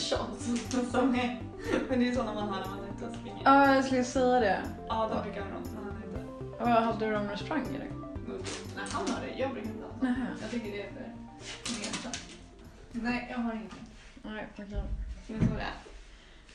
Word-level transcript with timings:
shots. 0.00 0.44
Som 0.92 1.14
är, 1.14 1.40
men 1.88 2.00
det 2.00 2.08
är 2.08 2.14
såna 2.14 2.34
man 2.34 2.48
har 2.48 2.60
när 2.60 2.68
man 2.68 2.78
är 2.78 2.96
ute 2.96 3.06
och 3.06 3.14
springer. 3.14 3.42
Ja, 3.44 3.74
jag 3.74 3.84
skulle 3.84 4.04
säga 4.04 4.40
det. 4.40 4.62
Ja, 4.88 5.10
de 5.12 5.22
brukar 5.22 5.42
ha 5.42 5.50
dem 5.50 5.62
när 5.74 6.70
är 6.70 6.72
ute. 6.74 6.84
Hade 6.84 7.06
du 7.06 7.12
dem 7.12 7.26
när 7.26 7.32
du 7.32 7.44
sprang 7.44 7.66
eller? 7.68 7.90
Nej, 8.76 8.84
han 8.90 9.08
har 9.08 9.20
det. 9.20 9.40
Jag 9.40 9.50
brukar 9.50 9.70
inte 9.70 9.84
ha. 9.84 10.08
Nähä. 10.08 10.26
Jag 10.40 10.50
tycker 10.50 10.70
det 10.72 10.82
är 10.82 10.92
för 10.92 11.72
gemensamt. 11.72 12.18
Nej, 12.92 13.28
jag 13.30 13.38
har 13.38 13.52
inget. 13.52 13.72
Nej, 14.22 14.46
okej. 14.52 14.66
Det 15.26 15.34
är 15.34 15.38
så 15.40 15.54
det 15.54 15.60
är. 15.60 15.74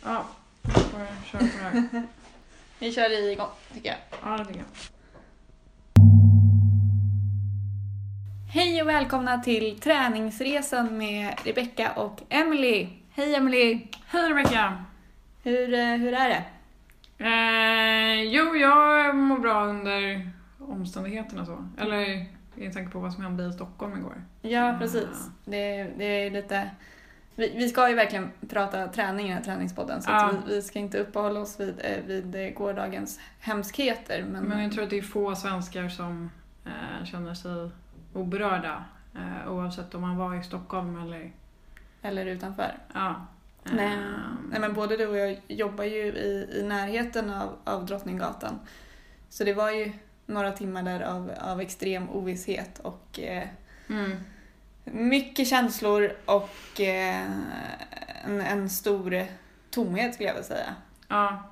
Ja, 0.04 0.26
då 0.62 0.72
får 0.72 1.00
jag 1.00 1.26
köra 1.26 1.40
på 1.40 1.46
det 1.46 1.90
här. 1.92 2.08
Vi 2.80 2.92
kör 2.92 3.32
igång, 3.32 3.48
tycker 3.74 3.90
jag. 3.90 3.98
Ja, 4.24 4.38
det 4.38 4.46
tycker 4.46 4.60
jag. 4.60 4.68
Hej 8.52 8.82
och 8.82 8.88
välkomna 8.88 9.40
till 9.44 9.80
träningsresan 9.80 10.98
med 10.98 11.34
Rebecca 11.44 11.92
och 11.92 12.22
Emily. 12.30 12.88
Hej 13.20 13.36
Emily! 13.36 13.88
Hej 14.08 14.30
Rebecka! 14.30 14.86
Hur, 15.44 15.74
eh, 15.74 15.96
hur 15.96 16.14
är 16.14 16.30
det? 16.30 16.46
Eh, 17.26 18.24
jo, 18.24 18.56
jag 18.56 19.16
mår 19.16 19.40
bra 19.40 19.66
under 19.66 20.32
omständigheterna 20.60 21.46
så. 21.46 21.68
Eller 21.78 22.26
i 22.56 22.72
tanke 22.74 22.92
på 22.92 23.00
vad 23.00 23.14
som 23.14 23.24
hände 23.24 23.46
i 23.46 23.52
Stockholm 23.52 23.98
igår. 23.98 24.24
Ja, 24.42 24.76
precis. 24.80 25.30
Det, 25.46 25.84
det 25.98 26.06
är 26.06 26.32
lite... 26.32 26.70
Vi, 27.36 27.54
vi 27.56 27.70
ska 27.70 27.90
ju 27.90 27.96
verkligen 27.96 28.32
prata 28.50 28.88
träning 28.88 29.26
i 29.26 29.30
den 29.30 29.38
här 29.38 29.44
träningspodden 29.44 30.02
så 30.02 30.12
Ja. 30.12 30.32
vi, 30.48 30.56
vi 30.56 30.62
ska 30.62 30.80
inte 30.80 30.98
uppehålla 30.98 31.40
oss 31.40 31.60
vid, 31.60 31.82
eh, 31.84 32.04
vid 32.06 32.36
eh, 32.36 32.50
gårdagens 32.50 33.20
hemskheter. 33.40 34.24
Men, 34.32 34.44
Men 34.44 34.64
jag 34.64 34.72
tror 34.72 34.84
att 34.84 34.90
det 34.90 34.98
är 34.98 35.02
få 35.02 35.36
svenskar 35.36 35.90
som 35.90 36.32
eh, 36.66 37.06
känner 37.06 37.34
sig 37.34 37.70
oberörda. 38.14 38.86
Eh, 39.16 39.52
oavsett 39.52 39.96
om 39.96 40.02
man 40.02 40.18
var 40.18 40.36
i 40.36 40.44
Stockholm 40.44 41.02
eller... 41.02 41.32
Eller 42.02 42.26
utanför. 42.26 42.78
Ja. 42.94 43.26
Nej, 43.64 43.94
Eh, 43.94 44.02
nej, 44.50 44.60
men 44.60 44.74
både 44.74 44.98
du 44.98 45.08
och 45.08 45.18
jag 45.18 45.42
jobbar 45.48 45.84
ju 45.84 46.06
i, 46.06 46.50
i 46.60 46.64
närheten 46.64 47.30
av, 47.30 47.58
av 47.64 47.86
Drottninggatan. 47.86 48.60
Så 49.30 49.44
det 49.44 49.54
var 49.54 49.72
ju 49.72 49.92
några 50.26 50.52
timmar 50.52 50.84
där 50.84 51.02
av, 51.02 51.32
av 51.42 51.62
extrem 51.62 52.10
ovisshet 52.10 52.80
och 52.80 53.20
eh, 53.20 53.48
mm. 53.90 54.18
mycket 54.84 55.48
känslor 55.48 56.12
och 56.26 56.82
eh, 56.82 57.22
en, 58.26 58.42
en 58.42 58.70
stor 58.70 59.26
tomhet 59.72 60.14
skulle 60.14 60.30
jag 60.30 60.34
vilja 60.34 60.48
säga. 60.48 60.76
Ja. 61.08 61.44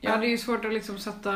Ja, 0.00 0.10
Ja. 0.10 0.16
det 0.16 0.26
är 0.26 0.30
ju 0.30 0.38
svårt 0.38 0.64
att 0.64 0.72
liksom 0.72 0.98
sätta 0.98 1.32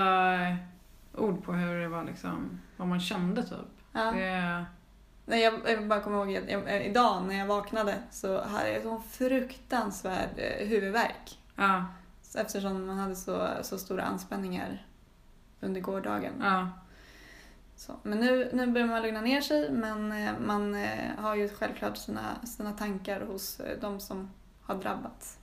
ord 1.14 1.44
på 1.44 1.52
hur 1.52 1.80
det 1.80 1.88
var 1.88 2.04
liksom, 2.04 2.60
vad 2.76 2.88
man 2.88 3.00
kände 3.00 3.42
typ. 3.42 3.58
Ja. 3.92 4.00
Det, 4.12 4.64
Nej, 5.30 5.40
jag, 5.42 5.54
jag 5.66 5.86
bara 5.88 6.00
kommer 6.00 6.16
ihåg 6.18 6.36
att 6.36 6.50
jag, 6.50 6.86
idag 6.86 7.24
när 7.26 7.38
jag 7.38 7.46
vaknade 7.46 7.94
så 8.10 8.42
hade 8.42 8.70
jag 8.72 8.82
sån 8.82 9.02
fruktansvärd 9.02 10.28
eh, 10.36 10.68
huvudvärk. 10.68 11.38
ja, 11.56 11.84
Eftersom 12.34 12.86
man 12.86 12.98
hade 12.98 13.16
så, 13.16 13.48
så 13.62 13.78
stora 13.78 14.02
anspänningar 14.02 14.86
under 15.60 15.80
gårdagen. 15.80 16.32
ja, 16.40 16.68
Så, 17.76 17.92
men 18.02 18.18
nu, 18.18 18.50
nu 18.52 18.66
börjar 18.66 18.86
man 18.86 19.02
lugna 19.02 19.20
ner 19.20 19.40
sig 19.40 19.70
men 19.70 20.12
eh, 20.12 20.32
man 20.46 20.74
eh, 20.74 21.10
har 21.18 21.34
ju 21.34 21.48
självklart 21.48 21.96
sina, 21.96 22.20
sina 22.46 22.72
tankar 22.72 23.20
hos 23.20 23.60
de 23.80 24.00
som 24.00 24.30
har 24.62 24.74
drabbats. 24.74 25.36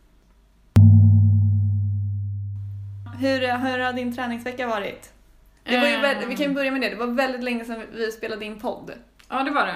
Hur, 3.20 3.40
hur 3.58 3.80
har 3.80 3.94
din 3.94 4.16
träningsvecka 4.16 4.68
varit? 4.68 5.14
Det 5.64 5.78
var 5.80 5.88
ju, 5.88 5.96
vä- 5.98 6.28
vi 6.28 6.36
kan 6.36 6.46
ju 6.50 6.54
börja 6.54 6.72
med 6.72 6.82
det, 6.82 6.90
det 6.90 6.96
var 6.96 7.08
väldigt 7.08 7.44
länge 7.44 7.66
sedan 7.66 7.84
vi 7.94 8.12
spelade 8.12 8.46
in 8.46 8.60
podd. 8.60 8.92
Ja, 9.30 9.44
det 9.44 9.52
var 9.52 9.66
det. 9.66 9.76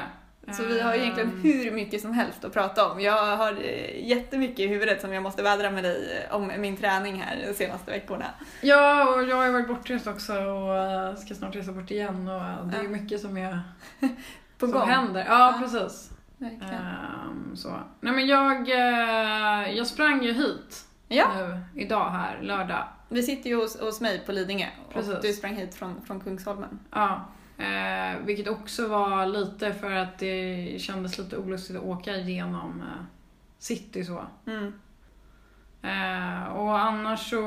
Så 0.53 0.63
vi 0.63 0.81
har 0.81 0.93
egentligen 0.93 1.29
Ehm, 1.29 1.41
hur 1.41 1.71
mycket 1.71 2.01
som 2.01 2.13
helst 2.13 2.45
att 2.45 2.53
prata 2.53 2.91
om. 2.91 2.99
Jag 3.01 3.37
har 3.37 3.51
eh, 3.63 4.07
jättemycket 4.07 4.59
i 4.59 4.67
huvudet 4.67 5.01
som 5.01 5.13
jag 5.13 5.23
måste 5.23 5.43
vädra 5.43 5.71
med 5.71 5.83
dig 5.83 6.25
eh, 6.29 6.35
om 6.35 6.51
min 6.57 6.77
träning 6.77 7.21
här 7.21 7.47
de 7.47 7.53
senaste 7.53 7.91
veckorna. 7.91 8.25
Ja, 8.61 9.09
och 9.15 9.23
jag 9.23 9.35
har 9.35 9.51
varit 9.51 9.67
bortrest 9.67 10.07
också 10.07 10.33
och 10.33 10.77
eh, 10.77 11.15
ska 11.15 11.33
snart 11.35 11.55
resa 11.55 11.71
bort 11.71 11.91
igen 11.91 12.27
och 12.27 12.67
det 12.67 12.77
är 12.77 12.87
mycket 12.87 13.21
som, 13.21 13.37
jag, 13.37 13.57
På 14.57 14.65
som 14.65 14.71
gång. 14.71 14.89
händer. 14.89 15.25
Ja, 15.29 15.53
Ja. 15.55 15.59
precis. 15.61 16.09
Ehm, 16.41 17.55
så. 17.55 17.69
Nej 17.99 18.13
men 18.13 18.27
jag, 18.27 18.69
jag 19.77 19.87
sprang 19.87 20.23
ju 20.23 20.31
hit 20.33 20.85
Ja, 21.07 21.27
nu, 21.37 21.81
idag 21.81 22.09
här, 22.09 22.39
lördag. 22.41 22.87
vi 23.09 23.23
sitter 23.23 23.49
ju 23.49 23.55
hos, 23.55 23.79
hos 23.79 24.01
mig 24.01 24.23
på 24.25 24.31
Lidingö 24.31 24.67
och 24.87 24.93
Precis. 24.93 25.15
du 25.21 25.33
sprang 25.33 25.55
hit 25.55 25.75
från, 25.75 26.01
från 26.07 26.19
Kungsholmen. 26.19 26.79
Ja, 26.91 27.25
eh, 27.61 28.19
vilket 28.25 28.47
också 28.47 28.87
var 28.87 29.25
lite 29.25 29.73
för 29.73 29.91
att 29.91 30.17
det 30.19 30.81
kändes 30.81 31.17
lite 31.17 31.37
olustigt 31.37 31.77
att 31.77 31.83
åka 31.83 32.15
igenom 32.15 32.81
eh, 32.81 33.03
city 33.59 34.05
så. 34.05 34.25
Mm. 34.45 34.73
Eh, 35.81 36.43
och 36.47 36.79
annars 36.79 37.29
så 37.29 37.43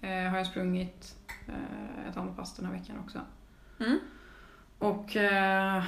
eh, 0.00 0.30
har 0.30 0.36
jag 0.36 0.46
sprungit 0.46 1.16
eh, 1.48 2.08
ett 2.10 2.16
annat 2.16 2.36
pass 2.36 2.56
den 2.56 2.66
här 2.66 2.72
veckan 2.72 2.96
också. 3.04 3.20
Mm. 3.80 3.98
Och 4.78 5.16
eh, 5.16 5.82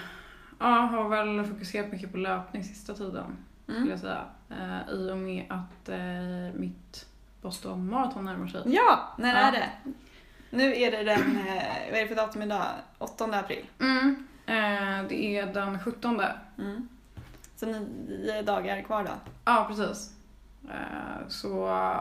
ja, 0.59 0.67
har 0.67 1.09
väl 1.09 1.45
fokuserat 1.45 1.93
mycket 1.93 2.13
på 2.13 2.19
löpning 2.19 2.65
sista 2.65 2.95
tiden 2.95 3.37
skulle 3.65 3.79
Mm. 3.79 3.91
jag 3.91 3.99
säga. 3.99 4.25
I 4.93 5.11
och 5.13 5.17
med 5.19 5.45
att 5.49 5.89
mitt 6.55 7.07
Boston 7.43 7.89
Marathon 7.91 8.25
närmar 8.25 8.47
sig. 8.47 8.63
Ja, 8.65 9.15
när 9.19 9.29
Ja. 9.35 9.39
är 9.49 9.53
det? 9.53 9.69
Nu 10.55 10.77
är 10.77 10.91
det 10.91 11.03
den, 11.03 11.37
eh, 11.37 11.91
vad 11.91 11.99
är 11.99 12.03
det 12.03 12.09
för 12.09 12.15
datum 12.15 12.43
idag? 12.43 12.67
8 12.99 13.25
april. 13.25 13.67
Mm. 13.81 14.27
Eh, 14.47 15.09
det 15.09 15.39
är 15.39 15.47
den 15.47 15.81
17. 15.81 16.21
Mm. 16.59 16.89
Så 17.57 17.67
nio 17.67 18.43
dagar 18.43 18.83
kvar 18.83 19.05
då. 19.05 19.11
Ja, 19.45 19.65
precis. 19.69 20.13
Eh, 20.71 21.29
Så 21.29 21.49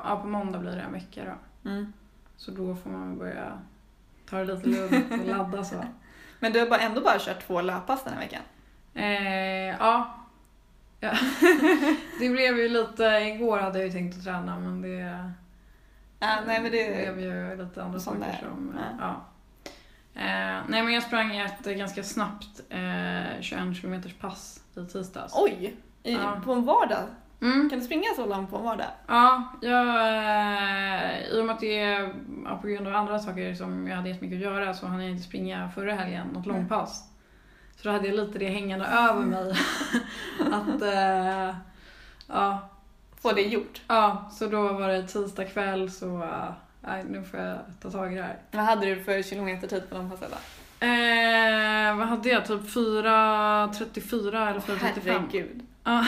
ja, 0.04 0.20
på 0.22 0.28
måndag 0.28 0.60
blir 0.60 0.72
det 0.72 0.82
en 0.82 0.94
vecka 0.94 1.22
då. 1.26 1.70
Mm. 1.70 1.94
Så 2.38 2.52
då 2.52 2.76
får 2.76 2.90
man 2.90 3.18
börja 3.18 3.60
ta 4.30 4.38
det 4.38 4.46
lite 4.46 4.70
lugnt 4.70 5.12
och 5.12 5.28
ladda 5.28 5.64
så. 5.64 5.76
Men 6.40 6.54
du 6.54 6.60
har 6.60 6.68
bara, 6.68 6.80
ändå 6.80 7.02
bara 7.02 7.20
kört 7.20 7.48
två 7.48 7.62
löppass 7.62 8.04
den 8.04 8.14
här 8.14 8.20
veckan. 8.20 8.42
Eh, 8.94 9.78
ja. 9.80 10.16
ja. 11.00 11.12
det 12.20 12.30
blev 12.30 12.58
ju 12.58 12.70
lite, 12.70 13.04
igår 13.04 13.58
hade 13.58 13.80
jag 13.80 13.88
ju 13.88 13.94
tänkt 13.94 14.18
att 14.18 14.24
träna 14.24 14.60
men 14.60 14.82
det 14.82 15.32
Ja, 16.22 16.28
nej 16.48 16.62
men 16.62 16.72
det... 16.72 17.16
blev 17.16 17.20
ju 17.20 17.56
lite 17.64 17.84
andra 17.84 18.00
saker 18.00 18.20
det 18.20 18.26
är. 18.26 18.40
som, 18.40 18.76
Ja. 18.78 18.84
ja. 19.00 19.16
Eh, 20.22 20.62
nej 20.68 20.84
men 20.84 20.94
jag 20.94 21.04
sprang 21.04 21.38
ett 21.38 21.64
ganska 21.64 22.04
snabbt 22.04 22.62
eh, 22.70 23.42
21 23.42 23.82
km 23.82 24.02
pass 24.22 24.60
i 24.76 24.86
tisdags. 24.86 25.34
Oj! 25.36 25.76
I, 26.04 26.14
Ja. 26.14 26.42
På 26.46 26.54
en 26.54 26.66
vardag? 26.66 27.04
Mm. 27.42 27.70
Kan 27.70 27.80
du 27.80 27.86
springa 27.86 28.08
så 28.16 28.26
långt 28.26 28.50
på 28.50 28.58
en 28.58 28.64
vardag? 28.64 28.88
Ja, 29.08 29.44
jag, 29.62 29.88
eh, 29.88 31.20
i 31.28 31.42
och 31.42 31.46
med 31.46 31.54
att 31.54 31.60
det 31.62 31.80
är 31.80 32.14
ja, 32.46 32.58
på 32.62 32.68
grund 32.68 32.88
av 32.88 32.96
andra 32.96 33.20
saker 33.20 33.54
som 33.56 33.88
jag 33.88 33.96
hade 33.96 34.10
jättemycket 34.10 34.38
att 34.38 34.42
göra 34.54 34.74
så 34.74 34.88
hann 34.88 35.02
jag 35.02 35.12
inte 35.12 35.24
springa 35.24 35.70
förra 35.76 35.94
helgen, 35.94 36.28
något 36.28 36.46
Mm. 36.46 36.58
långpass. 36.58 37.04
Så 37.76 37.88
då 37.88 37.92
hade 37.94 38.08
jag 38.08 38.16
lite 38.16 38.40
det 38.40 38.50
hängande 38.50 38.86
över 38.86 39.22
mig. 39.26 39.54
att, 40.52 40.82
eh, 40.82 41.56
ja, 42.28 42.70
Få 43.22 43.32
det 43.32 43.42
gjort. 43.42 43.82
ja, 43.88 44.30
så 44.34 44.48
då 44.48 44.74
var 44.74 44.88
det 44.88 45.04
tisdag 45.08 45.46
kväll 45.46 45.92
så, 45.92 46.24
eh, 46.24 46.52
nej 46.82 47.04
nu 47.10 47.24
får 47.24 47.40
jag 47.40 47.58
ta 47.82 47.92
tag 47.92 48.14
i 48.14 48.16
det 48.16 48.24
här. 48.24 48.38
Vad 48.52 48.64
hade 48.64 48.86
du 48.86 49.04
för 49.04 49.22
kilometertid 49.22 49.90
på 49.90 49.96
de 49.96 50.10
passen 50.12 50.30
då? 50.32 50.38
Eh, 50.86 51.96
vad 51.98 52.08
hade 52.08 52.30
jag? 52.30 52.46
Typ 52.46 52.62
4.34 52.62 54.50
eller 54.50 54.60
4.35? 54.60 55.02
Herregud. 55.06 55.62
Ja. 55.84 56.06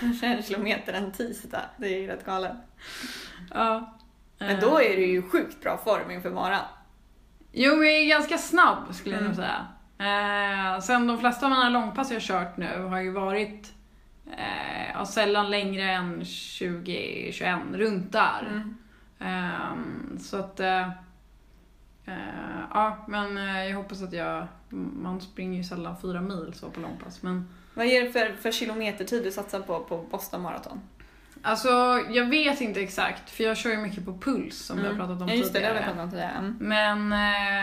Kanske 0.00 0.26
en 0.36 0.42
kilometer 0.42 0.92
en 0.92 1.12
tisdag. 1.12 1.62
Det 1.76 1.86
är 1.86 2.00
ju 2.00 2.06
rätt 2.06 2.26
galet. 2.26 2.52
Ja. 3.54 3.92
Men 4.38 4.60
då 4.60 4.80
är 4.82 4.96
du 4.96 5.06
ju 5.06 5.22
sjukt 5.22 5.62
bra 5.62 5.78
form 5.84 6.10
inför 6.10 6.30
maran. 6.30 6.60
Jo, 7.52 7.72
jag 7.84 7.94
är 7.94 8.08
ganska 8.08 8.38
snabb 8.38 8.94
skulle 8.94 9.14
jag 9.14 9.24
Mm. 9.24 9.32
nog 9.36 9.44
säga. 9.44 9.66
Eh, 9.98 10.80
sen 10.80 11.06
de 11.06 11.18
flesta 11.18 11.46
av 11.46 11.50
mina 11.50 11.68
långpass 11.68 12.10
jag 12.10 12.22
kört 12.22 12.56
nu 12.56 12.82
har 12.82 13.00
ju 13.00 13.10
varit 13.10 13.72
eh, 14.32 14.90
ja, 14.94 15.06
sällan 15.06 15.50
längre 15.50 15.82
än 15.90 16.22
20-21, 16.22 17.76
runt 17.76 18.12
där. 18.12 18.46
Mm. 18.50 18.76
Ehm, 19.18 20.18
så 20.20 20.36
att, 20.36 20.60
eh, 20.60 20.88
eh, 22.06 22.60
ja, 22.74 23.04
men 23.08 23.38
eh, 23.38 23.64
jag 23.68 23.76
hoppas 23.76 24.02
att 24.02 24.12
jag, 24.12 24.46
man 25.02 25.20
springer 25.20 25.58
ju 25.58 25.64
sällan 25.64 25.96
fyra 26.02 26.20
mil 26.20 26.52
så 26.54 26.70
på 26.70 26.80
långpass. 26.80 27.22
Men 27.22 27.48
Vad 27.74 27.86
är 27.86 28.04
det 28.04 28.10
för, 28.12 28.36
för 28.42 28.52
kilometertid 28.52 29.24
du 29.24 29.32
satsar 29.32 29.60
på 29.60 29.80
på 29.80 29.98
Boston 30.10 30.42
Marathon? 30.42 30.80
Alltså, 31.42 31.68
jag 32.10 32.24
vet 32.26 32.60
inte 32.60 32.80
exakt, 32.80 33.30
för 33.30 33.44
jag 33.44 33.56
kör 33.56 33.70
ju 33.70 33.76
mycket 33.76 34.04
på 34.04 34.18
puls 34.18 34.58
som 34.58 34.76
vi 34.76 34.86
har 34.86 34.94
pratat 34.94 35.10
om 35.10 35.22
Mm. 35.22 35.28
ja, 35.28 35.34
just 35.34 35.52
det, 35.52 35.58
det 35.58 35.66
tidigare. 35.66 35.78
vi 35.78 35.84
pratat 35.84 36.04
om 36.04 36.10
tidigare. 36.10 36.32
Mm. 36.38 36.56
Men 36.60 37.12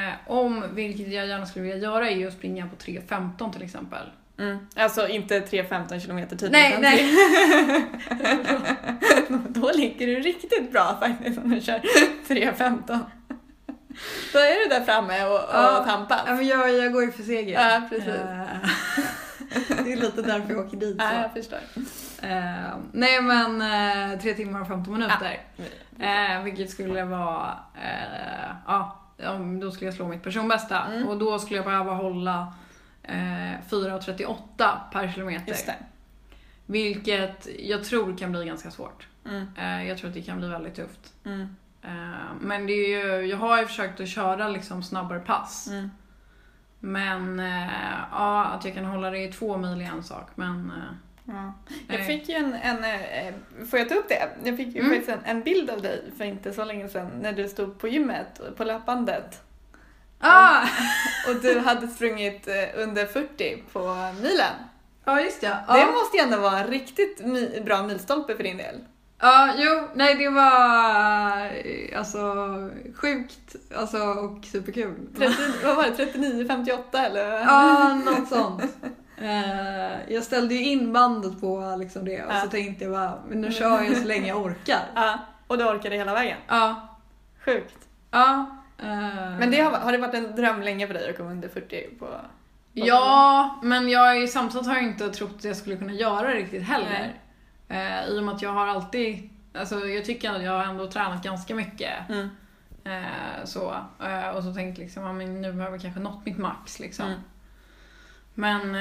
eh, 0.09 0.13
om, 0.27 0.63
vilket 0.74 1.13
jag 1.13 1.27
gärna 1.27 1.45
skulle 1.45 1.63
vilja 1.66 1.77
göra, 1.77 2.09
är 2.09 2.16
ju 2.16 2.27
att 2.27 2.33
springa 2.33 2.68
på 2.68 2.75
3.15 2.75 3.51
till 3.54 3.62
exempel. 3.62 4.07
Mm. 4.39 4.57
Alltså 4.75 5.07
inte 5.07 5.39
3-15 5.39 6.00
kilometer 6.00 6.35
tid. 6.35 6.51
Nej, 6.51 6.69
utan 6.69 6.81
nej. 6.81 7.15
Då 9.50 9.71
ligger 9.71 10.07
du 10.07 10.19
riktigt 10.19 10.71
bra 10.71 10.97
faktiskt 11.00 11.38
om 11.38 11.50
du 11.50 11.62
kör 11.62 11.80
3.15. 12.27 13.00
Då 14.33 14.39
är 14.39 14.63
du 14.63 14.69
där 14.75 14.85
framme 14.85 15.25
och, 15.25 15.35
och 15.35 15.50
Ja. 15.53 15.83
tampas. 15.88 16.21
Ja, 16.27 16.33
men 16.35 16.47
jag, 16.47 16.74
jag 16.74 16.94
går 16.94 17.03
ju 17.03 17.12
för 17.12 17.24
seger. 17.24 17.53
Ja, 17.71 17.81
precis. 17.89 18.07
Eh, 18.07 18.45
det 19.85 19.94
är 19.94 19.97
lite 19.97 20.21
därför 20.21 20.53
jag 20.53 20.65
åker 20.65 20.77
dit. 20.77 20.95
Ja, 21.00 21.09
Så. 21.09 21.15
jag 21.15 21.33
förstår. 21.33 21.59
Eh, 22.21 22.74
nej 22.91 23.21
men 23.21 23.62
eh, 24.13 24.19
3 24.19 24.33
timmar 24.33 24.62
och 24.62 24.68
15 24.68 24.94
minuter. 24.94 25.39
Eh, 26.00 26.44
vilket 26.44 26.69
skulle 26.69 27.03
vara, 27.03 27.57
ja, 28.68 29.00
då 29.62 29.71
skulle 29.71 29.88
jag 29.88 29.95
slå 29.95 30.07
mitt 30.07 30.24
personbästa. 30.24 30.81
Mm. 30.85 31.07
Och 31.07 31.18
då 31.18 31.39
skulle 31.39 31.56
jag 31.57 31.65
behöva 31.65 31.94
hålla 31.94 32.53
eh, 33.04 33.14
4.38 33.70 34.78
per 34.92 35.12
kilometer. 35.12 35.56
Vilket 36.66 37.48
jag 37.60 37.84
tror 37.84 38.18
kan 38.18 38.32
bli 38.32 38.46
ganska 38.46 38.72
svårt. 38.72 39.08
Mm. 39.26 39.48
Eh, 39.58 39.88
jag 39.88 39.98
tror 39.98 40.08
att 40.08 40.14
det 40.14 40.22
kan 40.22 40.38
bli 40.38 40.48
väldigt 40.48 40.76
tufft. 40.76 41.14
Mm. 41.26 41.56
Eh, 41.82 42.34
men 42.42 42.68
det 42.68 42.74
är 42.74 42.88
ju, 42.88 43.26
jag 43.26 43.38
har 43.38 43.60
ju 43.60 43.66
försökt 43.68 44.00
att 44.00 44.10
köra 44.10 44.50
liksom 44.50 44.84
snabbare 44.84 45.20
pass. 45.20 45.68
Mm. 45.68 45.90
Men 46.80 47.40
eh, 47.40 47.72
ja, 48.12 48.46
att 48.46 48.66
jag 48.66 48.74
kan 48.74 48.86
hålla 48.86 49.10
det 49.10 49.24
i 49.24 49.32
två 49.32 49.58
mil 49.58 49.82
är 49.82 49.86
en 49.86 50.04
sak. 50.04 50.28
Men 50.36 50.72
eh, 50.72 50.96
Ja. 51.26 51.54
Jag 51.88 52.08
fick 52.08 52.30
ju 52.30 52.36
en, 52.36 52.54
en, 52.54 52.84
eh, 52.84 53.34
får 53.70 53.80
jag 53.80 53.90
ta 53.90 53.96
upp 53.96 54.10
det? 54.10 54.30
Jag 54.50 54.58
fick 54.58 54.76
ju 54.76 54.80
Mm. 54.80 54.92
faktiskt 54.92 55.10
en, 55.10 55.38
en 55.38 55.44
bild 55.44 55.70
av 55.70 55.82
dig 55.82 56.12
för 56.18 56.26
inte 56.26 56.54
så 56.54 56.64
länge 56.66 56.90
sedan 56.90 57.08
när 57.22 57.34
du 57.34 57.48
stod 57.50 57.80
på 57.80 57.88
gymmet 57.88 58.42
på 58.58 58.64
löpbandet. 58.64 59.42
Ah! 60.24 60.62
Och 61.30 61.36
du 61.42 61.60
hade 61.60 61.88
sprungit 61.88 62.48
eh, 62.48 62.81
under 62.84 63.06
40 63.06 63.64
på 63.74 63.96
milen. 64.22 64.54
Ja, 65.06 65.22
just 65.22 65.42
det. 65.42 65.48
Det 65.48 65.64
Ja. 65.80 65.92
måste 65.92 66.18
ju 66.18 66.24
ändå 66.24 66.38
vara 66.38 66.60
en 66.60 66.68
riktigt 66.68 67.22
bra 67.66 67.84
milstolpe 67.84 68.36
för 68.36 68.44
din 68.44 68.58
del. 68.58 68.75
Ja, 69.22 69.50
jo, 69.58 69.88
nej 69.96 70.16
det 70.16 70.30
var 70.30 71.46
eh, 71.46 71.98
alltså 72.00 72.20
sjukt 72.96 73.56
alltså, 73.78 73.98
och 73.98 74.46
superkul. 74.46 74.96
30, 75.18 75.34
vad 75.64 75.75
var 75.75 75.84
det? 75.84 76.06
39,58 76.06 77.06
eller? 77.06 77.40
Ja, 77.40 77.94
något 78.06 78.30
sånt. 78.30 78.64
Eh, 79.18 80.14
jag 80.14 80.24
ställde 80.24 80.56
ju 80.56 80.64
in 80.66 80.94
bandet 80.94 81.42
på 81.42 81.76
liksom 81.80 82.06
det 82.06 82.24
och 82.24 82.34
Ja. 82.34 82.42
så 82.42 82.48
tänkte 82.48 82.84
jag 82.86 82.94
bara, 82.94 83.14
men 83.30 83.42
nu 83.42 83.52
kör 83.52 83.81
jag 83.81 83.98
så 83.98 84.04
länge 84.08 84.28
jag 84.28 84.38
orkar. 84.46 84.80
Ja, 84.96 85.19
och 85.48 85.58
du 85.58 85.64
orkade 85.66 85.96
hela 85.96 86.14
vägen. 86.14 86.38
Ja, 86.48 86.88
Sjukt. 87.46 87.78
ja. 88.12 88.58
Eh, 88.83 89.38
Men 89.39 89.51
det 89.51 89.62
har, 89.62 89.71
har 89.71 89.91
det 89.91 89.97
varit 89.97 90.13
en 90.13 90.35
dröm 90.35 90.62
länge 90.62 90.88
för 90.88 90.94
dig 90.94 91.09
att 91.09 91.18
komma 91.18 91.31
under 91.31 91.50
40 91.50 91.89
på... 92.00 92.07
Ja, 92.74 93.59
men 93.63 93.89
jag 93.89 94.30
samtidigt 94.30 94.68
har 94.68 94.75
jag 94.75 94.83
inte 94.83 95.09
trott 95.09 95.35
att 95.38 95.44
jag 95.44 95.56
skulle 95.56 95.77
kunna 95.77 95.94
göra 95.94 96.27
det 96.27 96.33
riktigt 96.33 96.63
heller. 96.63 97.13
Eh, 97.68 98.06
I 98.06 98.19
och 98.19 98.24
med 98.24 98.35
att 98.35 98.41
jag 98.41 98.50
har 98.50 98.68
alltid, 98.68 99.30
alltså 99.53 99.80
jag 99.80 100.06
tycker 100.06 100.31
att 100.31 100.44
jag 100.44 100.51
har 100.51 100.63
ändå 100.63 100.88
tränat 100.88 101.24
ganska 101.24 101.56
mycket. 101.56 102.09
Mm. 102.09 102.30
Eh, 102.83 103.45
så. 103.45 103.75
Och 104.35 104.44
så 104.44 104.53
tänkte 104.53 104.81
liksom, 104.81 105.03
ja, 105.03 105.13
men 105.13 105.41
nu 105.41 105.51
har 105.51 105.71
jag 105.71 105.81
kanske 105.81 106.00
nått 106.00 106.25
mitt 106.25 106.38
max 106.38 106.80
liksom. 106.80 107.06
Mm. 107.06 107.19
Men, 108.33 108.71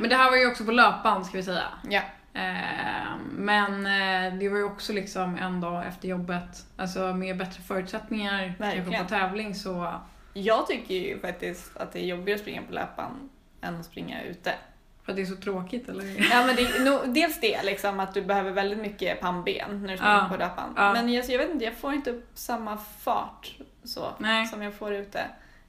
men 0.00 0.08
det 0.08 0.16
här 0.16 0.30
var 0.30 0.36
ju 0.36 0.50
också 0.50 0.64
på 0.64 0.72
löpband 0.72 1.26
ska 1.26 1.36
vi 1.36 1.42
säga. 1.42 1.64
Ja. 1.90 2.00
Eh, 2.34 3.16
men 3.32 3.86
eh, 3.86 4.38
det 4.38 4.48
var 4.48 4.58
ju 4.58 4.64
också 4.64 4.92
liksom 4.92 5.36
en 5.36 5.60
dag 5.60 5.86
efter 5.86 6.08
jobbet, 6.08 6.66
alltså 6.76 7.14
med 7.14 7.36
bättre 7.36 7.62
förutsättningar 7.62 8.54
kanske 8.58 8.98
på 8.98 9.08
tävling 9.08 9.54
så 9.54 9.94
Jag 10.34 10.66
tycker 10.66 10.94
ju 10.94 11.20
faktiskt 11.20 11.76
att 11.76 11.92
det 11.92 11.98
är 11.98 12.06
jobbigare 12.06 12.34
att 12.34 12.40
springa 12.40 12.62
på 12.62 12.72
löpband 12.72 13.28
än 13.60 13.76
att 13.80 13.84
springa 13.86 14.22
ute. 14.22 14.52
för 15.04 15.12
att 15.12 15.16
det 15.16 15.22
är 15.22 15.26
så 15.26 15.36
tråkigt 15.36 15.88
eller? 15.88 16.30
Ja 16.30 16.46
men 16.46 16.56
det 16.56 16.84
nog 16.84 17.14
dels 17.14 17.40
det 17.40 17.62
liksom 17.62 18.00
att 18.00 18.14
du 18.14 18.22
behöver 18.22 18.50
väldigt 18.50 18.78
mycket 18.78 19.20
pannben 19.20 19.82
när 19.82 19.88
du 19.92 19.96
springer 19.96 20.14
Ja. 20.14 20.28
på 20.30 20.36
löpband. 20.36 20.72
Ja. 20.76 20.92
Men 20.92 21.12
jag, 21.12 21.24
jag 21.30 21.38
vet 21.38 21.50
inte, 21.50 21.64
jag 21.64 21.74
får 21.74 21.92
inte 21.92 22.10
upp 22.10 22.30
samma 22.34 22.76
fart 22.76 23.54
så 23.84 24.12
Nej. 24.18 24.46
som 24.46 24.62
jag 24.62 24.74
får 24.74 24.94
ute. 24.94 25.20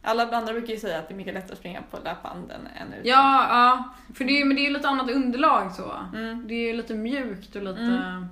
Alla 0.03 0.37
andra 0.37 0.53
brukar 0.53 0.73
ju 0.73 0.79
säga 0.79 0.99
att 0.99 1.07
det 1.07 1.13
är 1.13 1.15
mycket 1.15 1.33
lättare 1.33 1.51
att 1.51 1.57
springa 1.57 1.81
på 1.91 1.97
löpband 1.97 2.51
än, 2.51 2.93
ute. 2.93 3.09
Ja, 3.09 3.47
ja. 3.49 3.83
För 4.13 4.25
det 4.25 4.41
är, 4.41 4.45
men 4.45 4.55
det 4.55 4.61
är 4.61 4.63
ju 4.63 4.73
lite 4.73 4.87
annat 4.87 5.11
underlag 5.11 5.71
så. 5.71 5.93
Mm. 6.13 6.47
Det 6.47 6.53
är 6.53 6.67
ju 6.67 6.73
lite 6.73 6.93
mjukt 6.93 7.55
och 7.55 7.61
lite... 7.63 7.81
Mm. 7.81 8.27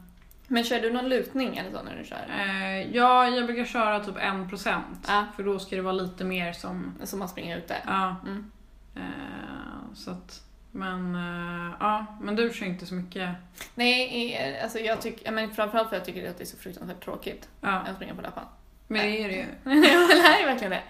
Men 0.48 0.64
kör 0.64 0.80
du 0.80 0.92
någon 0.94 1.10
lutning 1.10 1.58
eller 1.58 1.72
så 1.72 1.84
när 1.84 1.98
du 1.98 2.06
kör? 2.06 2.26
Eh, 2.40 2.96
ja, 2.96 3.28
jag 3.28 3.46
brukar 3.46 3.66
köra 3.66 4.00
typ 4.00 4.16
1% 4.18 4.82
Ja. 5.08 5.26
För 5.36 5.44
då 5.44 5.60
ska 5.60 5.76
det 5.76 5.82
vara 5.82 5.94
lite 5.94 6.24
mer 6.24 6.54
som... 6.54 6.94
Som 7.04 7.20
man 7.20 7.30
springer 7.30 7.58
ute? 7.58 7.76
Ja. 7.86 8.16
Mm. 8.24 8.52
Eh, 8.96 9.94
så 9.94 10.12
att... 10.12 10.42
Men, 10.72 11.16
eh, 11.16 11.76
ja. 11.80 12.06
Men 12.22 12.36
du 12.36 12.54
kör 12.54 12.66
inte 12.66 12.86
så 12.86 12.94
mycket. 12.94 13.30
Nej, 13.76 14.34
eh, 14.36 14.64
alltså 14.64 14.80
jag 14.80 15.02
tycker, 15.02 15.32
men 15.32 15.52
framförallt 15.54 15.90
för 15.90 15.96
att 15.98 16.08
jag 16.08 16.16
tycker 16.16 16.30
att 16.30 16.38
det 16.38 16.44
är 16.44 16.46
så 16.46 16.58
fruktansvärt 16.58 17.04
tråkigt 17.04 17.50
Ja. 17.62 17.70
att 17.70 17.96
springa 17.96 18.16
på 18.16 18.22
löpband. 18.22 18.48
Men 18.88 19.02
det 19.06 19.24
är 19.24 19.28
det 19.28 19.36
ju. 19.36 19.46
Ja, 19.64 20.08
det 20.08 20.42
är 20.42 20.46
verkligen 20.46 20.72
det. 20.72 20.84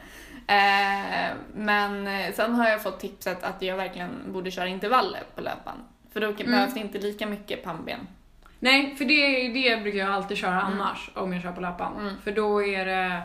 Eh, 0.52 1.36
men 1.54 2.08
eh, 2.08 2.34
sen 2.34 2.56
har 2.56 2.70
jag 2.70 2.84
fått 2.84 3.00
tipset 3.00 3.44
att 3.44 3.62
jag 3.62 3.78
verkligen 3.78 4.10
borde 4.34 4.52
köra 4.52 4.68
intervaller 4.68 5.24
på 5.36 5.42
löpband. 5.42 5.80
För 6.14 6.22
då 6.22 6.28
Mm. 6.28 6.52
behövs 6.52 6.74
det 6.74 6.80
inte 6.80 6.98
lika 7.00 7.28
mycket 7.28 7.64
pannben. 7.64 8.00
Nej, 8.60 8.96
för 8.96 9.06
det, 9.06 9.48
det 9.48 9.82
brukar 9.82 10.00
jag 10.00 10.10
alltid 10.10 10.38
köra 10.38 10.62
Mm. 10.62 10.74
annars 10.82 11.12
om 11.16 11.34
jag 11.34 11.42
kör 11.44 11.52
på 11.52 11.62
löpband. 11.62 12.00
Mm. 12.00 12.14
För 12.24 12.32
då 12.32 12.64
är 12.64 12.86
det... 12.86 13.22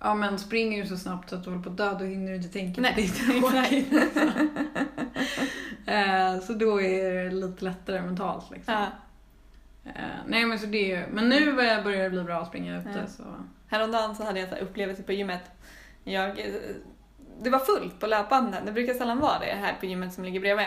Ja 0.00 0.14
men 0.14 0.38
springer 0.38 0.82
du 0.82 0.88
så 0.88 0.96
snabbt 0.96 1.30
så 1.30 1.36
att 1.36 1.44
du 1.44 1.50
håller 1.50 1.62
på 1.62 1.70
att 1.70 1.76
dö, 1.76 1.94
då 1.98 2.04
hinner 2.04 2.30
du 2.30 2.36
inte 2.36 2.48
tänka 2.48 2.80
Nej, 2.80 2.94
på 2.94 3.00
ditt 3.00 3.92
eh, 5.86 6.38
så 6.40 6.52
då 6.52 6.80
är 6.82 7.24
det 7.24 7.30
lite 7.30 7.64
lättare 7.64 8.02
mentalt 8.02 8.50
liksom. 8.50 8.74
Ja. 8.74 8.86
Eh, 9.84 9.92
nej 10.26 10.44
men 10.46 10.58
så 10.58 10.66
det 10.66 10.92
är 10.92 11.06
men 11.06 11.28
nu 11.28 11.48
eh, 11.48 11.84
börjar 11.84 12.04
det 12.04 12.10
bli 12.10 12.22
bra 12.22 12.40
att 12.40 12.48
springa 12.48 12.78
ute 12.80 12.90
Ja. 13.00 13.06
så. 13.06 13.24
Häromdagen 13.68 14.14
så 14.16 14.24
hade 14.24 14.40
jag 14.40 14.48
en 14.48 14.58
upplevelse 14.58 15.02
på 15.02 15.12
gymmet. 15.12 15.42
Jag, 16.12 16.38
eh, 16.38 16.46
det 17.42 17.50
var 17.50 17.58
fullt 17.58 18.00
på 18.00 18.06
löpbanden. 18.06 18.66
Det 18.66 18.72
brukar 18.72 18.94
sällan 18.94 19.18
vara 19.20 19.38
det 19.38 19.46
här 19.60 19.74
på 19.80 19.86
gymmet 19.86 20.12
som 20.14 20.24
ligger 20.24 20.40
bredvid. 20.40 20.66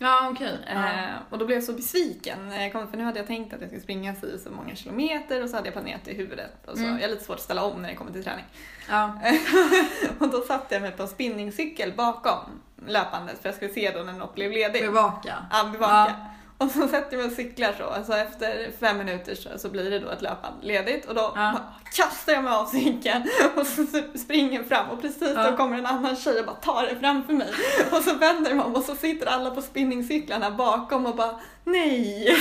Ja 0.00 0.30
okej. 0.32 0.58
Ja. 0.74 0.84
Eh, 0.86 1.08
och 1.30 1.38
då 1.38 1.46
blev 1.46 1.56
jag 1.58 1.64
så 1.64 1.72
besviken 1.72 2.50
jag 2.52 2.72
kom, 2.72 2.88
för 2.90 2.96
nu 2.96 3.04
hade 3.04 3.18
jag 3.18 3.26
tänkt 3.26 3.54
att 3.54 3.60
jag 3.60 3.68
skulle 3.70 3.82
springa 3.82 4.14
så, 4.14 4.38
så 4.38 4.50
många 4.50 4.74
kilometer 4.74 5.42
och 5.42 5.50
så 5.50 5.56
hade 5.56 5.66
jag 5.68 5.72
planerat 5.74 6.00
det 6.04 6.10
i 6.10 6.14
huvudet. 6.14 6.50
Och 6.66 6.76
så, 6.78 6.84
Mm. 6.84 6.94
Jag 6.96 7.02
har 7.02 7.08
lite 7.08 7.24
svårt 7.24 7.36
att 7.36 7.42
ställa 7.42 7.64
om 7.64 7.82
när 7.82 7.88
det 7.88 7.94
kommer 7.94 8.12
till 8.12 8.24
träning. 8.24 8.44
ja. 8.88 9.20
och 10.18 10.28
då 10.28 10.40
satte 10.40 10.74
jag 10.74 10.82
mig 10.82 10.90
på 10.90 11.02
en 11.02 11.08
spinningcykel 11.08 11.92
bakom 11.92 12.38
löpandet 12.86 13.38
för 13.42 13.48
jag 13.48 13.56
skulle 13.56 13.72
se 13.72 13.90
då 13.90 14.02
när 14.02 14.12
något 14.12 14.34
blev 14.34 14.52
ledigt. 14.52 14.82
Bevaka. 14.82 15.34
Ja, 15.50 15.64
bevaka. 15.72 16.14
Och 16.64 16.70
så 16.70 16.88
sätter 16.88 17.08
jag 17.10 17.18
mig 17.18 17.26
och 17.26 17.32
cyklar 17.32 17.74
så. 17.78 17.84
Alltså 17.84 18.12
efter 18.12 18.70
fem 18.80 18.98
minuter 18.98 19.34
så, 19.34 19.58
så 19.58 19.68
blir 19.68 19.90
det 19.90 19.98
då 19.98 20.08
ett 20.10 20.22
löpband 20.22 20.54
ledigt 20.62 21.06
och 21.06 21.14
då 21.14 21.32
Ja. 21.36 21.60
kastar 21.96 22.32
jag 22.32 22.44
mig 22.44 22.52
av 22.52 22.66
cykeln 22.66 23.22
och 23.56 23.66
så 23.66 23.86
springer 24.18 24.62
fram 24.62 24.90
och 24.90 25.00
precis 25.02 25.32
Ja. 25.36 25.50
då 25.50 25.56
kommer 25.56 25.78
en 25.78 25.86
annan 25.86 26.16
tjej 26.16 26.40
och 26.40 26.46
bara 26.46 26.56
tar 26.56 26.82
det 26.82 26.96
framför 27.00 27.32
mig. 27.32 27.48
Och 27.92 28.02
så 28.02 28.14
vänder 28.14 28.64
om 28.64 28.74
och 28.74 28.82
så 28.82 28.94
sitter 28.94 29.26
alla 29.26 29.50
på 29.50 29.62
spinningcyklarna 29.62 30.50
bakom 30.50 31.06
och 31.06 31.16
bara 31.16 31.40
nej, 31.72 32.36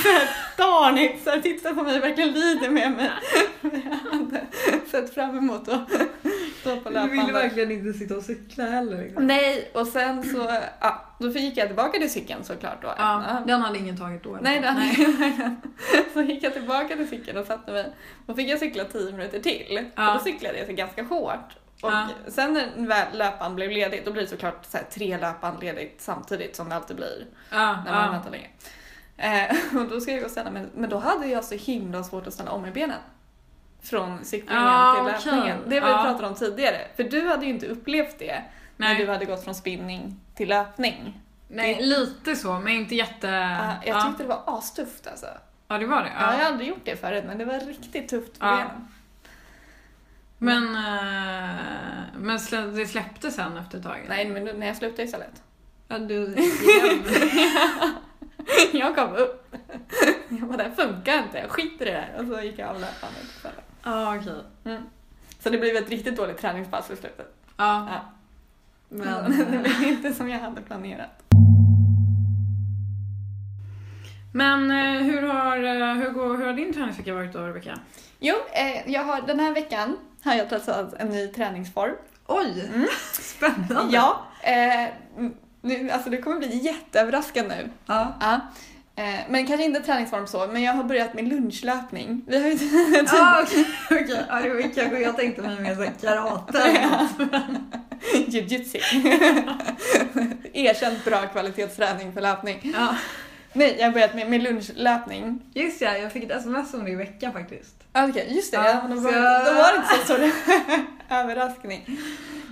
darn 0.58 0.98
it, 0.98 1.24
så 1.24 1.30
här, 1.30 1.42
tittar 1.42 1.74
på 1.74 1.84
mig 1.84 2.00
verkligen 2.00 2.32
lider 2.32 2.70
med 2.70 2.92
mig. 2.92 3.12
Jag 3.62 4.12
hade 4.12 4.46
sett 4.92 5.14
fram 5.14 5.38
emot 5.38 5.70
att 5.70 5.90
stå 6.62 6.78
på 6.78 6.90
Du 6.90 6.96
ville 6.96 7.06
löpbandet. 7.08 7.36
verkligen 7.36 7.72
inte 7.72 8.00
sitta 8.00 8.18
och 8.18 8.24
cykla 8.24 8.64
heller. 8.66 9.04
Liksom. 9.04 9.28
Nej, 9.28 9.72
och 9.74 9.88
sen 9.88 10.24
så, 10.24 10.62
ja, 10.80 11.04
då 11.20 11.30
gick 11.30 11.58
jag 11.58 11.68
tillbaka 11.68 12.00
till 12.00 12.12
cykeln 12.12 12.44
såklart 12.44 12.82
då. 12.82 12.94
Ja, 12.98 13.44
den 13.48 13.62
hade 13.62 13.78
ingen 13.80 13.98
tagit 13.98 14.24
då. 14.24 14.38
Nej, 14.42 14.60
den 14.62 14.76
Så 16.14 16.22
gick 16.22 16.44
jag 16.44 16.54
tillbaka 16.54 16.96
till 16.96 17.10
cykeln 17.10 17.38
och 17.38 17.46
satte 17.46 17.72
mig. 17.72 17.92
Då 18.28 18.34
fick 18.34 18.50
jag 18.50 18.60
cykla 18.60 18.84
10 18.84 19.12
minuter 19.12 19.40
till. 19.40 19.86
Ja. 19.96 20.12
Och 20.12 20.18
då 20.18 20.24
cyklade 20.24 20.58
jag 20.58 20.68
så 20.68 20.74
ganska 20.74 21.04
hårt. 21.04 21.56
Och 21.82 21.92
Ja. 21.92 22.08
sen 22.28 22.54
när 22.54 22.88
väl 22.88 23.08
löpband 23.18 23.56
blev 23.56 23.72
ledigt, 23.72 24.06
då 24.06 24.12
blir 24.12 24.22
det 24.24 24.28
såklart 24.30 24.66
så 24.66 24.78
här, 24.78 24.86
tre 24.92 25.18
löpband 25.18 25.64
ledigt 25.64 25.96
samtidigt 26.02 26.56
som 26.56 26.70
det 26.70 26.76
alltid 26.76 26.96
blir 26.96 27.26
när 27.52 27.92
man 27.94 28.12
väntar 28.12 28.32
länge. 28.32 28.48
Eh, 29.18 29.56
och 29.78 29.88
då 29.90 30.00
ska 30.02 30.12
jag 30.12 30.20
gå 30.20 30.26
och 30.26 30.32
ställa 30.32 30.52
mig, 30.52 30.66
men 30.76 30.90
då 30.90 30.98
hade 30.98 31.28
jag 31.28 31.44
så 31.44 31.56
himla 31.56 32.04
svårt 32.04 32.28
att 32.28 32.34
ställa 32.34 32.52
om 32.52 32.66
i 32.66 32.72
benen. 32.72 33.00
Från 33.82 34.26
cyklingen 34.26 34.64
Ja, 34.64 34.96
till 34.96 35.32
löpningen. 35.34 35.58
Det 35.64 35.70
vi 35.70 35.88
Ja. 35.88 36.04
pratade 36.04 36.28
om 36.28 36.36
tidigare. 36.36 36.88
För 36.96 37.04
du 37.04 37.28
hade 37.28 37.46
ju 37.46 37.52
inte 37.52 37.68
upplevt 37.68 38.20
det 38.20 38.44
när 38.78 38.88
Nej. 38.94 39.06
du 39.06 39.12
hade 39.12 39.26
gått 39.26 39.44
från 39.44 39.56
spinning 39.56 40.20
till 40.36 40.50
löpning. 40.50 41.22
Nej, 41.48 41.82
lite 41.82 42.36
så, 42.36 42.60
men 42.60 42.74
inte 42.74 42.96
jätte... 42.96 43.30
Ah, 43.62 43.86
jag 43.86 43.98
ja. 43.98 44.02
tyckte 44.02 44.24
det 44.24 44.30
var 44.30 44.44
astufft 44.46 45.08
alltså. 45.08 45.26
ja, 45.68 45.78
det 45.78 45.86
var 45.86 46.02
det. 46.04 46.12
Ja. 46.20 46.26
jag 46.26 46.34
Ja. 46.34 46.38
har 46.44 46.46
aldrig 46.52 46.70
gjort 46.70 46.86
det 46.86 46.96
förut 46.96 47.24
men 47.28 47.38
det 47.38 47.46
var 47.46 47.60
riktigt 47.60 48.10
tufft 48.10 48.40
på 48.40 48.46
benen. 48.46 48.88
Men, 50.38 50.64
eh, 50.76 51.56
men 52.18 52.40
det 52.76 52.86
släppte 52.88 53.32
sen 53.32 53.58
efter 53.58 53.78
ett 53.78 53.84
tag? 53.84 54.06
Nej 54.10 54.26
men 54.30 54.60
när 54.60 54.68
jag 54.68 54.76
slutade 54.78 55.04
istället. 55.04 55.44
Ja, 55.88 55.98
du. 56.00 56.36
jag 58.74 58.96
gav 58.96 59.16
upp. 59.16 59.56
Jag 60.30 60.48
bara, 60.48 60.58
det 60.58 60.64
här 60.64 60.72
funkar 60.72 61.24
inte, 61.24 61.38
jag 61.38 61.50
skiter 61.50 61.86
i 61.86 61.92
det 61.92 61.98
här. 61.98 62.20
Och 62.20 62.28
så 62.28 62.42
gick 62.42 62.60
jag 62.60 62.70
av 62.70 62.80
löpande 62.80 63.20
på 63.20 63.42
kvällen. 63.42 63.62
Ja, 63.84 64.16
okej. 64.18 64.44
Mm. 64.66 64.84
Så 65.40 65.50
det 65.50 65.58
blev 65.58 65.76
ett 65.76 65.90
riktigt 65.90 66.16
dåligt 66.16 66.38
träningspass 66.38 66.92
i 66.92 66.96
slutet. 66.96 67.36
Ja. 67.58 67.88
Ja. 67.92 68.02
Men, 68.90 69.32
det 69.52 69.58
blev 69.58 69.84
inte 69.84 70.14
som 70.14 70.30
jag 70.30 70.40
hade 70.40 70.62
planerat. 70.62 71.24
men 74.38 74.72
eh, 74.72 75.04
hur, 75.04 75.22
har, 75.22 75.58
eh, 75.58 75.94
hur, 75.94 76.10
går, 76.10 76.38
hur 76.38 76.46
har 76.46 76.54
din 76.54 76.74
träningsvecka 76.74 77.14
varit 77.14 77.34
då, 77.34 77.40
Rebecka? 77.40 77.80
Jo, 78.20 78.36
eh, 78.54 78.92
jag 78.92 79.04
har, 79.04 79.22
den 79.22 79.40
här 79.40 79.54
veckan 79.54 79.98
har 80.24 80.34
jag 80.34 80.50
testat 80.50 80.94
en 80.94 81.10
ny 81.10 81.28
träningsform. 81.28 81.96
Oj! 82.28 82.72
Mm. 82.74 82.88
Spännande! 83.14 83.96
Ja, 83.96 84.22
eh, 84.42 84.90
nu, 85.68 85.90
alltså 85.92 86.10
det 86.10 86.18
kommer 86.18 86.38
bli 86.38 86.58
jätteöverraskande 86.58 87.56
nu. 87.56 87.70
Ja. 87.86 88.18
Ja. 88.22 88.40
Eh, 89.04 89.20
men 89.30 89.48
kanske 89.48 89.66
inte 89.66 89.80
träningsform 89.80 90.28
så, 90.28 90.48
men 90.48 90.62
jag 90.64 90.74
har 90.74 90.84
börjat 90.84 91.14
med 91.14 91.28
lunchlöpning. 91.28 92.22
Vi 92.28 92.42
har 92.44 92.50
ju 92.50 92.58
typ 92.58 93.14
Ah, 93.14 93.42
okej, 93.44 93.66
okej. 93.92 94.26
Ja, 94.30 94.42
det 94.42 94.50
var 94.50 94.62
kanske 94.62 95.00
jag 95.00 95.18
tänkte 95.18 95.42
mig 95.42 95.60
mer 95.60 95.76
såhär 95.76 95.92
karate. 96.02 96.88
Jiu-jitsu. 98.28 98.78
Erkänt 100.54 101.06
bra 101.06 101.22
kvalitetsträning 101.28 102.14
för 102.14 102.22
löpning. 102.22 102.74
Ja. 102.78 102.96
Nej, 103.54 103.76
jag 103.80 103.86
har 103.86 103.94
börjat 103.94 104.16
med, 104.16 104.30
med 104.30 104.44
lunchlöpning. 104.44 105.42
Just 105.54 105.82
ja, 105.82 105.98
jag 105.98 106.12
fick 106.12 106.24
ett 106.24 106.32
sms 106.32 106.74
om 106.74 106.84
det 106.86 106.92
i 106.92 106.96
veckan 106.96 107.34
faktiskt. 107.34 107.76
Ah, 107.92 108.08
Okej, 108.08 108.28
just 108.36 108.52
det. 108.52 108.58
Ja, 108.58 108.66
Ja, 108.68 108.96
då, 108.96 109.00
var, 109.02 109.12
jag- 109.14 109.46
då 109.46 109.52
var 109.54 109.72
det 109.72 109.78
inte 109.78 109.90
så 109.98 110.04
stor 110.04 110.32
överraskning. 111.10 112.00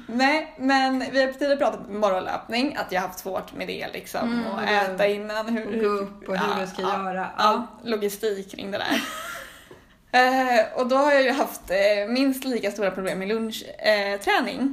Nej, 0.07 0.53
men 0.57 0.99
vi 1.11 1.25
har 1.25 1.31
tidigare 1.33 1.57
pratat 1.57 1.79
om 1.89 1.99
morgonlöpning, 1.99 2.75
att 2.75 2.91
jag 2.91 3.01
har 3.01 3.07
haft 3.07 3.19
svårt 3.19 3.53
med 3.53 3.67
det 3.67 3.87
liksom. 3.93 4.33
Mm, 4.33 4.45
och 4.51 4.63
äta 4.63 5.07
innan. 5.07 5.47
Hur, 5.49 5.67
Och 5.75 5.79
gå 5.83 5.87
upp 5.87 6.29
och 6.29 6.37
hur 6.37 6.61
du 6.61 6.67
ska 6.67 6.81
göra. 6.81 7.27
Ja, 7.37 7.67
logistik 7.83 8.51
kring 8.51 8.71
det 8.71 8.77
där. 8.77 9.03
Eh, 10.11 10.65
och 10.79 10.87
då 10.87 10.95
har 10.95 11.11
jag 11.11 11.23
ju 11.23 11.31
haft 11.31 11.71
eh, 11.71 12.07
minst 12.09 12.45
lika 12.45 12.71
stora 12.71 12.91
problem 12.91 13.19
med 13.19 13.27
lunchträning. 13.27 14.59
Eh. 14.59 14.67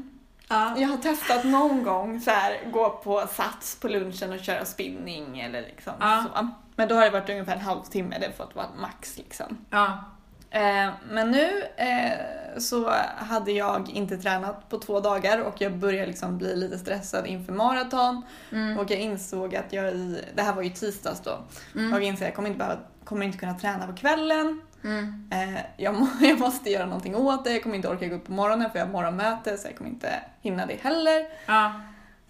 Ja. 0.48 0.74
jag 0.76 0.88
har 0.88 0.96
testat 0.96 1.44
någon 1.44 1.82
gång 1.82 2.20
så 2.20 2.30
här, 2.30 2.60
gå 2.72 2.90
på 2.90 3.26
sats 3.32 3.76
på 3.80 3.88
lunchen 3.88 4.32
och 4.32 4.40
köra 4.40 4.64
spinning 4.64 5.40
eller 5.40 5.60
liksom 5.62 5.92
Ja. 6.00 6.24
så. 6.34 6.48
Men 6.76 6.88
då 6.88 6.94
har 6.94 7.02
det 7.04 7.10
varit 7.10 7.30
ungefär 7.30 7.52
en 7.52 7.60
halvtimme, 7.60 8.16
det 8.20 8.26
har 8.26 8.32
fått 8.32 8.56
vara 8.56 8.66
max 8.80 9.18
liksom. 9.18 9.58
Ja. 9.70 10.04
Eh, 10.52 10.90
men 11.10 11.30
nu 11.30 11.62
eh, 11.76 12.58
så 12.58 12.90
hade 13.16 13.52
jag 13.52 13.90
inte 13.90 14.16
tränat 14.16 14.68
på 14.68 14.78
två 14.78 15.00
dagar 15.00 15.38
och 15.38 15.60
jag 15.60 15.76
började 15.76 16.06
liksom 16.06 16.38
bli 16.38 16.56
lite 16.56 16.78
stressad 16.78 17.26
inför 17.26 17.52
maraton. 17.52 18.22
Mm. 18.52 18.78
Och 18.78 18.90
jag 18.90 19.00
insåg 19.00 19.56
att 19.56 19.72
jag 19.72 19.94
i, 19.94 20.24
det 20.34 20.42
här 20.42 20.52
var 20.54 20.62
ju 20.62 20.70
tisdags 20.70 21.20
då, 21.20 21.38
Mm. 21.74 21.92
jag 21.92 22.02
insåg 22.02 22.22
att 22.22 22.28
jag 22.28 22.34
kommer 22.34 22.48
inte, 22.48 22.58
behöva, 22.58 22.80
kommer 23.04 23.26
inte 23.26 23.38
kunna 23.38 23.54
träna 23.58 23.86
på 23.86 23.92
kvällen. 23.92 24.60
Mm. 24.84 25.30
Eh, 25.32 25.60
jag, 25.76 25.94
må, 25.94 26.08
jag 26.20 26.38
måste 26.38 26.70
göra 26.70 26.86
någonting 26.86 27.16
åt 27.16 27.44
det, 27.44 27.52
jag 27.52 27.62
kommer 27.62 27.76
inte 27.76 27.88
orka 27.88 28.06
gå 28.08 28.14
upp 28.14 28.26
på 28.26 28.32
morgonen 28.32 28.70
för 28.70 28.78
jag 28.78 28.86
har 28.86 28.92
morgonmöte 28.92 29.58
så 29.58 29.68
jag 29.68 29.76
kommer 29.76 29.90
inte 29.90 30.12
hinna 30.40 30.66
det 30.66 30.76
heller. 30.82 31.26
Ja. 31.46 31.72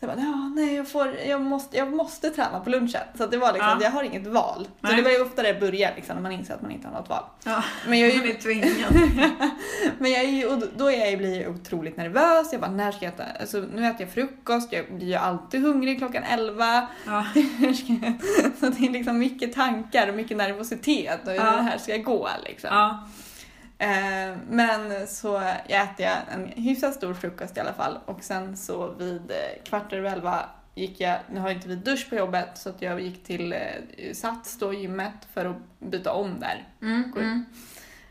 Så 0.03 0.07
jag 0.09 0.17
bara, 0.17 0.23
ja, 0.27 0.53
nej, 0.57 0.75
jag, 0.75 0.89
får, 0.89 1.15
jag, 1.29 1.41
måste, 1.41 1.77
jag 1.77 1.93
måste 1.93 2.31
träna 2.31 2.61
på 2.61 2.71
lunchen. 2.71 3.01
Så 3.19 3.27
det 3.27 3.37
var 3.37 3.53
liksom, 3.53 3.69
Ja. 3.81 3.83
jag 3.83 3.91
har 3.91 4.03
inget 4.03 4.27
val. 4.27 4.65
Så 4.81 4.87
Nej. 4.87 4.97
det 4.97 5.03
var 5.03 5.11
ju 5.11 5.23
ofta 5.23 5.43
det 5.43 5.61
börjar 5.61 5.93
liksom, 5.97 6.15
när 6.15 6.23
man 6.23 6.33
inser 6.33 6.55
att 6.55 6.63
man 6.63 6.71
inte 6.71 6.89
har 6.89 6.95
något 6.95 7.09
val. 7.09 7.25
ja. 7.45 7.65
Men 7.89 7.99
jag 7.99 8.11
är 8.11 8.15
ju 8.27 8.35
tvingad. 8.35 8.69
Men 9.99 10.11
jag 10.11 10.21
är 10.21 10.29
ju, 10.29 10.47
och 10.47 10.63
då- 10.77 10.91
är 10.91 11.07
jag, 11.11 11.19
blir 11.19 11.43
jag 11.43 11.51
otroligt 11.55 11.97
nervös. 11.97 12.53
Jag 12.53 12.61
bara, 12.61 12.71
när 12.71 12.93
ska 12.93 13.05
jag 13.05 13.15
äta? 13.15 13.25
Alltså, 13.41 13.65
nu 13.75 13.87
äter 13.87 14.01
jag 14.01 14.11
frukost, 14.11 14.73
jag 14.73 14.85
blir 14.95 15.07
ju 15.07 15.15
alltid 15.15 15.63
hungrig 15.63 15.99
klockan 15.99 16.23
11. 16.23 16.87
Ja. 17.07 17.21
Hur 17.35 17.73
Så 18.61 18.67
det 18.69 18.87
är 18.87 18.91
liksom 18.91 19.19
mycket 19.19 19.53
tankar 19.53 20.09
och 20.09 20.15
mycket 20.15 20.37
nervositet 20.37 21.21
och 21.25 21.31
hur 21.33 21.39
Ja. 21.41 21.45
det 21.57 21.63
här 21.63 21.79
ska 21.79 21.97
gå 21.97 22.29
liksom. 22.45 22.71
Ja. 22.73 23.09
Eh, 23.83 24.37
men 24.49 25.07
så 25.07 25.43
jag 25.69 25.83
äter 25.83 26.07
jag 26.07 26.19
en 26.33 26.47
hyfsat 26.65 26.95
stor 26.95 27.15
frukost 27.15 27.57
i 27.57 27.61
alla 27.61 27.73
fall 27.73 27.99
och 28.05 28.23
sen 28.23 28.57
så 28.57 28.93
vid 28.93 29.31
eh, 29.31 29.63
kvart 29.65 29.93
över 29.93 30.11
elva 30.11 30.49
gick 30.75 31.01
jag, 31.01 31.19
nu 31.33 31.41
har 31.41 31.51
inte 31.51 31.69
vi 31.69 31.77
dusch 31.77 32.11
på 32.11 32.17
jobbet 32.17 32.49
så 32.55 32.69
att 32.69 32.83
jag 32.83 33.01
gick 33.01 33.25
till 33.25 33.53
eh, 33.53 34.13
Sats 34.13 34.59
då, 34.59 34.75
gymmet, 34.75 35.29
för 35.35 35.45
att 35.45 35.57
byta 35.79 36.13
om 36.13 36.41
där. 36.41 36.69
Mm. 36.83 37.13
Mm. 37.17 37.45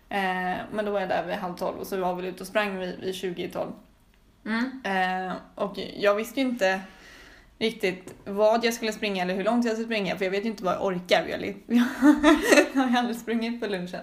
Eh, 0.09 0.61
men 0.71 0.85
då 0.85 0.91
var 0.91 0.99
jag 0.99 1.09
där 1.09 1.25
vid 1.27 1.35
halv 1.35 1.55
tolv 1.55 1.77
och 1.79 1.87
så 1.87 1.97
var 1.97 2.15
vi 2.15 2.27
ute 2.27 2.43
och 2.43 2.47
sprang 2.47 2.79
vid, 2.79 2.99
vid 2.99 3.15
20 3.15 3.43
i 3.43 3.49
tolv. 3.49 3.71
Mm. 4.45 4.81
Eh, 4.83 5.35
och 5.55 5.79
jag 5.97 6.15
visste 6.15 6.39
ju 6.39 6.47
inte 6.47 6.81
riktigt 7.59 8.13
vad 8.25 8.65
jag 8.65 8.73
skulle 8.73 8.93
springa 8.93 9.23
eller 9.23 9.35
hur 9.35 9.43
långt 9.43 9.65
jag 9.65 9.73
skulle 9.73 9.87
springa 9.87 10.17
för 10.17 10.25
jag 10.25 10.31
vet 10.31 10.45
ju 10.45 10.49
inte 10.49 10.63
vad 10.63 10.73
jag 10.73 10.85
orkar. 10.85 11.27
Jag 11.27 11.83
har 12.81 12.89
ju 12.89 12.97
aldrig 12.97 13.17
sprungit 13.17 13.61
på 13.61 13.67
lunchen. 13.67 14.01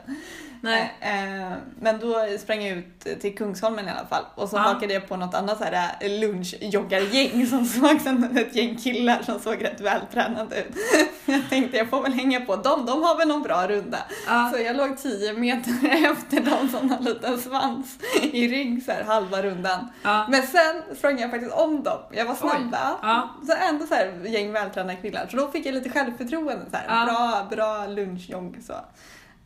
Nej. 0.61 0.95
Eh, 1.01 1.53
men 1.81 1.99
då 2.01 2.27
sprang 2.41 2.63
jag 2.65 2.79
ut 2.79 3.21
till 3.21 3.37
Kungsholmen 3.37 3.89
i 3.89 3.91
alla 3.91 4.07
fall 4.07 4.25
och 4.35 4.49
så 4.49 4.57
Ja. 4.57 4.61
hakade 4.61 4.95
jag 4.95 5.09
på 5.09 5.17
något 5.17 5.35
annat 5.35 5.59
så 5.59 5.65
här 5.65 5.91
eh, 6.01 6.21
lunchjoggargäng 6.21 7.47
som 7.51 7.65
såg 7.65 8.01
som 8.01 8.37
ett 8.37 8.57
gäng 8.57 8.77
killar 8.77 9.23
som 9.23 9.41
såg 9.41 9.65
rätt 9.65 9.81
vältränade 9.81 10.57
ut. 10.61 10.77
Jag 11.27 11.49
tänkte 11.51 11.77
jag 11.77 11.91
får 11.91 12.03
väl 12.03 12.13
hänga 12.13 12.41
på 12.41 12.57
dem, 12.57 12.87
de 12.87 13.03
har 13.03 13.17
väl 13.19 13.29
någon 13.29 13.43
bra 13.43 13.67
runda. 13.69 13.99
Ja. 14.27 14.51
Så 14.55 14.61
jag 14.63 14.77
låg 14.77 14.99
10 14.99 15.33
meter 15.33 15.73
efter 16.13 16.41
dem 16.41 16.69
som 16.69 16.93
en 16.93 17.05
liten 17.05 17.39
svans 17.39 17.99
i 18.33 18.49
rygg 18.49 18.83
så 18.83 18.93
här 18.93 19.05
halva 19.05 19.43
rundan. 19.43 19.89
Ja. 20.03 20.27
Men 20.31 20.43
sen 20.43 20.83
sprang 20.97 21.19
jag 21.21 21.31
faktiskt 21.31 21.53
om 21.55 21.83
dem. 21.83 21.99
Jag 22.13 22.25
var 22.25 22.35
snabbare. 22.35 22.95
Ja. 23.03 23.29
Så 23.47 23.53
ändå 23.69 23.87
så 23.87 23.95
här 23.95 24.21
gäng 24.27 24.53
vältränade 24.53 24.97
killar. 24.97 25.27
Så 25.31 25.37
då 25.37 25.51
fick 25.51 25.67
jag 25.67 25.75
lite 25.75 25.91
självförtroende. 25.91 26.67
Så 26.71 26.77
här. 26.77 27.07
Bra, 27.07 27.47
bra 27.51 27.87
lunchjogg 27.87 28.59
så. 28.67 28.75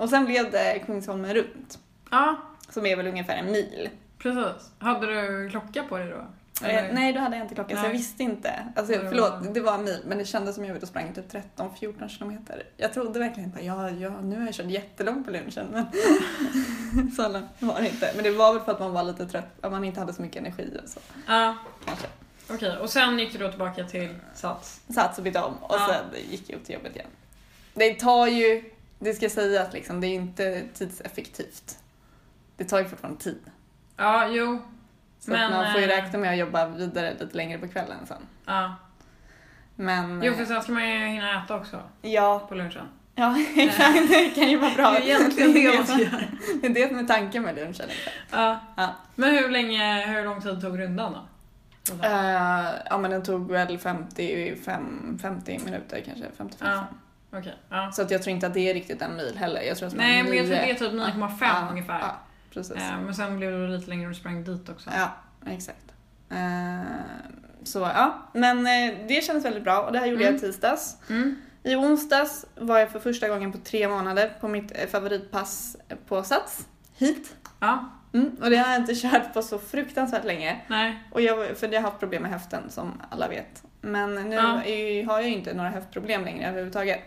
Och 0.02 0.08
sen 0.10 0.24
blev 0.24 0.50
det 0.50 0.82
Kungsholmen 0.86 1.34
runt. 1.34 1.78
ja. 2.10 2.36
Som 2.68 2.86
är 2.86 2.96
väl 2.96 3.06
ungefär 3.06 3.36
en 3.36 3.52
mil. 3.52 3.88
Precis. 4.18 4.70
Hade 4.78 5.06
du 5.06 5.50
klocka 5.50 5.82
på 5.82 5.98
dig 5.98 6.08
då? 6.08 6.16
Eh, 6.66 6.84
nej, 6.92 7.12
då 7.12 7.20
hade 7.20 7.36
jag 7.36 7.44
inte 7.44 7.54
klockan 7.54 7.78
så 7.78 7.84
jag 7.84 7.90
visste 7.90 8.22
inte. 8.22 8.54
Alltså, 8.76 8.92
Det 8.92 8.98
var- 8.98 9.08
förlåt, 9.10 9.54
det 9.54 9.60
var 9.60 9.74
en 9.74 9.84
mil 9.84 10.00
men 10.06 10.18
det 10.18 10.24
kändes 10.24 10.54
som 10.54 10.64
jag 10.64 10.70
var 10.70 10.76
ute 10.76 10.84
och 10.84 10.88
sprang 10.88 11.12
typ 11.14 11.28
13-14 11.56 12.08
kilometer. 12.08 12.62
Jag 12.76 12.92
trodde 12.92 13.18
verkligen 13.18 13.48
inte 13.50 13.64
ja, 13.64 13.90
ja, 13.90 14.20
nu 14.20 14.38
har 14.38 14.44
jag 14.46 14.54
kört 14.54 14.66
jättelångt 14.66 15.24
på 15.26 15.30
lunchen 15.32 15.66
men 15.72 15.86
så 17.16 17.22
var 17.66 17.80
det 17.80 17.88
inte. 17.88 18.12
Men 18.14 18.24
det 18.24 18.30
var 18.30 18.52
väl 18.54 18.62
för 18.62 18.72
att 18.72 18.80
man 18.80 18.92
var 18.92 19.02
lite 19.02 19.26
trött, 19.26 19.46
att 19.60 19.72
man 19.72 19.84
inte 19.84 20.00
hade 20.00 20.12
så 20.12 20.22
mycket 20.22 20.36
energi 20.38 20.78
och 20.84 20.88
så 20.88 21.00
Ja. 21.26 21.56
kanske. 21.86 22.06
Okej, 22.50 22.76
och 22.76 22.90
sen 22.90 23.18
gick 23.18 23.32
du 23.32 23.38
då 23.38 23.48
tillbaka 23.48 23.84
till 23.84 24.14
Sats? 24.34 24.80
Sats 24.94 25.18
och 25.18 25.24
bytte 25.24 25.40
om 25.42 25.54
och 25.62 25.74
Ja. 25.78 25.86
sen 26.12 26.20
gick 26.30 26.50
jag 26.50 26.56
upp 26.56 26.64
till 26.64 26.74
jobbet 26.74 26.96
igen. 26.96 27.08
Det 27.74 27.94
tar 27.94 28.26
ju, 28.26 28.71
det 29.04 29.14
ska 29.14 29.28
sägas 29.28 29.72
liksom, 29.72 30.00
det 30.00 30.06
är 30.06 30.14
inte 30.14 30.62
tidseffektivt. 30.74 31.78
Det 32.56 32.64
tar 32.64 32.78
ju 32.78 32.84
fortfarande 32.84 33.20
tid. 33.20 33.40
Ja, 33.96 34.28
jo. 34.28 34.62
Så 35.20 35.30
Men, 35.30 35.50
man 35.50 35.72
får 35.72 35.80
ju 35.80 35.86
eh, 35.90 36.02
räkna 36.02 36.18
med 36.18 36.30
att 36.30 36.38
jobba 36.38 36.66
vidare 36.66 37.14
lite 37.20 37.36
längre 37.36 37.58
på 37.58 37.68
kvällen 37.68 38.06
sen. 38.06 38.22
Ja. 38.46 38.74
Men 39.76 40.22
Jo, 40.24 40.32
eh, 40.32 40.38
för 40.38 40.44
sen 40.44 40.62
ska 40.62 40.72
man 40.72 40.88
ju 40.90 41.06
hinna 41.06 41.44
äta 41.44 41.56
också 41.56 41.82
ja, 42.02 42.46
på 42.48 42.54
lunchen. 42.54 42.84
ja 43.14 43.36
exakt, 43.56 44.08
det 44.08 44.30
kan 44.30 44.50
ju 44.50 44.58
vara 44.58 44.70
Det 44.70 44.76
bra. 44.76 44.96
är 44.96 45.00
egentligen 45.02 45.52
det 45.52 45.76
man 45.76 45.86
ska 45.86 45.98
göra. 45.98 46.22
det 46.62 46.66
är 46.66 46.74
det 46.74 46.88
som 46.88 46.98
är 46.98 47.04
tanken 47.04 47.42
med 47.42 47.54
lunchen. 47.56 47.86
Ja. 48.30 48.60
Ja. 48.76 48.88
Men 49.14 49.30
hur 49.34 49.50
länge, 49.50 50.06
hur 50.06 50.24
lång 50.24 50.42
tid 50.42 50.60
tog 50.60 50.78
rundan 50.78 51.12
då? 51.12 51.18
Eh, 52.02 52.70
ja 52.90 52.98
men 52.98 53.10
den 53.10 53.22
tog 53.22 53.50
väl 53.52 53.78
55, 53.78 55.18
50 55.22 55.58
minuter 55.64 56.00
kanske, 56.06 56.24
55. 56.38 56.68
Ja. 56.70 56.84
Okej, 57.32 57.54
ja. 57.68 57.92
Så 57.92 58.02
att 58.02 58.10
jag 58.10 58.22
tror 58.22 58.34
inte 58.34 58.46
att 58.46 58.54
det 58.54 58.70
är 58.70 58.74
riktigt 58.74 59.02
en 59.02 59.16
mil 59.16 59.36
heller. 59.38 59.60
Jag 59.60 59.76
tror 59.76 59.88
att 59.88 59.94
Nej, 59.94 60.22
men 60.22 60.36
jag 60.36 60.46
tror 60.46 60.56
det 60.56 60.70
är 60.70 60.74
typ 60.74 60.92
9,5 60.92 61.30
Ja, 61.40 61.68
ungefär. 61.70 61.98
Ja, 62.00 62.16
precis. 62.54 62.76
Eh, 62.76 62.98
Men 63.04 63.14
sen 63.14 63.36
blev 63.38 63.52
det 63.52 63.68
lite 63.68 63.90
längre 63.90 64.06
och 64.06 64.12
du 64.12 64.18
sprang 64.20 64.44
dit 64.44 64.68
också. 64.68 64.90
Ja, 64.96 65.10
exakt. 65.52 65.92
Eh, 66.30 66.82
så 67.64 67.78
ja, 67.78 68.18
men 68.32 68.58
eh, 68.58 69.06
det 69.08 69.24
kändes 69.24 69.44
väldigt 69.44 69.64
bra 69.64 69.82
och 69.82 69.92
det 69.92 69.98
här 69.98 70.06
gjorde 70.06 70.22
Mm. 70.24 70.34
jag 70.34 70.44
i 70.44 70.46
tisdags. 70.52 70.96
Mm. 71.10 71.36
I 71.62 71.74
onsdags 71.76 72.46
var 72.54 72.78
jag 72.78 72.90
för 72.90 72.98
första 73.00 73.28
gången 73.28 73.52
på 73.52 73.58
tre 73.58 73.88
månader 73.88 74.32
på 74.40 74.48
mitt 74.48 74.72
eh, 74.78 74.86
favoritpass 74.88 75.76
på 76.08 76.22
Sats, 76.22 76.68
hit. 76.96 77.36
Ja, 77.60 77.88
Mm, 78.14 78.36
och 78.42 78.50
det 78.50 78.56
har 78.56 78.72
jag 78.72 78.80
inte 78.80 78.94
kört 79.10 79.34
på 79.34 79.42
så 79.42 79.58
fruktansvärt 79.58 80.24
länge. 80.24 80.60
nej. 80.68 81.02
Och 81.12 81.20
jag, 81.20 81.56
för 81.56 81.68
jag 81.72 81.80
har 81.80 81.88
haft 81.90 81.98
problem 82.00 82.22
med 82.22 82.30
höften 82.32 82.70
som 82.70 83.02
alla 83.10 83.28
vet. 83.28 83.62
Men 83.80 84.14
nu 84.14 84.34
Ja. 84.36 84.62
är, 84.64 85.04
har 85.04 85.14
jag 85.20 85.28
ju 85.28 85.34
inte 85.34 85.54
några 85.54 85.70
höftproblem 85.70 86.24
längre 86.24 86.48
överhuvudtaget. 86.48 87.00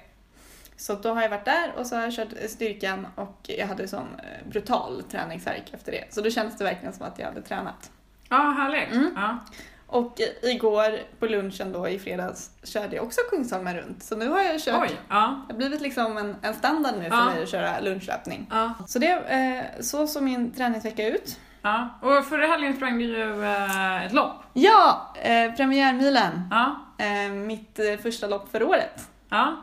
Så 0.77 0.93
då 0.95 1.13
har 1.13 1.21
jag 1.21 1.29
varit 1.29 1.45
där 1.45 1.73
och 1.77 1.85
så 1.87 1.95
har 1.95 2.03
jag 2.03 2.13
kört 2.13 2.27
styrkan 2.49 3.07
och 3.15 3.37
jag 3.43 3.67
hade 3.67 3.87
sån 3.87 4.07
eh, 4.19 4.49
brutal 4.49 5.03
träningsvärk 5.11 5.73
efter 5.73 5.91
det. 5.91 6.03
Så 6.13 6.21
då 6.21 6.29
kändes 6.29 6.57
det 6.57 6.63
verkligen 6.63 6.93
som 6.93 7.05
att 7.05 7.19
jag 7.19 7.25
hade 7.25 7.41
tränat. 7.41 7.91
Ja, 8.29 8.35
härligt. 8.57 8.91
Mm. 8.93 9.11
Ja. 9.15 9.37
Och 9.87 10.21
igår 10.41 10.99
på 11.19 11.25
lunchen 11.25 11.71
då 11.71 11.89
i 11.89 11.99
fredags 11.99 12.51
körde 12.63 12.95
jag 12.95 13.05
också 13.05 13.21
Kungsholmen 13.29 13.75
runt. 13.77 14.03
Så 14.03 14.15
nu 14.15 14.29
har 14.29 14.41
jag 14.41 14.61
kört, 14.61 14.81
Oj, 14.81 14.99
ja. 15.09 15.41
det 15.47 15.53
har 15.53 15.57
blivit 15.57 15.81
liksom 15.81 16.17
en, 16.17 16.35
en 16.41 16.53
standard 16.53 16.93
nu 16.97 17.09
för 17.09 17.17
Ja. 17.17 17.25
mig 17.25 17.43
att 17.43 17.49
köra 17.49 17.79
lunchlöpning. 17.79 18.47
Ja. 18.51 18.73
Så 18.87 18.99
det, 18.99 19.11
eh, 19.11 19.81
så 19.81 20.07
såg 20.07 20.23
min 20.23 20.51
träningsvecka 20.51 21.07
ut. 21.07 21.39
ja. 21.61 21.89
Och 22.01 22.25
förra 22.25 22.47
helgen 22.47 22.75
sprang 22.75 22.97
du 22.97 23.03
ju 23.05 23.43
eh, 23.45 24.05
ett 24.05 24.13
lopp. 24.13 24.35
Ja, 24.53 25.13
eh, 25.21 25.53
premiärmilen. 25.53 26.47
Ja. 26.51 26.75
Eh, 26.97 27.31
mitt 27.31 27.79
eh, 27.79 27.97
första 28.03 28.27
lopp 28.27 28.51
för 28.51 28.63
året. 28.63 29.09
Ja. 29.29 29.55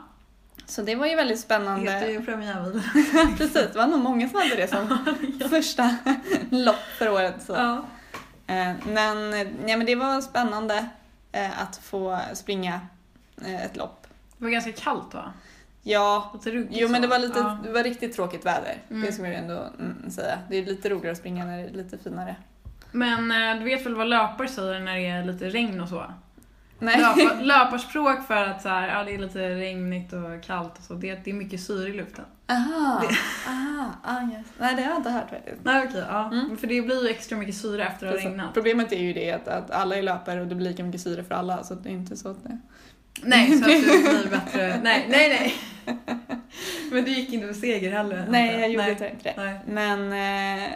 Så 0.73 0.83
det 0.83 0.95
var 0.95 1.07
ju 1.07 1.17
väldigt 1.17 1.41
spännande. 1.41 1.91
Heter 1.91 2.09
ju 2.09 2.25
premiärbil. 2.25 2.83
Precis, 3.39 3.69
det 3.73 3.79
var 3.79 3.87
nog 3.87 4.01
många 4.01 4.29
som 4.29 4.39
hade 4.41 4.57
det 4.57 4.69
som 4.69 4.99
första 5.51 5.97
lopp 6.51 6.83
för 6.99 7.09
året. 7.09 7.35
Så. 7.43 7.53
Ja. 7.53 7.85
Eh, 8.47 8.73
Men, 8.87 9.33
ja, 9.69 9.77
men 9.77 9.87
det 9.87 9.95
var 9.95 10.21
spännande 10.21 10.87
eh, 11.33 11.63
att 11.63 11.77
få 11.77 12.19
springa 12.35 12.81
eh, 13.45 13.65
ett 13.65 13.77
lopp. 13.77 14.07
Det 14.39 14.45
var 14.45 14.51
ganska 14.51 14.73
kallt 14.73 15.15
va? 15.15 15.33
Ja, 15.83 16.35
jo 16.71 16.89
men 16.89 17.03
det 17.03 17.09
var, 17.09 17.19
lite, 17.19 17.39
Ja. 17.39 17.59
det 17.65 17.71
var 17.73 17.83
riktigt 17.83 18.15
tråkigt 18.15 18.47
väder. 18.47 18.83
Mm. 18.91 19.03
Det 19.03 19.13
ska 19.13 19.23
jag 19.23 19.35
ändå 19.35 19.67
mm, 19.79 20.11
säga. 20.11 20.39
Det 20.49 20.57
är 20.57 20.65
lite 20.65 20.89
roligare 20.89 21.13
att 21.13 21.19
springa 21.19 21.45
när 21.45 21.59
det 21.59 21.69
är 21.69 21.71
lite 21.71 21.99
finare. 21.99 22.37
Men 22.93 23.33
eh, 23.33 23.59
du 23.59 23.65
vet 23.65 23.87
väl 23.87 23.95
vad 23.95 24.09
löpare 24.09 24.49
säger 24.49 24.81
när 24.81 24.95
det 24.95 25.07
är 25.07 25.25
lite 25.25 25.49
regn 25.49 25.81
och 25.81 25.89
så? 25.89 26.05
Nej. 26.83 27.01
Löpa, 27.01 27.35
löparspråk 27.43 28.27
för 28.27 28.45
att 28.45 28.63
så 28.63 28.69
här, 28.69 28.89
ja, 28.89 29.05
det 29.05 29.15
är 29.15 29.19
lite 29.19 29.49
regnigt 29.49 30.13
och 30.13 30.43
kallt 30.43 30.79
och 30.79 30.85
så. 30.85 30.95
Det, 30.95 31.25
det 31.25 31.31
är 31.31 31.35
mycket 31.35 31.61
syre 31.61 31.89
i 31.89 31.93
luften. 31.93 32.25
Aha, 32.47 33.03
aha, 33.49 33.91
ah, 34.05 34.23
yes. 34.23 34.47
Nej 34.59 34.75
det 34.77 34.83
har 34.83 34.91
jag 34.91 34.99
inte 34.99 35.11
hört 35.11 35.31
faktiskt. 35.31 35.57
Nej 35.63 35.87
okej, 35.89 36.05
ja. 36.09 36.31
Mm. 36.33 36.57
För 36.57 36.67
det 36.67 36.83
blir 36.83 37.03
ju 37.05 37.11
extra 37.11 37.39
mycket 37.39 37.57
syre 37.57 37.85
efter 37.85 38.07
att 38.07 38.13
ha 38.13 38.17
Precis. 38.17 38.31
regnat. 38.31 38.55
Problemet 38.55 38.93
är 38.93 39.01
ju 39.01 39.13
det 39.13 39.31
att, 39.31 39.49
att 39.49 39.71
alla 39.71 39.97
är 39.97 40.03
löpare 40.03 40.41
och 40.41 40.47
det 40.47 40.55
blir 40.55 40.69
lika 40.69 40.85
mycket 40.85 41.01
syre 41.01 41.25
för 41.25 41.35
alla 41.35 41.65
så 41.65 41.75
det 41.75 41.89
är 41.89 41.93
inte 41.93 42.17
så 42.17 42.29
att 42.29 42.45
det... 42.45 42.59
Nej, 43.23 43.59
så 43.59 43.65
att 43.65 43.71
det 43.71 43.81
blir 43.81 44.31
bättre. 44.31 44.81
Nej, 44.83 45.07
nej, 45.09 45.29
nej. 45.29 45.55
Men 46.93 47.05
du 47.05 47.11
gick 47.11 47.33
inte 47.33 47.47
för 47.47 47.55
seger 47.55 47.93
heller? 47.93 48.27
Nej, 48.29 48.61
jag 48.61 48.71
gjorde 48.71 48.85
nej. 48.85 49.11
inte 49.11 49.21
det. 49.23 49.35
Nej. 49.37 49.61
Men 49.67 50.13
eh, 50.13 50.69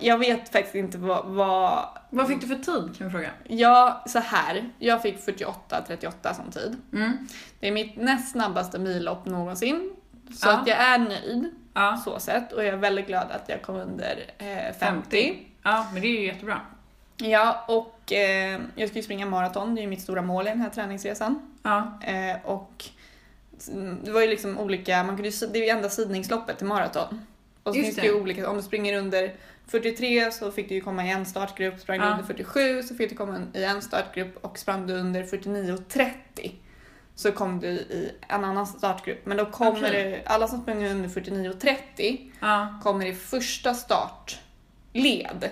jag 0.00 0.18
vet 0.18 0.52
faktiskt 0.52 0.74
inte 0.74 0.98
vad, 0.98 1.26
vad... 1.26 1.88
Vad 2.10 2.28
fick 2.28 2.40
du 2.40 2.46
för 2.46 2.54
tid 2.54 2.98
kan 2.98 3.06
vi 3.06 3.10
fråga? 3.12 3.30
Ja, 3.48 4.04
så 4.06 4.18
här. 4.18 4.70
Jag 4.78 5.02
fick 5.02 5.18
48-38 5.26 6.34
som 6.34 6.50
tid. 6.50 6.76
Mm. 6.92 7.28
Det 7.60 7.68
är 7.68 7.72
mitt 7.72 7.96
näst 7.96 8.32
snabbaste 8.32 8.78
millopp 8.78 9.24
någonsin. 9.26 9.90
Så 10.34 10.48
Ja. 10.48 10.52
att 10.58 10.66
jag 10.66 10.78
är 10.78 10.98
nöjd 10.98 11.50
Ja. 11.74 12.02
så 12.04 12.18
sett 12.18 12.52
och 12.52 12.64
jag 12.64 12.68
är 12.74 12.76
väldigt 12.76 13.06
glad 13.06 13.26
att 13.30 13.48
jag 13.48 13.62
kom 13.62 13.76
under 13.76 14.30
eh, 14.38 14.74
50. 14.80 15.38
Ja, 15.62 15.86
men 15.92 16.02
det 16.02 16.08
är 16.08 16.20
ju 16.20 16.26
jättebra. 16.26 16.60
Ja, 17.16 17.64
och 17.68 18.12
eh, 18.12 18.60
jag 18.74 18.88
ska 18.88 18.98
ju 18.98 19.02
springa 19.02 19.26
maraton, 19.26 19.74
det 19.74 19.80
är 19.80 19.82
ju 19.82 19.88
mitt 19.88 20.02
stora 20.02 20.22
mål 20.22 20.46
i 20.46 20.50
den 20.50 20.60
här 20.60 20.70
träningsresan. 20.70 21.56
Ja. 21.62 21.98
Eh, 22.04 22.36
och 22.44 22.84
det 24.02 24.10
var 24.10 24.20
ju 24.20 24.26
liksom 24.28 24.58
olika, 24.58 25.02
man 25.04 25.16
kunde, 25.16 25.28
ju- 25.28 25.46
det 25.46 25.58
är 25.58 25.62
ju 25.62 25.68
enda 25.68 25.88
sidningsloppet 25.88 26.58
till 26.58 26.66
maraton. 26.66 27.26
Och 27.62 27.72
så 27.74 27.78
Just 27.78 27.86
finns 27.88 27.96
det. 28.00 28.06
ju 28.06 28.20
olika, 28.20 28.50
om 28.50 28.56
du 28.56 28.62
springer 28.62 28.98
under 28.98 29.34
43 29.70 30.32
så 30.32 30.52
fick 30.52 30.68
du 30.68 30.74
ju 30.74 30.80
komma 30.80 31.06
i 31.06 31.10
en 31.10 31.26
startgrupp, 31.26 31.80
sprang 31.80 31.98
du 32.00 32.04
Ja. 32.04 32.10
under 32.12 32.24
47 32.24 32.82
så 32.82 32.94
fick 32.94 33.10
du 33.10 33.16
komma 33.16 33.40
i 33.54 33.64
en 33.64 33.82
startgrupp 33.82 34.44
och 34.44 34.58
sprang 34.58 34.86
du 34.86 34.94
under 34.94 35.24
49 35.24 35.72
och 35.72 35.88
30 35.88 36.52
så 37.14 37.32
kom 37.32 37.60
du 37.60 37.66
i 37.68 38.12
en 38.28 38.44
annan 38.44 38.66
startgrupp. 38.66 39.26
Men 39.26 39.36
då 39.36 39.46
kommer 39.46 39.78
Okej. 39.88 39.90
det, 40.24 40.30
alla 40.30 40.48
som 40.48 40.62
springer 40.62 40.90
under 40.90 41.08
49 41.08 41.48
och 41.50 41.60
30 41.60 42.32
Ja. 42.40 42.80
kommer 42.82 43.06
i 43.06 43.14
första 43.14 43.74
startled. 43.74 45.50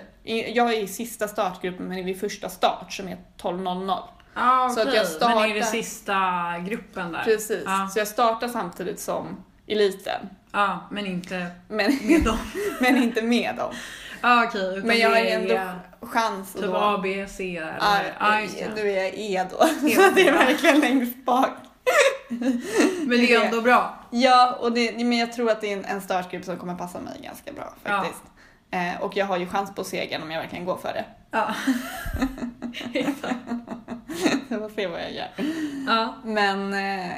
Jag 0.53 0.73
är 0.73 0.83
i 0.83 0.87
sista 0.87 1.27
startgruppen 1.27 1.85
men 1.87 1.97
är 1.97 2.03
vid 2.03 2.19
första 2.19 2.49
start 2.49 2.93
som 2.93 3.07
är 3.07 3.17
12.00. 3.37 3.99
Ja, 4.35 4.69
Så 4.75 4.81
att 4.81 4.85
jag 4.85 5.05
Men 5.19 5.49
är 5.49 5.53
det 5.53 5.63
startar- 5.63 5.71
sista 5.71 6.23
gruppen 6.69 7.11
där? 7.11 7.23
Precis, 7.23 7.63
Ja. 7.65 7.89
så 7.93 7.99
jag 7.99 8.07
startar 8.07 8.47
samtidigt 8.47 8.99
som 8.99 9.43
eliten. 9.67 10.29
Ja, 10.51 10.87
men 10.91 11.05
inte 11.05 11.47
Men, 11.67 11.97
med 12.07 12.23
dem. 12.23 12.37
men 12.81 12.97
inte 13.03 13.21
med 13.21 13.55
dem. 13.55 13.73
Ja, 14.21 14.45
okej. 14.47 14.69
utan 14.77 14.87
Men 14.87 14.97
jag 14.97 15.09
har 15.09 15.17
ju 15.17 15.27
är 15.27 15.39
ändå 15.39 15.59
chans 16.01 16.55
att 16.55 16.61
Typ 16.61 16.71
då... 16.71 16.77
A, 16.77 16.99
B, 17.03 17.25
C 17.29 17.57
eller? 17.57 17.77
Ja, 17.79 17.99
Ja, 18.19 18.47
det. 18.75 18.83
nu 18.83 18.89
är 18.91 19.03
jag 19.03 19.13
E 19.13 19.45
då. 19.51 19.65
E. 19.65 19.69
Så 19.95 20.09
det 20.15 20.27
är 20.27 20.31
verkligen 20.33 20.79
längst 20.79 21.25
bak. 21.25 21.49
Men 22.29 23.09
det 23.09 23.33
är 23.33 23.45
ändå 23.45 23.61
bra. 23.61 23.95
Ja, 24.11 24.57
och 24.59 24.71
det, 24.71 24.91
men 25.05 25.17
jag 25.17 25.33
tror 25.33 25.51
att 25.51 25.61
det 25.61 25.73
är 25.73 25.77
en, 25.77 25.85
en 25.85 26.01
startgrupp 26.01 26.45
som 26.45 26.57
kommer 26.57 26.75
passa 26.75 26.99
mig 26.99 27.19
ganska 27.23 27.51
bra 27.53 27.73
faktiskt. 27.83 28.23
Eh, 28.71 29.01
och 29.01 29.17
jag 29.17 29.25
har 29.25 29.37
ju 29.37 29.47
chans 29.47 29.75
på 29.75 29.83
segern 29.83 30.21
om 30.21 30.31
jag 30.31 30.41
verkligen 30.41 30.65
går 30.65 30.77
för 30.77 30.93
det. 30.93 31.05
Ja. 31.31 31.55
Exakt. 32.93 33.35
Så 34.49 34.57
får 34.59 34.69
se 34.75 34.87
vad 34.87 35.01
jag 35.01 35.11
gör. 35.13 35.27
Ja. 35.87 36.15
Men 36.23 36.73
eh, 36.73 37.11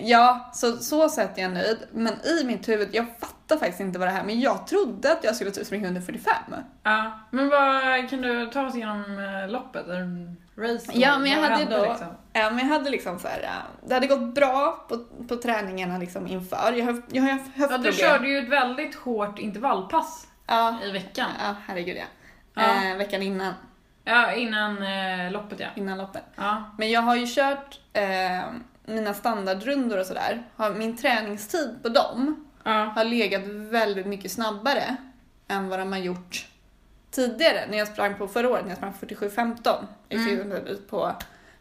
ja, 0.00 0.50
så, 0.54 0.76
så 0.76 1.08
sätt 1.08 1.38
är 1.38 1.42
jag 1.42 1.52
nöjd. 1.52 1.78
Men 1.92 2.12
i 2.26 2.44
mitt 2.44 2.68
huvud, 2.68 2.88
jag 2.92 3.06
fattar 3.20 3.56
faktiskt 3.56 3.80
inte 3.80 3.98
vad 3.98 4.08
det 4.08 4.12
här 4.12 4.24
men 4.24 4.40
jag 4.40 4.66
trodde 4.66 5.12
att 5.12 5.24
jag 5.24 5.34
skulle 5.34 5.50
typ 5.50 5.66
springa 5.66 5.88
under 5.88 6.00
45. 6.00 6.34
ja. 6.82 7.12
Men 7.30 7.48
vad, 7.48 8.10
kan 8.10 8.20
du 8.22 8.46
ta 8.50 8.66
oss 8.66 8.74
igenom 8.74 9.18
eh, 9.18 9.48
loppet? 9.50 9.86
Race? 10.58 10.90
Ja, 10.94 11.18
men 11.18 11.30
jag 11.30 11.38
hade 11.40 11.54
hände, 11.54 11.76
då- 11.76 11.82
Liksom? 11.84 12.06
Ja, 12.32 12.50
men 12.50 12.58
jag 12.58 12.66
hade 12.78 12.90
liksom 12.90 13.18
så 13.18 13.28
här, 13.28 13.42
eh, 13.42 13.88
det 13.88 13.94
hade 13.94 14.06
gått 14.06 14.34
bra 14.34 14.84
på, 14.88 14.98
på 15.28 15.36
träningarna 15.36 15.98
liksom 15.98 16.26
inför. 16.26 16.72
Jag 16.72 16.84
har, 16.84 17.02
jag 17.12 17.22
har 17.22 17.30
haft 17.30 17.50
Ja, 17.56 17.78
du 17.78 17.92
körde 17.92 18.28
ju 18.28 18.38
ett 18.38 18.48
väldigt 18.48 18.94
hårt 18.94 19.38
intervallpass 19.38 20.26
Ja, 20.46 20.76
i 20.84 20.90
veckan. 20.90 21.30
ja 21.44 21.54
herregud 21.66 21.96
ja. 21.96 22.04
Ja. 22.54 22.90
Eh, 22.90 22.96
veckan 22.96 23.22
innan, 23.22 23.52
Ja, 24.04 24.32
innan 24.32 24.82
eh, 24.82 25.30
loppet 25.32 25.60
ja. 25.60 25.66
innan 25.74 25.98
loppet. 25.98 26.22
Ja. 26.36 26.62
Men 26.78 26.90
jag 26.90 27.00
har 27.02 27.16
ju 27.16 27.26
kört 27.26 27.80
eh, 27.92 28.40
mina 28.86 29.14
standardrundor 29.14 29.98
och 29.98 30.06
sådär. 30.06 30.42
Har- 30.56 30.74
Min 30.74 30.96
träningstid 30.96 31.78
på 31.82 31.88
dem 31.88 32.46
Ja. 32.64 32.70
har 32.72 33.04
legat 33.04 33.42
väldigt 33.46 34.06
mycket 34.06 34.32
snabbare 34.32 34.96
än 35.48 35.68
vad 35.68 35.78
de 35.78 35.92
har 35.92 35.98
gjort 35.98 36.46
tidigare. 37.10 37.66
När 37.70 37.78
jag 37.78 37.88
sprang 37.88 38.14
på 38.14 38.28
förra 38.28 38.48
året, 38.48 38.62
när 38.62 38.70
jag 38.70 38.76
sprang 38.76 38.92
47.15 39.00 39.86
i 40.08 40.14
Mm. 40.14 40.28
400 40.28 40.58
ut 40.58 40.90
på, 40.90 41.12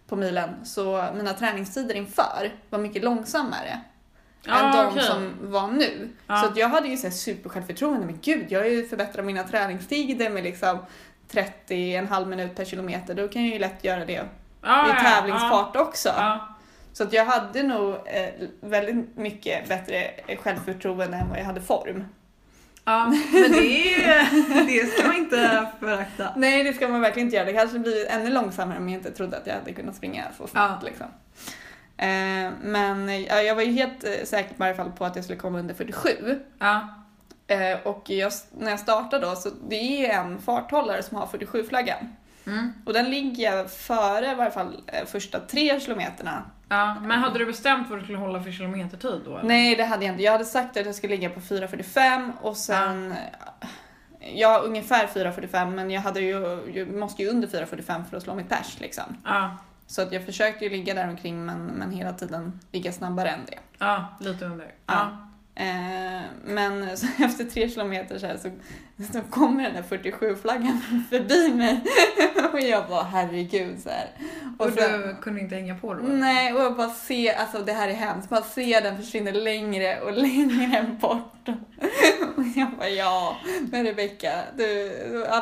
på 0.08 0.16
milen, 0.16 0.66
så 0.66 1.06
mina 1.16 1.34
träningstider 1.34 1.96
inför 1.96 2.54
var 2.70 2.80
mycket 2.80 3.04
långsammare 3.04 3.80
än 4.48 4.72
de 4.76 4.88
okej. 4.88 5.04
som 5.04 5.34
var 5.42 5.68
nu. 5.68 6.10
Ja. 6.28 6.38
Så 6.42 6.46
att 6.48 6.58
jag 6.58 6.70
hade 6.70 6.88
ju 6.88 6.98
så 6.98 7.08
här 7.08 7.12
supersjälvförtroende, 7.14 8.06
men 8.06 8.20
gud, 8.22 8.46
jag 8.52 8.60
har 8.60 8.66
ju 8.68 8.88
förbättrat 8.88 9.26
mina 9.26 9.44
träningstider 9.44 10.30
med 10.30 10.44
liksom 10.44 10.78
30, 11.32 11.96
en 11.96 12.08
halv 12.08 12.28
minut 12.28 12.56
per 12.56 12.66
kilometer, 12.66 13.14
då 13.14 13.28
kan 13.28 13.44
jag 13.46 13.54
ju 13.54 13.60
lätt 13.60 13.84
göra 13.84 14.06
det 14.06 14.26
Ja, 14.62 14.90
i 15.00 15.04
tävlingsfart 15.04 15.76
också. 15.76 16.10
Så 16.97 17.03
att 17.03 17.13
jag 17.13 17.25
hade 17.25 17.63
nog 17.63 17.93
eh, 17.93 18.47
väldigt 18.62 19.17
mycket 19.17 19.69
bättre 19.69 20.12
självförtroende 20.38 21.17
än 21.17 21.29
vad 21.29 21.39
jag 21.39 21.45
hade 21.45 21.62
form. 21.62 22.03
ja, 22.86 23.08
men 23.34 23.51
det, 23.51 24.67
det 24.67 24.91
ska 24.91 25.08
man 25.08 25.15
inte 25.15 25.67
förakta. 25.79 26.34
Nej, 26.36 26.63
det 26.63 26.73
ska 26.73 26.88
man 26.88 27.01
verkligen 27.01 27.27
inte 27.27 27.36
göra. 27.36 27.45
Det 27.45 27.53
kanske 27.53 27.79
blir 27.79 28.10
ännu 28.10 28.29
långsammare 28.29 28.77
om 28.77 28.89
jag 28.89 28.99
inte 28.99 29.12
trodde 29.12 29.38
att 29.38 29.47
jag 29.47 29.53
hade 29.53 29.73
kunnat 29.73 29.95
springa 29.95 30.23
så 30.38 30.47
snabbt. 30.47 30.84
Ja. 30.84 30.89
Liksom. 30.89 31.08
Eh, 31.97 32.51
men 32.62 33.23
ja, 33.23 33.41
jag 33.41 33.55
var 33.55 33.62
ju 33.62 33.71
helt 33.71 34.03
eh, 34.03 34.25
säker 34.25 34.51
i 34.51 34.63
alla 34.63 34.75
fall 34.75 34.91
på 34.91 35.05
att 35.05 35.15
jag 35.15 35.25
skulle 35.25 35.39
komma 35.39 35.60
under 35.60 35.73
47. 35.73 36.39
Ja. 36.60 36.88
Eh, 37.47 37.79
och 37.84 38.10
jag, 38.10 38.31
när 38.58 38.69
jag 38.69 38.79
startade 38.79 39.25
då, 39.25 39.36
så 39.36 39.49
det 39.69 40.05
är 40.05 40.19
en 40.19 40.41
farthållare 40.41 41.03
som 41.03 41.17
har 41.17 41.25
47-flaggan. 41.25 42.15
Mm. 42.47 42.73
Och 42.86 42.93
den 42.93 43.10
ligger 43.10 43.67
före 43.67 44.31
i 44.31 44.36
varje 44.36 44.51
fall 44.51 44.81
eh, 44.88 45.05
första 45.05 45.39
tre 45.39 45.79
kilometerna. 45.79 46.43
ja. 46.69 46.95
Men 47.01 47.19
hade 47.19 47.39
du 47.39 47.45
bestämt 47.45 47.89
vad 47.89 47.99
du 47.99 48.03
skulle 48.03 48.17
hålla 48.17 48.43
för 48.43 48.51
kilometertid 48.51 49.21
då? 49.25 49.31
eller? 49.38 49.47
Nej, 49.47 49.75
det 49.75 49.84
hade 49.86 50.05
jag 50.05 50.13
inte. 50.13 50.23
Jag 50.23 50.31
hade 50.31 50.45
sagt 50.45 50.77
att 50.77 50.86
jag 50.86 50.95
skulle 50.95 51.15
ligga 51.15 51.29
på 51.29 51.39
4.45 51.39 52.31
och 52.41 52.58
sen... 52.58 53.13
Ja, 54.34 54.62
ungefär 54.65 55.08
4.45 55.08 55.75
men 55.75 55.91
jag, 55.91 56.01
hade 56.01 56.19
ju, 56.21 56.62
jag 56.73 56.88
måste 56.93 57.21
ju 57.23 57.29
under 57.29 57.47
4.45 57.47 58.03
för 58.10 58.17
att 58.17 58.23
slå 58.23 58.36
mitt 58.36 58.49
pers 58.49 58.79
liksom. 58.79 59.03
Ja. 59.23 59.58
Så 59.88 60.01
att 60.01 60.12
jag 60.12 60.25
försökte 60.25 60.65
ju 60.65 60.71
ligga 60.71 60.93
där 60.93 61.10
omkring 61.10 61.45
men, 61.45 61.65
men 61.65 61.91
hela 61.91 62.13
tiden 62.13 62.60
ligga 62.71 62.91
snabbare 62.91 63.29
än 63.29 63.39
det. 63.45 63.58
Ja, 63.77 64.17
lite 64.19 64.45
under. 64.45 64.73
Ja. 64.86 65.25
Eh, 65.58 66.22
men 66.46 66.98
så 66.98 67.08
efter 67.24 67.44
tre 67.46 67.70
kilometer 67.70 68.20
så, 68.20 68.28
här, 68.28 68.38
så, 68.38 68.50
så 69.13 69.22
kommer 69.30 69.63
den 69.63 69.74
där 69.74 69.98
47-flaggan 69.98 70.82
förbi 71.10 71.54
mig 71.54 71.80
och 72.54 72.60
jag 72.60 72.88
bara 72.89 73.04
herregud 73.04 73.80
så 73.80 73.89
här. 73.89 74.10
Och, 74.58 74.74
sen- 74.74 75.02
du 75.02 75.15
kunde 75.22 75.41
inte 75.41 75.56
hänga 75.56 75.76
på 75.76 75.94
då? 75.94 76.04
Nej, 76.04 76.54
och 76.54 76.62
jag 76.62 76.76
bara 76.76 76.89
ser, 76.89 77.34
alltså 77.34 77.60
det 77.60 77.74
här 77.74 77.88
är 77.88 77.94
hemskt, 77.94 78.30
bara 78.30 78.41
ser 78.41 78.82
den 78.82 78.98
försvinna 78.98 79.32
längre 79.32 80.02
och 80.02 80.13
längre 80.13 80.86
bort. 81.02 81.48
Jag 82.60 82.72
bara 82.78 82.89
ja, 82.89 83.38
men 83.72 83.86
Rebecka, 83.86 84.32
du, 84.58 84.91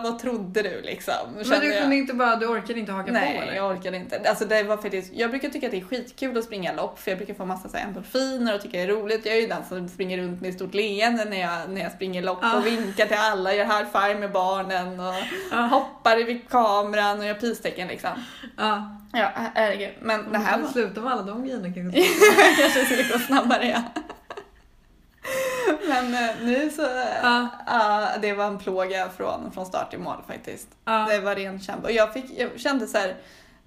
vad 0.04 0.20
trodde 0.20 0.62
du 0.62 0.82
liksom? 0.82 1.14
Men 1.36 1.44
Kände 1.46 1.60
du 1.66 1.72
jag. 1.74 1.82
kunde 1.82 1.96
inte 1.96 2.14
bara, 2.14 2.36
du 2.36 2.48
orkade 2.48 2.80
inte 2.80 2.92
haka 2.92 3.08
på 3.08 3.14
Nej, 3.14 3.38
eller? 3.44 3.54
jag 3.54 3.72
orkade 3.78 3.98
inte. 3.98 4.22
Alltså 4.30 4.46
det 4.46 4.64
var 4.64 4.78
faktiskt, 4.78 5.14
jag 5.14 5.30
brukar 5.30 5.50
tycka 5.50 5.66
att 5.68 5.72
det 5.72 5.78
är 5.78 5.86
skitkul 5.86 6.38
att 6.38 6.44
springa 6.44 6.74
lopp 6.74 7.00
för 7.00 7.12
jag 7.12 7.18
brukar 7.18 7.34
få 7.34 7.46
massa 7.46 7.70
så 7.70 7.78
här 7.78 7.84
endorfiner 7.86 8.56
och 8.56 8.62
tycka 8.62 8.78
det 8.78 8.84
är 8.84 8.88
roligt. 8.88 9.26
Jag 9.26 9.36
är 9.38 9.42
ju 9.42 9.48
den 9.48 9.64
som 9.70 9.90
springer 9.90 10.18
runt 10.18 10.42
med 10.42 10.50
ett 10.50 10.56
stort 10.56 10.74
leende 10.74 11.26
när 11.26 11.40
jag, 11.42 11.70
när 11.70 11.82
jag 11.82 11.92
springer 11.92 12.22
lopp 12.22 12.40
Ja. 12.42 12.58
och 12.58 12.66
vinkar 12.66 13.06
till 13.06 13.18
alla, 13.20 13.54
gör 13.54 13.66
high 13.66 13.86
five 13.92 14.20
med 14.20 14.32
barnen 14.32 15.00
och 15.00 15.14
Ja. 15.52 15.58
hoppar 15.58 16.18
vid 16.18 16.50
kameran 16.50 17.20
och 17.20 17.26
gör 17.26 17.34
pistecken 17.34 17.88
liksom. 17.88 18.10
Ja. 18.58 18.98
Ja, 19.16 19.30
herregud. 19.56 19.90
Men 20.02 20.32
det 20.32 20.38
här 20.38 20.60
var... 20.60 20.70
Sluta 20.70 21.02
med 21.02 21.14
alla 21.14 21.22
de 21.22 21.44
grejerna 21.44 21.74
kanske. 21.74 22.04
kanske 22.62 22.86
skulle 22.86 23.04
gå 23.04 23.20
snabbare 23.20 23.68
ja. 23.68 24.02
Men 25.90 26.14
eh, 26.14 26.30
nu 26.44 26.70
så, 26.70 26.82
Ja. 27.24 27.48
ja, 27.68 28.08
det 28.22 28.34
var 28.34 28.46
en 28.48 28.58
plåga 28.58 29.10
från, 29.10 29.52
från 29.52 29.66
start 29.66 29.90
till 29.90 30.00
mål 30.00 30.18
faktiskt. 30.28 30.68
Ja. 30.86 31.06
Det 31.10 31.20
var 31.20 31.36
ren 31.36 31.60
kämpe. 31.60 31.84
Och 31.88 31.92
jag, 31.92 32.14
fick, 32.14 32.26
jag 32.40 32.60
kände 32.60 32.88
så 32.88 32.98
här, 32.98 33.16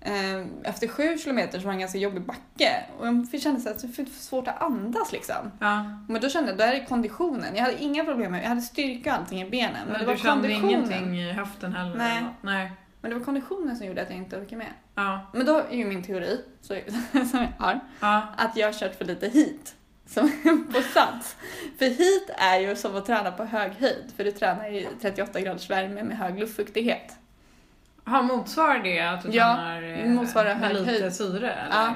eh, 0.01 0.47
efter 0.65 0.89
sju 0.89 1.19
kilometer 1.19 1.59
så 1.59 1.65
var 1.65 1.73
det 1.73 1.77
en 1.77 1.81
ganska 1.81 1.99
jobbig 1.99 2.23
backe 2.23 2.85
och 2.99 3.07
jag 3.07 3.41
kände 3.43 3.61
så 3.61 3.69
att 3.71 3.79
det 3.79 3.99
var 3.99 4.05
svårt 4.11 4.49
att 4.49 4.63
andas 4.63 5.13
liksom. 5.13 5.53
Ja. 5.61 5.85
Men 6.09 6.21
då 6.21 6.29
kände 6.29 6.49
jag, 6.51 6.59
det 6.59 6.65
här 6.65 6.75
är 6.75 6.85
konditionen. 6.87 7.57
Jag 7.57 7.63
hade 7.63 7.83
inga 7.83 8.05
problem 8.05 8.33
med, 8.33 8.45
jag 8.45 8.49
hade 8.49 8.61
styrka 8.63 9.13
och 9.13 9.19
allting 9.19 9.43
i 9.43 9.51
benen. 9.51 9.73
Men, 9.85 9.89
Men 9.93 10.01
det 10.01 10.07
var 10.07 10.13
du 10.15 10.19
kände 10.21 10.49
konditionen. 10.49 10.71
ingenting 10.93 11.19
i 11.21 11.33
höften 11.33 11.73
heller? 11.73 11.97
Nej. 11.97 12.25
Nej. 12.41 12.73
Men 13.01 13.11
det 13.11 13.19
var 13.19 13.25
konditionen 13.25 13.77
som 13.77 13.87
gjorde 13.87 14.03
att 14.03 14.11
jag 14.11 14.19
inte 14.19 14.37
orkade 14.37 14.57
med. 14.57 14.73
Ja. 14.95 15.21
Men 15.35 15.47
då 15.47 15.59
är 15.59 15.77
ju 15.77 15.85
min 15.85 16.03
teori, 16.05 16.41
så, 16.61 16.75
som 17.31 17.41
jag 17.59 17.67
har, 17.67 17.81
Ja. 18.01 18.23
att 18.37 18.57
jag 18.57 18.67
har 18.69 18.73
kört 18.73 18.95
för 18.95 19.05
lite 19.05 19.29
hit. 19.29 19.75
Som 20.07 20.31
på 20.73 20.81
sats. 20.83 21.37
För 21.79 21.85
hit 21.87 22.31
är 22.39 22.59
ju 22.59 22.77
som 22.77 22.97
att 22.97 23.07
träna 23.07 23.33
på 23.33 23.45
hög 23.45 23.73
höjd. 23.73 24.13
För 24.17 24.25
du 24.25 24.31
tränar 24.33 24.69
i 24.75 24.89
38 25.03 25.41
graders 25.41 25.71
värme 25.71 26.03
med 26.03 26.17
hög 26.19 26.39
luftfuktighet. 26.39 27.17
Har 28.05 28.23
motsvarar 28.23 28.79
det 28.83 29.01
att 29.01 29.23
du 29.23 29.29
Ja, 29.31 29.55
tränar 29.55 29.83
eh, 29.83 30.09
motsvarar 30.11 30.55
med 30.55 30.69
hög 30.69 30.75
lite 30.77 30.91
höjd. 30.91 31.15
syre? 31.15 31.53
Eller? 31.53 31.77
Ja. 31.77 31.95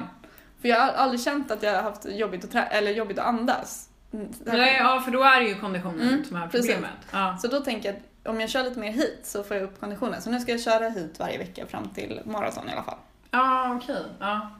För 0.61 0.67
jag 0.69 0.79
har 0.79 0.91
aldrig 0.91 1.21
känt 1.21 1.51
att 1.51 1.63
jag 1.63 1.75
har 1.75 1.81
haft 1.83 2.05
jobbigt 2.09 2.43
att, 2.43 2.51
trä- 2.51 2.67
eller 2.71 2.91
jobbigt 2.91 3.19
att 3.19 3.25
andas. 3.25 3.89
Mm, 4.13 4.27
är- 4.45 4.57
ja, 4.79 5.01
för 5.05 5.11
då 5.11 5.23
är 5.23 5.39
det 5.41 5.47
ju 5.47 5.55
konditionen 5.55 6.01
Mm, 6.07 6.25
som 6.25 6.35
är 6.37 6.47
problemet. 6.47 6.89
Ja. 7.11 7.37
Så 7.41 7.47
då 7.47 7.59
tänker 7.59 7.89
jag 7.89 7.95
att 7.95 8.27
om 8.29 8.41
jag 8.41 8.49
kör 8.49 8.63
lite 8.63 8.79
mer 8.79 8.91
hit 8.91 9.19
så 9.23 9.43
får 9.43 9.57
jag 9.57 9.63
upp 9.63 9.79
konditionen. 9.79 10.21
Så 10.21 10.29
nu 10.29 10.39
ska 10.39 10.51
jag 10.51 10.61
köra 10.61 10.89
hit 10.89 11.19
varje 11.19 11.37
vecka 11.37 11.65
fram 11.65 11.89
till 11.89 12.21
maraton 12.25 12.69
i 12.69 12.71
alla 12.71 12.83
fall. 12.83 12.97
Ja, 13.31 13.75
okej. 13.75 14.03
Ja. 14.19 14.51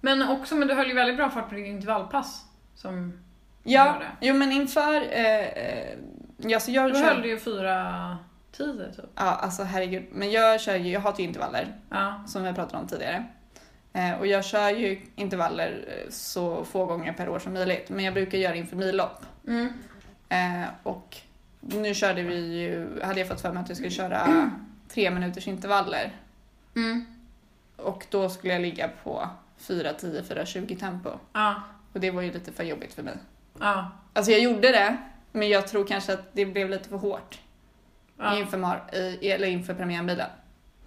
Men 0.00 0.28
också, 0.28 0.54
men 0.54 0.68
du 0.68 0.74
höll 0.74 0.86
ju 0.88 0.94
väldigt 0.94 1.16
bra 1.16 1.30
fart 1.30 1.48
på 1.48 1.54
ditt 1.54 1.66
intervallpass. 1.66 2.44
Som 2.74 3.12
Ja, 3.62 3.86
Gör 3.86 3.98
det. 4.00 4.10
jo 4.20 4.34
men 4.34 4.52
inför... 4.52 4.94
Eh, 5.12 5.40
eh, 5.40 5.98
ja, 6.36 6.60
så 6.60 6.70
jag 6.70 6.90
du 6.90 6.94
kör, 6.94 7.14
höll 7.14 7.24
ju 7.24 7.38
fyra 7.38 8.18
tio 8.52 8.92
typ. 8.92 9.04
Ja, 9.14 9.22
alltså 9.22 9.62
herregud. 9.62 10.04
Men 10.12 10.30
jag 10.30 10.60
kör 10.60 10.76
ju, 10.76 10.90
jag 10.92 11.00
hatar 11.00 11.18
ju 11.20 11.24
intervaller. 11.24 11.76
Ja. 11.90 12.24
som 12.26 12.44
vi 12.44 12.52
pratade 12.52 12.82
om 12.82 12.88
tidigare. 12.88 13.24
Eh, 13.92 14.12
och 14.18 14.26
jag 14.26 14.44
kör 14.44 14.70
ju 14.70 15.00
intervaller 15.16 15.84
eh, 15.88 16.10
så 16.10 16.64
få 16.64 16.86
gånger 16.86 17.12
per 17.12 17.28
år 17.28 17.38
som 17.38 17.52
möjligt, 17.52 17.90
men 17.90 18.04
jag 18.04 18.14
brukar 18.14 18.38
göra 18.38 18.54
inför 18.54 18.76
millopp. 18.76 19.24
Mm. 19.46 19.68
Eh, 20.28 20.68
och 20.82 21.16
nu 21.60 21.94
körde 21.94 22.22
vi 22.22 22.36
ju, 22.62 23.00
hade 23.02 23.18
jag 23.20 23.28
fått 23.28 23.40
för 23.40 23.52
mig 23.52 23.60
att 23.62 23.68
jag 23.68 23.76
skulle 23.76 23.90
köra 23.90 24.50
tre 24.88 25.10
minuters 25.10 25.48
intervaller 25.48 26.12
Mm. 26.76 27.04
och 27.76 28.06
då 28.10 28.28
skulle 28.28 28.52
jag 28.52 28.62
ligga 28.62 28.88
på 29.02 29.28
4.10, 29.60 30.22
4.20 30.22 30.78
tempo. 30.80 31.10
Ja. 31.32 31.54
Och 31.94 32.00
det 32.00 32.10
var 32.10 32.22
ju 32.22 32.32
lite 32.32 32.52
för 32.52 32.64
jobbigt 32.64 32.94
för 32.94 33.02
mig. 33.02 33.14
Ja. 33.60 33.90
Alltså 34.12 34.32
jag 34.32 34.40
gjorde 34.40 34.68
det, 34.72 34.96
men 35.32 35.48
jag 35.48 35.68
tror 35.68 35.86
kanske 35.86 36.12
att 36.14 36.24
det 36.32 36.46
blev 36.46 36.70
lite 36.70 36.88
för 36.88 36.96
hårt 36.96 37.38
ja. 38.18 38.36
inför, 38.38 38.58
mar- 38.58 38.94
i- 38.94 39.30
eller 39.30 39.48
inför 39.48 39.74
premiärbilen. 39.74 40.30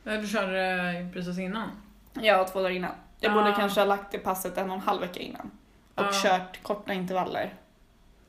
Ja, 0.03 0.11
Du 0.11 0.27
körde 0.27 0.89
eh, 0.99 1.09
precis 1.13 1.39
innan. 1.39 1.69
Ja, 2.13 2.43
två 2.43 2.59
dagar 2.61 2.75
innan. 2.75 2.91
Jag 3.19 3.33
borde 3.33 3.53
kanske 3.57 3.79
ha 3.81 3.85
lagt 3.85 4.11
det 4.11 4.17
passet 4.19 4.57
en 4.57 4.69
och 4.69 4.75
en 4.75 4.81
halv 4.81 5.01
vecka 5.01 5.19
innan. 5.19 5.51
Och 5.95 6.13
kört 6.23 6.63
korta 6.63 6.93
intervaller. 6.93 7.53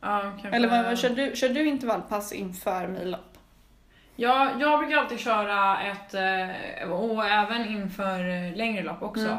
Ja, 0.01 0.21
kanske. 0.21 0.49
Eller 0.49 0.69
vad, 0.69 0.85
vad, 0.85 0.99
kör, 0.99 1.11
du, 1.11 1.37
kör 1.37 1.49
du 1.49 1.67
intervallpass 1.69 2.33
inför 2.33 2.87
millopp? 2.89 3.39
Ja, 4.17 4.51
jag 4.61 4.79
brukar 4.81 4.97
alltid 4.97 5.19
köra 5.21 5.81
ett, 5.83 6.15
eh, 6.15 6.91
och 6.93 7.25
även 7.27 7.67
inför 7.69 8.21
eh, 8.29 8.57
längre 8.57 8.83
lopp 8.83 9.03
också. 9.03 9.39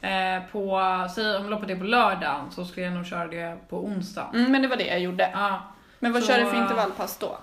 Eh, 0.00 0.42
På, 0.52 0.80
säg 1.14 1.36
om 1.36 1.48
loppet 1.50 1.70
är 1.70 1.76
på 1.76 1.84
lördagen 1.84 2.50
så 2.50 2.64
skulle 2.64 2.86
jag 2.86 2.94
nog 2.94 3.06
köra 3.06 3.26
det 3.28 3.56
på 3.68 3.84
onsdag. 3.84 4.30
Mm, 4.34 4.52
men 4.52 4.62
det 4.62 4.68
var 4.68 4.76
det 4.76 4.86
jag 4.86 5.00
gjorde. 5.00 5.30
Ja. 5.32 5.62
Men 5.98 6.12
vad 6.12 6.22
Så, 6.22 6.28
kör 6.32 6.38
du 6.38 6.46
för 6.46 6.54
eh, 6.56 6.62
intervallpass 6.62 7.18
då? 7.18 7.38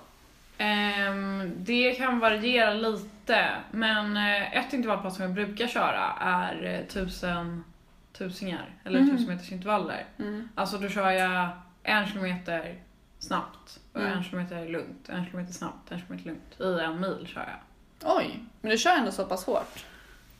Ehm, 0.58 1.52
det 1.56 1.92
kan 1.92 2.18
variera 2.18 2.74
lite, 2.74 3.48
men 3.70 4.16
eh, 4.16 4.56
ett 4.56 4.72
intervallpass 4.72 5.14
som 5.16 5.24
jag 5.24 5.34
brukar 5.34 5.66
köra 5.66 6.12
är 6.20 6.64
eh, 6.64 6.86
tusen 6.92 7.64
tusingar, 8.12 8.70
eller 8.84 9.00
Mhm. 9.00 9.10
tusen 9.16 9.34
meters 9.34 9.52
intervaller. 9.52 10.04
Mm. 10.18 10.48
Alltså 10.54 10.78
då 10.78 10.88
kör 10.88 11.10
jag 11.10 11.48
en 11.82 12.06
kilometer 12.06 12.74
snabbt, 13.18 13.80
och 13.92 14.00
Mm. 14.00 14.12
en 14.12 14.24
kilometer 14.24 14.68
lugnt, 14.68 15.08
en 15.08 15.26
kilometer 15.26 15.52
snabbt, 15.52 15.90
en 15.92 15.98
kilometer 15.98 16.26
lugnt. 16.28 16.60
I 16.60 16.84
en 16.84 17.00
mil 17.00 17.26
kör 17.34 17.40
jag. 17.40 18.16
Oj, 18.16 18.40
men 18.60 18.70
du 18.70 18.78
kör 18.78 18.90
ändå 18.96 19.10
så 19.12 19.24
pass 19.24 19.46
hårt. 19.46 19.84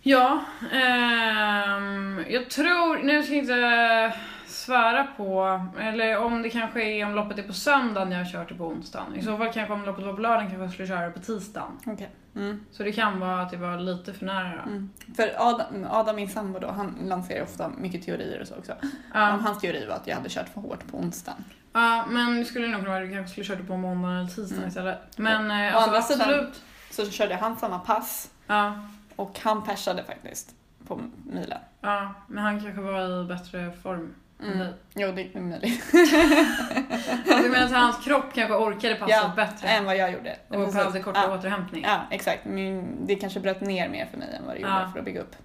Ja, 0.08 0.40
ehm, 0.72 2.24
jag 2.28 2.50
tror, 2.50 3.02
nu 3.02 3.22
ska 3.22 3.32
jag 3.34 3.42
inte 3.42 4.12
svära 4.46 5.04
på, 5.16 5.60
eller 5.80 6.18
om 6.18 6.42
det 6.42 6.50
kanske 6.50 6.82
är 6.84 7.06
om 7.06 7.14
loppet 7.14 7.38
är 7.38 7.42
på 7.42 7.52
söndagen 7.52 8.12
jag 8.12 8.28
kör 8.28 8.44
till 8.44 8.56
på 8.56 8.64
onsdagen. 8.66 9.14
I 9.16 9.22
så 9.22 9.36
fall 9.38 9.52
kanske 9.52 9.74
om 9.74 9.84
loppet 9.84 10.04
var 10.04 10.12
på 10.12 10.20
lördagen 10.20 10.46
kanske 10.46 10.62
jag 10.64 10.72
skulle 10.72 10.88
köra 10.88 11.06
det 11.06 11.10
på 11.10 11.18
tisdagen. 11.20 11.78
Okej. 11.86 12.10
Mm. 12.36 12.60
Så 12.72 12.82
det 12.82 12.92
kan 12.92 13.20
vara 13.20 13.40
att 13.42 13.50
det 13.50 13.56
var 13.56 13.78
lite 13.78 14.12
för 14.12 14.26
nära. 14.26 14.62
Mm. 14.62 14.90
För 15.16 15.30
Adam, 15.38 15.86
Adam, 15.90 16.16
min 16.16 16.28
sambo 16.28 16.58
då, 16.58 16.70
han 16.70 16.96
lanserar 17.04 17.42
ofta 17.44 17.68
mycket 17.68 18.04
teorier 18.06 18.40
och 18.40 18.46
så 18.48 18.54
också. 18.54 18.72
Ja, 19.14 19.20
hans 19.20 19.60
teori 19.60 19.86
var 19.86 19.94
att 19.94 20.06
jag 20.06 20.16
hade 20.16 20.28
kört 20.28 20.48
för 20.54 20.60
hårt 20.60 20.86
på 20.90 20.96
onsdagen. 20.98 21.44
ja, 21.72 22.04
men 22.10 22.36
det 22.38 22.44
skulle 22.44 22.66
nog 22.68 22.76
kunna 22.80 22.88
vara 22.90 23.02
att 23.02 23.08
du 23.08 23.14
kanske 23.14 23.32
skulle 23.32 23.46
köra 23.46 23.56
det 23.58 23.64
på 23.64 23.76
måndagen 23.76 24.16
eller 24.16 24.28
tisdagen 24.28 24.56
Mm. 24.58 24.68
istället. 24.68 24.98
Men 25.18 25.50
eh, 25.50 25.76
alltså, 25.76 25.90
andra 25.90 26.02
sidan- 26.02 26.20
absolut. 26.30 26.62
Så 26.90 27.10
körde 27.10 27.34
han 27.34 27.56
samma 27.56 27.78
pass 27.78 28.30
Ja, 28.46 28.74
och 29.16 29.38
han 29.42 29.64
persade 29.64 30.04
faktiskt 30.04 30.54
på 30.86 31.00
milen. 31.26 31.58
ja, 31.80 32.14
men 32.28 32.44
han 32.44 32.60
kanske 32.60 32.80
var 32.80 33.22
i 33.22 33.24
bättre 33.24 33.72
form 33.82 34.14
än 34.40 34.46
Mm. 34.46 34.58
dig. 34.58 34.72
Jo, 34.94 35.12
det 35.12 35.34
är 35.36 35.40
möjligt. 35.40 35.84
Du 37.42 37.48
menar 37.50 37.64
att 37.66 37.72
hans 37.72 38.04
kropp 38.04 38.24
kanske 38.34 38.54
orkade 38.54 38.94
passet 38.94 39.16
Ja, 39.22 39.32
bättre? 39.36 39.68
Än 39.68 39.84
vad 39.84 39.96
jag 39.96 40.12
gjorde. 40.12 40.36
Och 40.48 40.54
Precis. 40.56 40.74
behövde 40.74 41.00
kortare 41.02 41.24
ja. 41.28 41.34
återhämtning? 41.38 41.82
Ja, 41.84 42.00
exakt. 42.10 42.44
Men 42.44 42.96
det 43.06 43.14
kanske 43.16 43.40
bröt 43.40 43.60
ner 43.60 43.88
mer 43.88 44.06
för 44.06 44.18
mig 44.18 44.28
än 44.36 44.46
vad 44.46 44.54
det 44.56 44.60
gjorde 44.60 44.72
Ja. 44.72 44.90
för 44.92 44.98
att 44.98 45.04
bygga 45.04 45.20
upp. 45.20 45.36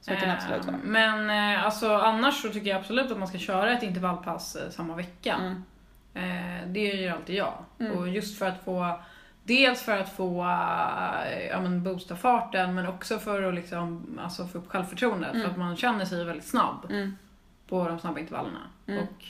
Så 0.00 0.10
det 0.10 0.16
kan 0.16 0.30
absolut 0.30 0.64
vara. 0.64 0.76
Eh, 0.76 0.82
Men 0.84 1.54
eh, 1.54 1.64
alltså, 1.64 1.94
annars 1.94 2.42
så 2.42 2.48
tycker 2.48 2.70
jag 2.70 2.78
absolut 2.80 3.10
att 3.10 3.18
man 3.18 3.28
ska 3.28 3.38
köra 3.38 3.72
ett 3.72 3.82
intervallpass 3.82 4.56
eh, 4.56 4.70
samma 4.70 4.94
vecka. 4.94 5.34
Mm. 5.34 5.62
Eh, 6.14 6.66
det 6.68 6.80
gör 6.80 7.12
alltid 7.14 7.36
jag. 7.36 7.52
Mm. 7.80 7.92
Och 7.92 8.08
just 8.08 8.38
för 8.38 8.46
att 8.46 8.64
få 8.64 9.00
Dels 9.48 9.82
för 9.82 9.98
att 9.98 10.16
få 10.16 10.40
eh, 10.42 11.46
ja, 11.50 11.60
men 11.60 11.82
boosta 11.82 12.16
farten 12.16 12.74
men 12.74 12.86
också 12.86 13.18
för 13.18 13.42
att 13.42 13.54
liksom, 13.54 14.18
alltså 14.22 14.46
få 14.46 14.58
upp 14.58 14.70
självförtroendet. 14.70 15.30
Mm. 15.30 15.42
För 15.42 15.50
att 15.50 15.58
man 15.58 15.76
känner 15.76 16.04
sig 16.04 16.24
väldigt 16.24 16.46
snabb 16.46 16.86
Mm. 16.90 17.16
på 17.68 17.88
de 17.88 17.98
snabba 17.98 18.18
intervallerna. 18.20 18.60
Mm. 18.86 19.02
Och 19.02 19.24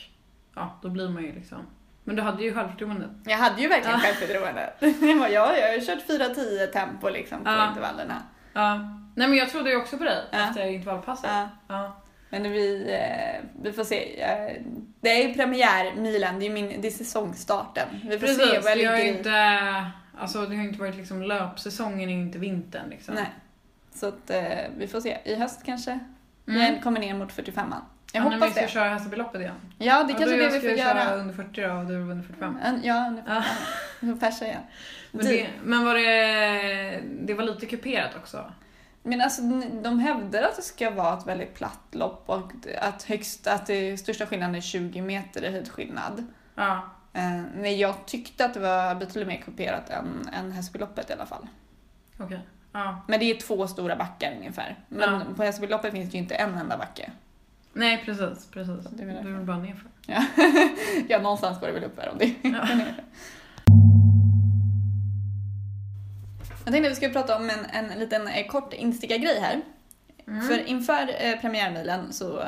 ja, 0.55 0.79
då 0.83 0.89
blir 0.89 1.09
man 1.09 1.23
ju 1.23 1.33
liksom... 1.33 1.59
Men 2.05 2.17
du 2.17 2.23
hade 2.23 2.43
ju 2.43 2.55
självförtroendet. 2.55 3.11
Jag 3.25 3.37
hade 3.39 3.63
ju 3.63 3.69
verkligen 3.69 3.99
Ja. 3.99 4.05
självförtroende. 4.07 4.73
Jag 4.81 5.33
jag 5.33 5.47
har 5.47 5.87
kört 5.87 6.07
4-10 6.09 6.67
tempo 6.67 7.09
liksom 7.09 7.45
på 7.45 7.51
Ja. 7.51 7.69
intervallerna. 7.69 8.23
Ja. 8.53 8.75
Nej 9.17 9.29
men 9.29 9.35
jag 9.39 9.51
trodde 9.51 9.71
ju 9.71 9.77
också 9.77 9.99
på 9.99 10.05
dig 10.05 10.25
Ja. 10.33 10.39
efter 10.49 10.67
intervallpasset. 10.67 11.31
Ja. 11.31 11.49
Ja. 11.69 11.97
Men 12.31 12.43
vi, 12.43 12.93
eh, 12.95 13.45
vi 13.63 13.73
får 13.73 13.85
se. 13.85 14.23
Eh, 14.23 14.63
Det 15.01 15.09
är 15.23 15.29
ju 15.29 15.35
premiärmilen, 15.35 16.39
det 16.39 16.47
är, 16.47 16.51
min, 16.51 16.81
det 16.81 16.89
är 16.89 16.93
säsongstarten. 16.93 17.89
Vi 18.05 18.19
får 18.19 18.27
se 18.27 18.35
Precis, 18.35 18.65
vad 18.65 18.71
jag 18.73 18.79
ligger 18.79 18.97
ju 18.99 19.09
inte, 19.09 19.31
alltså 20.19 20.47
det 20.47 20.57
har 20.57 20.65
inte 20.65 20.79
varit 20.81 20.97
liksom 20.97 21.23
löpsäsongen, 21.23 22.09
är 22.09 22.15
ju 22.15 22.21
inte 22.21 22.39
vintern 22.39 22.91
liksom. 22.91 23.15
Nej. 23.15 23.31
Så 23.95 24.09
att 24.09 24.31
eh, 24.31 24.43
vi 24.77 24.89
får 24.89 25.01
se. 25.01 25.19
I 25.25 25.35
höst 25.35 25.61
kanske 25.65 25.99
Mm. 26.49 26.61
jag 26.75 26.83
kommer 26.83 27.01
ner 27.01 27.15
mot 27.15 27.33
45an. 27.33 27.75
Jag 28.13 28.21
ja, 28.21 28.25
när 28.25 28.31
vi 28.31 28.35
hoppas 28.37 28.51
ska 28.53 28.61
det. 28.61 28.69
köra 28.69 28.89
Hässelbyloppet 28.89 29.41
igen. 29.41 29.55
Ja, 29.79 30.03
det 30.03 30.13
Ja, 30.13 30.19
kanske 30.19 30.35
är 30.35 30.39
det 30.39 30.49
vi 30.53 30.61
får 30.61 30.71
jag 30.71 30.79
köra 30.79 31.05
göra. 31.05 31.15
under 31.17 31.35
40 31.35 31.61
då 31.61 31.73
och 31.73 31.87
du 31.87 31.95
under 31.95 32.23
45. 32.27 32.59
En- 32.65 32.81
Ja, 32.85 33.07
under 33.09 33.23
Ja. 33.27 33.43
45. 33.43 33.57
Vi 34.01 34.09
får 34.13 34.17
persa 34.21 34.45
igen. 34.47 34.63
Men, 35.11 35.27
det, 35.27 35.49
men 35.65 35.85
var 35.85 35.95
det, 35.95 37.01
det 37.27 37.35
var 37.35 37.45
lite 37.45 37.67
kuperat 37.67 38.17
också? 38.17 38.53
Men 39.03 39.21
alltså, 39.21 39.43
de 39.83 39.99
hävdar 39.99 40.43
att 40.43 40.57
det 40.57 40.63
ska 40.63 40.91
vara 40.91 41.19
ett 41.19 41.27
väldigt 41.27 41.55
platt 41.55 41.81
lopp 41.93 42.23
och 42.27 42.53
att, 42.81 43.03
högst, 43.03 43.47
att 43.47 43.67
det 43.67 43.97
största 43.99 44.27
skillnaden 44.27 44.55
är 44.55 44.61
20 44.61 45.03
meter 45.03 45.45
i 45.45 45.51
höjdskillnad. 45.53 46.27
Ja. 46.55 46.89
Eh, 47.13 47.41
Men 47.55 47.79
jag 47.79 48.07
tyckte 48.07 48.45
att 48.45 48.55
det 48.55 48.61
var 48.61 48.95
betydligt 48.95 49.29
mer 49.29 49.37
kuperat 49.45 49.91
än, 49.91 50.29
än 50.33 50.53
Hässelbyloppet 50.53 51.11
i 51.11 51.13
alla 51.13 51.27
fall. 51.27 51.47
Okej. 52.19 52.41
Ja. 52.73 53.03
Men 53.09 53.21
det 53.21 53.25
är 53.31 53.41
två 53.41 53.67
stora 53.67 53.97
backar 53.97 54.35
ungefär. 54.37 54.79
Men 54.89 55.15
Ja. 55.15 55.21
på 55.37 55.43
Hässelbyloppet 55.43 55.93
finns 55.93 56.11
det 56.11 56.17
ju 56.17 56.23
inte 56.23 56.35
en 56.35 56.55
enda 56.59 56.77
backe. 56.79 57.11
Nej 57.73 58.03
precis, 58.05 58.47
precis. 58.51 58.87
Det 58.91 59.03
är 59.03 59.07
väl 59.07 59.45
bara 59.45 59.59
nerför. 59.59 59.91
ja, 61.09 61.19
någonstans 61.23 61.61
går 61.61 61.67
det 61.67 61.73
väl 61.73 61.85
upp 61.85 62.01
här 62.01 62.09
om 62.13 62.19
det 62.19 62.35
Ja. 62.43 62.69
Jag 66.65 66.73
tänkte 66.73 66.89
att 66.89 66.93
vi 66.93 66.97
skulle 66.97 67.13
prata 67.13 67.37
om 67.37 67.51
en, 67.51 67.65
en 67.91 67.99
liten 67.99 68.29
eh, 68.29 68.47
kort 68.47 68.73
instickargrej 68.75 69.41
här. 69.41 69.61
Mm. 70.29 70.49
För 70.49 70.67
inför 70.67 71.11
eh, 71.19 71.41
premiärmilen 71.41 72.13
så 72.13 72.41
eh, 72.41 72.47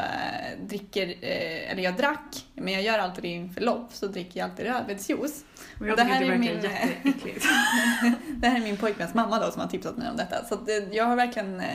dricker, 0.60 1.08
eh, 1.08 1.70
eller 1.72 1.82
jag 1.82 1.96
drack, 1.96 2.44
men 2.54 2.72
jag 2.74 2.82
gör 2.82 2.98
alltid 2.98 3.24
det 3.24 3.28
inför 3.28 3.60
lopp, 3.60 3.88
så 3.92 4.06
dricker 4.06 4.40
jag 4.40 4.50
alltid 4.50 4.66
rödbetsjuice. 4.66 5.44
Och 5.80 5.88
jag 5.88 5.96
det 5.96 6.02
tycker 6.02 6.14
här 6.14 6.20
det 6.26 6.32
är 6.34 6.38
min- 6.38 6.54
jätteäckligt. 6.54 7.46
Det 8.28 8.46
här 8.48 8.56
är 8.56 8.60
min 8.60 8.76
pojkväns 8.76 9.14
mamma 9.14 9.38
då 9.46 9.50
som 9.50 9.60
har 9.60 9.68
tipsat 9.68 9.96
mig 9.96 10.10
om 10.10 10.16
detta. 10.16 10.44
Så 10.44 10.54
att, 10.54 10.68
eh, 10.68 10.76
jag 10.92 11.04
har 11.04 11.16
verkligen, 11.16 11.60
eh, 11.60 11.66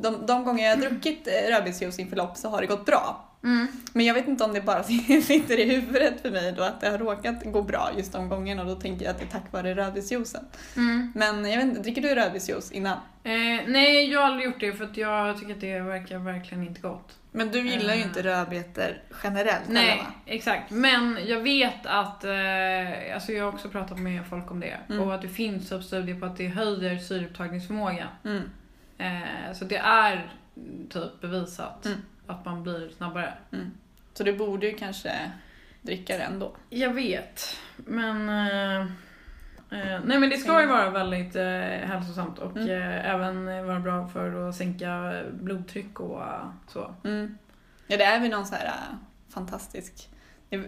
de, 0.00 0.26
de 0.26 0.44
gånger 0.44 0.68
jag 0.68 0.76
har 0.76 0.82
druckit 0.82 1.26
eh, 1.28 1.50
rödbetsjuice 1.50 1.98
inför 1.98 2.16
lopp 2.16 2.36
så 2.36 2.48
har 2.48 2.60
det 2.60 2.66
gått 2.66 2.86
bra. 2.86 3.29
Mm. 3.44 3.66
Men 3.92 4.06
jag 4.06 4.14
vet 4.14 4.28
inte 4.28 4.44
om 4.44 4.52
det 4.52 4.60
bara 4.60 4.82
sitter 5.22 5.58
i 5.58 5.64
huvudet 5.74 6.20
för 6.22 6.30
mig 6.30 6.52
då 6.56 6.62
att 6.62 6.80
det 6.80 6.88
har 6.90 6.98
råkat 6.98 7.44
gå 7.44 7.62
bra 7.62 7.90
just 7.96 8.12
de 8.12 8.28
gångerna 8.28 8.62
och 8.62 8.68
då 8.68 8.74
tänker 8.74 9.04
jag 9.04 9.12
att 9.12 9.18
det 9.18 9.24
är 9.24 9.28
tack 9.28 9.52
vare 9.52 9.74
rödbetsjuicen. 9.74 10.44
Mm. 10.76 11.12
Men 11.14 11.50
jag 11.50 11.56
vet 11.56 11.66
inte, 11.66 11.80
dricker 11.80 12.02
du 12.02 12.14
rödbetsjuice 12.14 12.70
innan? 12.72 12.98
Eh, 13.24 13.32
nej, 13.66 14.10
jag 14.12 14.20
har 14.20 14.26
aldrig 14.26 14.46
gjort 14.46 14.60
det 14.60 14.72
för 14.72 14.84
att 14.84 14.96
jag 14.96 15.38
tycker 15.40 15.54
att 15.54 15.60
det 15.60 15.80
verkar 15.80 16.18
verkligen 16.18 16.66
inte 16.66 16.80
gott. 16.80 17.16
Men 17.32 17.50
du 17.50 17.68
gillar 17.68 17.94
ju 17.94 18.00
Eh. 18.00 18.06
inte 18.06 18.22
rödbetor 18.22 19.02
generellt 19.24 19.68
Nej, 19.68 19.86
heller, 19.86 20.02
va? 20.02 20.12
exakt. 20.26 20.70
Men 20.70 21.18
jag 21.26 21.40
vet 21.40 21.86
att, 21.86 22.24
eh, 22.24 23.14
alltså 23.14 23.32
jag 23.32 23.44
har 23.44 23.52
också 23.52 23.68
pratat 23.68 23.98
med 23.98 24.26
folk 24.26 24.50
om 24.50 24.60
det, 24.60 24.76
Mm. 24.88 25.00
och 25.02 25.14
att 25.14 25.22
det 25.22 25.28
finns 25.28 25.86
studier 25.86 26.20
på 26.20 26.26
att 26.26 26.36
det 26.36 26.48
höjer 26.48 26.98
syreupptagningsförmågan. 26.98 28.08
Mm. 28.24 28.42
Eh, 28.98 29.52
så 29.54 29.64
det 29.64 29.76
är 29.76 30.32
typ 30.90 31.20
bevisat 31.20 31.86
Mm. 31.86 31.98
Att 32.30 32.44
man 32.44 32.62
blir 32.62 32.88
snabbare. 32.88 33.34
Så 34.14 34.22
du 34.24 34.36
borde 34.36 34.66
ju 34.66 34.74
kanske 34.76 35.12
dricka 35.82 36.16
det 36.16 36.22
ändå. 36.22 36.52
Jag 36.70 36.94
vet, 36.94 37.56
men... 37.76 38.28
Eh, 38.28 38.80
eh, 39.70 40.00
nej 40.04 40.18
men 40.18 40.30
det 40.30 40.36
ska 40.36 40.60
ju 40.60 40.66
vara 40.66 40.90
väldigt 40.90 41.36
eh, 41.36 41.88
hälsosamt 41.88 42.38
och 42.38 42.56
Mm. 42.56 42.70
eh, 42.70 43.10
även 43.14 43.66
vara 43.66 43.80
bra 43.80 44.08
för 44.08 44.48
att 44.48 44.56
sänka 44.56 45.22
blodtryck 45.32 46.00
och 46.00 46.22
eh, 46.22 46.48
så. 46.68 46.94
Mm. 47.04 47.38
Ja, 47.86 47.96
det 47.96 48.04
är 48.04 48.20
väl 48.20 48.30
någon 48.30 48.46
så 48.46 48.54
här 48.54 48.70
fantastisk 49.28 50.08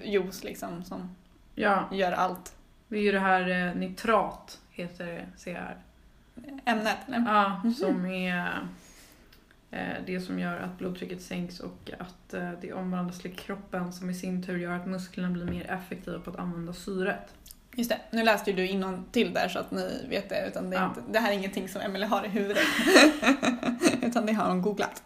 juice 0.05 0.45
liksom 0.45 0.85
som 0.85 1.17
Ja, 1.55 1.89
gör 1.93 2.13
allt. 2.13 2.57
det 2.89 2.97
är 2.97 3.03
ju 3.03 3.13
det 3.13 3.21
här 3.21 3.75
nitrat, 3.75 4.61
heter 4.71 5.07
det, 5.07 5.27
CR. 5.45 5.77
Ämnet, 6.65 6.97
eller? 7.07 7.19
Ja, 7.35 7.61
Mhm. 7.65 7.75
som 7.75 8.07
är 8.07 8.59
det 10.07 10.21
som 10.21 10.39
gör 10.39 10.57
att 10.59 10.79
blodtrycket 10.79 11.23
sänks 11.23 11.61
och 11.61 11.91
att 11.99 12.35
eh, 12.35 12.51
det 12.61 12.73
omvandlas 12.73 13.19
till 13.19 13.33
kroppen 13.35 13.93
som 13.93 14.11
i 14.11 14.15
sin 14.15 14.43
tur 14.43 14.59
gör 14.59 14.73
att 14.73 14.87
musklerna 14.87 15.31
blir 15.31 15.45
mer 15.45 15.71
effektiva 15.71 16.19
på 16.19 16.31
att 16.31 16.37
använda 16.37 16.73
syret. 16.73 17.35
Just 17.75 17.91
det, 17.91 18.01
nu 18.11 18.23
läste 18.23 18.51
ju 18.51 18.57
du 18.57 19.03
till 19.13 19.33
där 19.35 19.49
så 19.49 19.59
att 19.59 19.71
ni 19.71 20.07
vet 20.09 20.29
det. 20.29 20.47
Utan 20.49 20.71
det, 20.71 20.77
är 20.77 20.81
Ja. 20.81 20.89
inte, 20.89 21.01
det 21.13 21.19
här 21.19 21.31
är 21.31 21.35
ingenting 21.35 21.69
som 21.69 21.81
Emelie 21.81 22.07
har 22.07 22.25
i 22.25 22.29
huvudet. 22.29 22.63
utan 24.03 24.27
det 24.27 24.33
har 24.33 24.49
hon 24.49 24.63
googlat. 24.63 25.03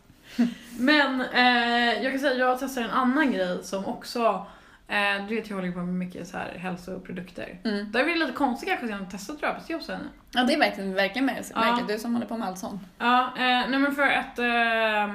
Men 0.79 1.21
eh, 1.21 2.03
jag 2.03 2.13
kan 2.13 2.21
säga 2.21 2.33
att 2.33 2.39
jag 2.39 2.59
testar 2.61 2.83
en 2.83 2.91
annan 2.91 3.33
grej 3.33 3.65
som 3.65 3.87
också 3.87 4.47
Eh, 4.89 5.27
du 5.29 5.35
vet 5.35 5.51
jag 5.51 5.57
håller 5.57 5.73
på 5.73 5.79
med 5.79 5.95
mycket 5.95 6.29
så 6.29 6.39
här 6.39 6.59
hälsoprodukter. 6.59 7.59
Mm. 7.65 7.93
Det 7.93 8.01
är 8.01 8.05
väl 8.05 8.19
lite 8.19 8.33
konstigt 8.33 8.69
kanske 8.69 8.85
att 8.87 8.91
jag 8.91 8.99
har 8.99 9.07
testat 9.07 9.43
rödbetsjuice 9.43 9.89
ännu. 9.89 10.05
Ja, 10.33 10.43
det 10.45 10.55
är 10.55 10.59
verkligen, 10.59 10.95
verkligen 10.95 11.27
märkligt. 11.27 11.53
Ja. 11.55 11.81
Du 11.89 11.99
som 11.99 12.15
håller 12.15 12.27
på 12.27 12.37
med 12.37 12.49
allt 12.49 12.59
sånt. 12.59 12.83
Ja, 12.99 13.33
eh, 13.37 13.43
nej 13.43 13.79
men 13.79 13.95
för 13.95 14.07
ett 14.07 14.39
eh, 14.39 15.15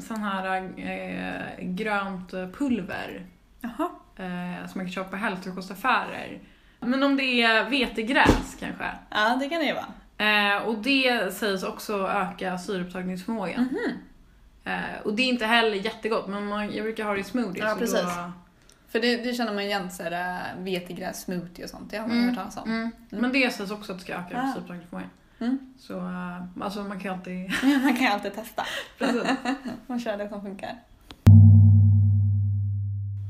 sån 0.00 0.22
här 0.22 0.70
eh, 0.76 1.64
grönt 1.64 2.30
pulver 2.30 3.26
Jaha. 3.60 3.88
eh, 4.16 4.66
som 4.68 4.78
man 4.78 4.86
kan 4.86 4.92
köpa 4.92 5.10
på 5.10 5.16
hälsokostaffärer. 5.16 6.40
Men 6.80 7.02
om 7.02 7.16
det 7.16 7.42
är 7.42 7.70
vetegräs 7.70 8.56
kanske. 8.60 8.84
Ja, 9.10 9.36
det 9.40 9.48
kan 9.48 9.60
det 9.60 9.66
ju 9.66 9.74
vara. 9.74 9.86
Eh, 10.18 10.62
och 10.62 10.78
det 10.78 11.34
sägs 11.34 11.62
också 11.62 12.08
öka 12.08 12.58
syreupptagningsförmågan. 12.58 13.62
Mhm. 13.62 13.98
Eh, 14.64 15.00
och 15.04 15.14
det 15.14 15.22
är 15.22 15.28
inte 15.28 15.46
heller 15.46 15.74
jättegott, 15.74 16.26
men 16.26 16.46
man, 16.46 16.72
jag 16.74 16.84
brukar 16.84 17.04
ha 17.04 17.14
det 17.14 17.20
i 17.20 17.24
smoothies. 17.24 17.64
Ja, 17.64 17.76
precis. 17.78 18.02
Då, 18.02 18.32
För 18.94 19.00
det, 19.00 19.16
det 19.16 19.34
känner 19.34 19.52
man 19.52 19.62
igen, 19.62 19.90
så 19.90 20.02
här, 20.02 20.12
äh, 20.56 20.62
vetegräs, 20.64 21.20
smoothie 21.22 21.64
och 21.64 21.70
sånt. 21.70 21.90
Det 21.90 21.96
har 21.98 22.06
man 22.08 22.16
Mm, 22.16 22.28
hört 22.28 22.36
talas 22.38 22.56
om. 22.56 22.70
mm. 22.70 22.90
Men 23.10 23.32
det 23.32 23.50
sägs 23.54 23.70
också 23.70 23.92
att 23.92 23.98
det 23.98 24.04
ska 24.04 24.12
öka 24.14 24.40
Ah. 24.40 24.52
syreupptagningsförmågan. 24.52 25.10
Mm. 25.40 25.58
Så 25.78 25.98
eh, 25.98 26.42
alltså 26.64 26.80
man 26.84 27.00
kan 27.00 27.14
alltid... 27.14 27.50
Man 27.82 27.96
kan 27.96 28.12
alltid 28.12 28.34
testa. 28.34 28.64
Precis. 28.98 29.22
Man 29.86 30.00
kör 30.00 30.16
det 30.16 30.28
som 30.28 30.42
funkar. 30.42 30.74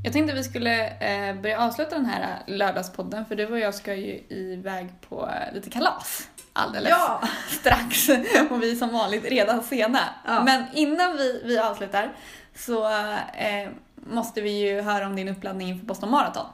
Jag 0.03 0.13
tänkte 0.13 0.35
vi 0.35 0.43
skulle 0.43 0.87
eh, 0.89 1.35
börja 1.41 1.59
avsluta 1.59 1.95
den 1.95 2.05
här 2.05 2.39
lördagspodden 2.47 3.25
för 3.25 3.35
du 3.35 3.45
och 3.47 3.59
jag 3.59 3.75
ska 3.75 3.93
ju 3.95 4.19
iväg 4.29 4.89
på 5.09 5.29
lite 5.53 5.69
kalas 5.69 6.29
alldeles 6.53 6.89
Ja! 6.89 7.21
strax 7.47 8.09
och 8.49 8.63
vi 8.63 8.71
är 8.71 8.75
som 8.75 8.89
vanligt 8.93 9.25
redan 9.25 9.63
sena. 9.63 9.99
Ja. 10.25 10.43
Men 10.43 10.63
innan 10.73 11.17
vi, 11.17 11.41
vi 11.45 11.59
avslutar 11.59 12.11
så 12.55 12.85
eh, 13.33 13.69
måste 14.09 14.41
vi 14.41 14.69
ju 14.69 14.81
höra 14.81 15.05
om 15.07 15.15
din 15.15 15.27
uppladdning 15.29 15.67
inför 15.69 15.85
Boston 15.85 16.11
Marathon. 16.11 16.45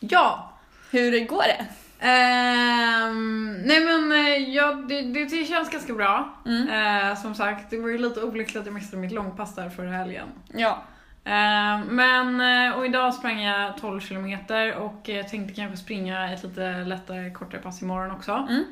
Ja! 0.00 0.52
Hur 0.90 1.26
går 1.26 1.42
det? 1.42 1.66
Ehm, 2.06 3.62
nej 3.64 3.80
men 3.84 4.12
eh, 4.12 4.54
ja, 4.54 4.72
det, 4.72 5.02
det, 5.02 5.24
det 5.24 5.44
känns 5.44 5.70
ganska 5.70 5.92
bra. 5.92 6.34
Mm. 6.46 6.68
Eh, 6.68 7.16
som 7.16 7.34
sagt, 7.34 7.70
det 7.70 7.78
var 7.78 7.88
ju 7.88 7.98
lite 7.98 8.22
olyckligt 8.22 8.56
att 8.56 8.66
jag 8.66 8.74
missade 8.74 8.96
mitt 8.96 9.12
långpass 9.12 9.54
där 9.54 9.70
förra 9.70 9.90
helgen. 9.92 10.28
Ja. 10.52 10.82
Ehm, 11.24 11.80
men, 11.80 12.40
eh, 12.40 12.78
och 12.78 12.86
idag 12.86 13.14
sprang 13.14 13.40
jag 13.42 13.76
12 13.76 14.00
kilometer 14.00 14.74
och 14.74 15.02
tänkte 15.30 15.54
kanske 15.54 15.76
springa 15.76 16.32
ett 16.32 16.42
lite 16.42 16.84
lättare, 16.84 17.30
kortare 17.30 17.60
pass 17.60 17.82
imorgon 17.82 18.10
också. 18.10 18.32
Mm. 18.48 18.64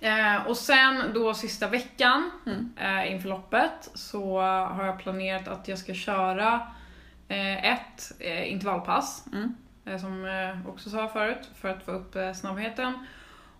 Eh, 0.00 0.46
och 0.46 0.56
sen 0.56 1.02
då 1.14 1.34
sista 1.34 1.68
veckan 1.68 2.30
Mm. 2.46 2.72
eh, 2.76 3.12
inför 3.12 3.28
loppet 3.28 3.90
så 3.94 4.40
har 4.40 4.84
jag 4.84 4.98
planerat 4.98 5.48
att 5.48 5.68
jag 5.68 5.78
ska 5.78 5.94
köra 5.94 6.60
ett 7.28 8.12
eh, 8.18 8.52
intervallpass, 8.52 9.24
Mm. 9.32 9.54
eh, 9.84 9.98
som 9.98 10.24
jag 10.24 10.58
också 10.68 10.90
sa 10.90 11.08
förut, 11.08 11.50
för 11.60 11.68
att 11.68 11.82
få 11.84 11.90
upp 11.90 12.16
eh, 12.16 12.32
snabbheten. 12.32 13.06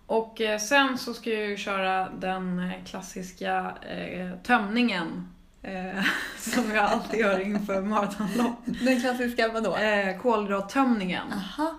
Och 0.05 0.41
eh, 0.41 0.59
sen 0.59 0.97
så 0.97 1.13
ska 1.13 1.29
jag 1.29 1.47
ju 1.49 1.57
köra 1.57 2.09
den 2.09 2.59
eh, 2.59 2.83
klassiska 2.85 3.71
eh, 3.89 4.31
tömningen 4.43 5.27
eh, 5.61 6.03
som 6.37 6.71
jag 6.75 6.85
alltid 6.85 7.19
gör 7.19 7.39
inför 7.39 7.81
maratonlopp. 7.81 8.57
Den 8.65 9.01
klassiska 9.01 9.47
vadå? 9.51 9.75
Eh, 9.75 10.17
kolhydrattömningen. 10.21 11.33
Aha. 11.33 11.73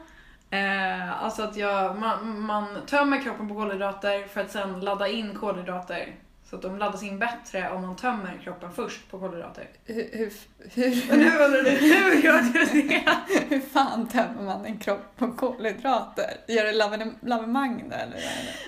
Eh, 0.50 1.22
alltså 1.24 1.42
att 1.42 1.56
jag, 1.56 1.98
man, 1.98 2.40
man 2.40 2.66
tömmer 2.86 3.22
kroppen 3.22 3.48
på 3.48 3.54
kolhydrater 3.54 4.26
för 4.28 4.40
att 4.40 4.50
sen 4.50 4.80
ladda 4.80 5.08
in 5.08 5.34
kolhydrater. 5.34 6.14
Så 6.50 6.56
att 6.56 6.62
de 6.62 6.78
laddas 6.78 7.02
in 7.02 7.18
bättre 7.18 7.70
om 7.70 7.82
man 7.82 7.96
tömmer 7.96 8.40
kroppen 8.44 8.72
först 8.72 9.10
på 9.10 9.18
kolhydrater. 9.18 9.64
Hur, 9.84 9.94
hur, 10.12 10.32
hur, 10.74 11.16
nu 11.16 11.24
undrar 11.24 11.62
du, 11.64 11.70
hur 11.70 12.22
gör 12.22 12.40
du 12.42 12.82
det? 12.88 13.04
hur 13.54 13.60
fan 13.60 14.08
tömmer 14.08 14.42
man 14.42 14.64
en 14.66 14.78
kropp 14.78 15.16
på 15.16 15.32
kolhydrater? 15.32 16.30
Gör 16.48 16.72
lavene- 16.72 17.14
lavemang 17.22 17.88
där 17.88 17.98
eller? 17.98 18.20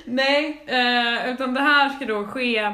Nej, 0.07 0.63
eh, 0.67 1.31
utan 1.33 1.55
det 1.55 1.61
här 1.61 1.89
ska 1.91 2.07
då 2.07 2.27
ske 2.27 2.73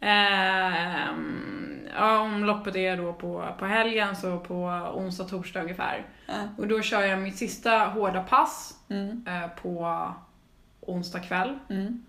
ehm, 0.00 1.80
ja, 1.96 2.18
om 2.20 2.44
loppet 2.44 2.76
är 2.76 2.96
då 2.96 3.12
på, 3.12 3.54
på 3.58 3.64
helgen, 3.66 4.16
så 4.16 4.38
på 4.38 4.54
onsdag, 4.94 5.24
torsdag 5.24 5.62
ungefär. 5.62 6.06
Ja. 6.26 6.34
Och 6.58 6.68
då 6.68 6.80
kör 6.82 7.02
jag 7.02 7.18
mitt 7.18 7.36
sista 7.36 7.78
hårda 7.78 8.22
pass 8.22 8.74
Mm. 8.90 9.24
eh, 9.28 9.48
på 9.62 10.04
onsdag 10.80 11.18
kväll. 11.20 11.58
Mm. 11.70 12.04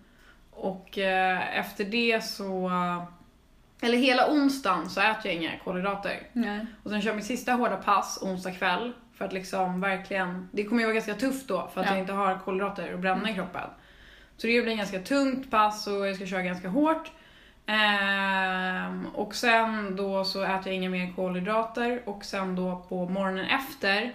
Och 0.61 0.97
eh, 0.97 1.59
efter 1.59 1.85
det 1.85 2.23
så... 2.23 2.71
Eller 3.81 3.97
hela 3.97 4.31
onsdagen 4.31 4.89
så 4.89 5.01
äter 5.01 5.25
jag 5.31 5.35
inga 5.35 5.51
kolhydrater. 5.63 6.27
Nej. 6.33 6.65
Och 6.83 6.89
sen 6.91 7.01
kör 7.01 7.09
jag 7.09 7.15
mitt 7.15 7.25
sista 7.25 7.53
hårda 7.53 7.75
pass 7.77 8.19
onsdag 8.21 8.51
kväll. 8.51 8.91
För 9.17 9.25
att 9.25 9.33
liksom 9.33 9.81
verkligen... 9.81 10.49
Det 10.51 10.63
kommer 10.63 10.81
ju 10.81 10.85
vara 10.85 10.93
ganska 10.93 11.13
tufft 11.13 11.47
då 11.47 11.69
för 11.73 11.81
att 11.81 11.87
Ja. 11.87 11.93
jag 11.93 11.99
inte 12.01 12.13
har 12.13 12.39
kolhydrater 12.45 12.93
att 12.93 12.99
bränna 12.99 13.29
i 13.29 13.33
kroppen. 13.33 13.69
Så 14.37 14.47
det 14.47 14.61
blir 14.61 14.71
en 14.71 14.77
ganska 14.77 14.99
tungt 14.99 15.51
pass 15.51 15.87
och 15.87 16.07
jag 16.07 16.15
ska 16.15 16.25
köra 16.25 16.41
ganska 16.41 16.69
hårt. 16.69 17.11
Ehm, 17.65 19.05
och 19.13 19.35
sen 19.35 19.95
då 19.95 20.23
så 20.23 20.43
äter 20.43 20.67
jag 20.67 20.75
inga 20.75 20.89
mer 20.89 21.13
kolhydrater 21.15 22.01
och 22.05 22.25
sen 22.25 22.55
då 22.55 22.85
på 22.89 23.05
morgonen 23.09 23.45
efter 23.45 24.13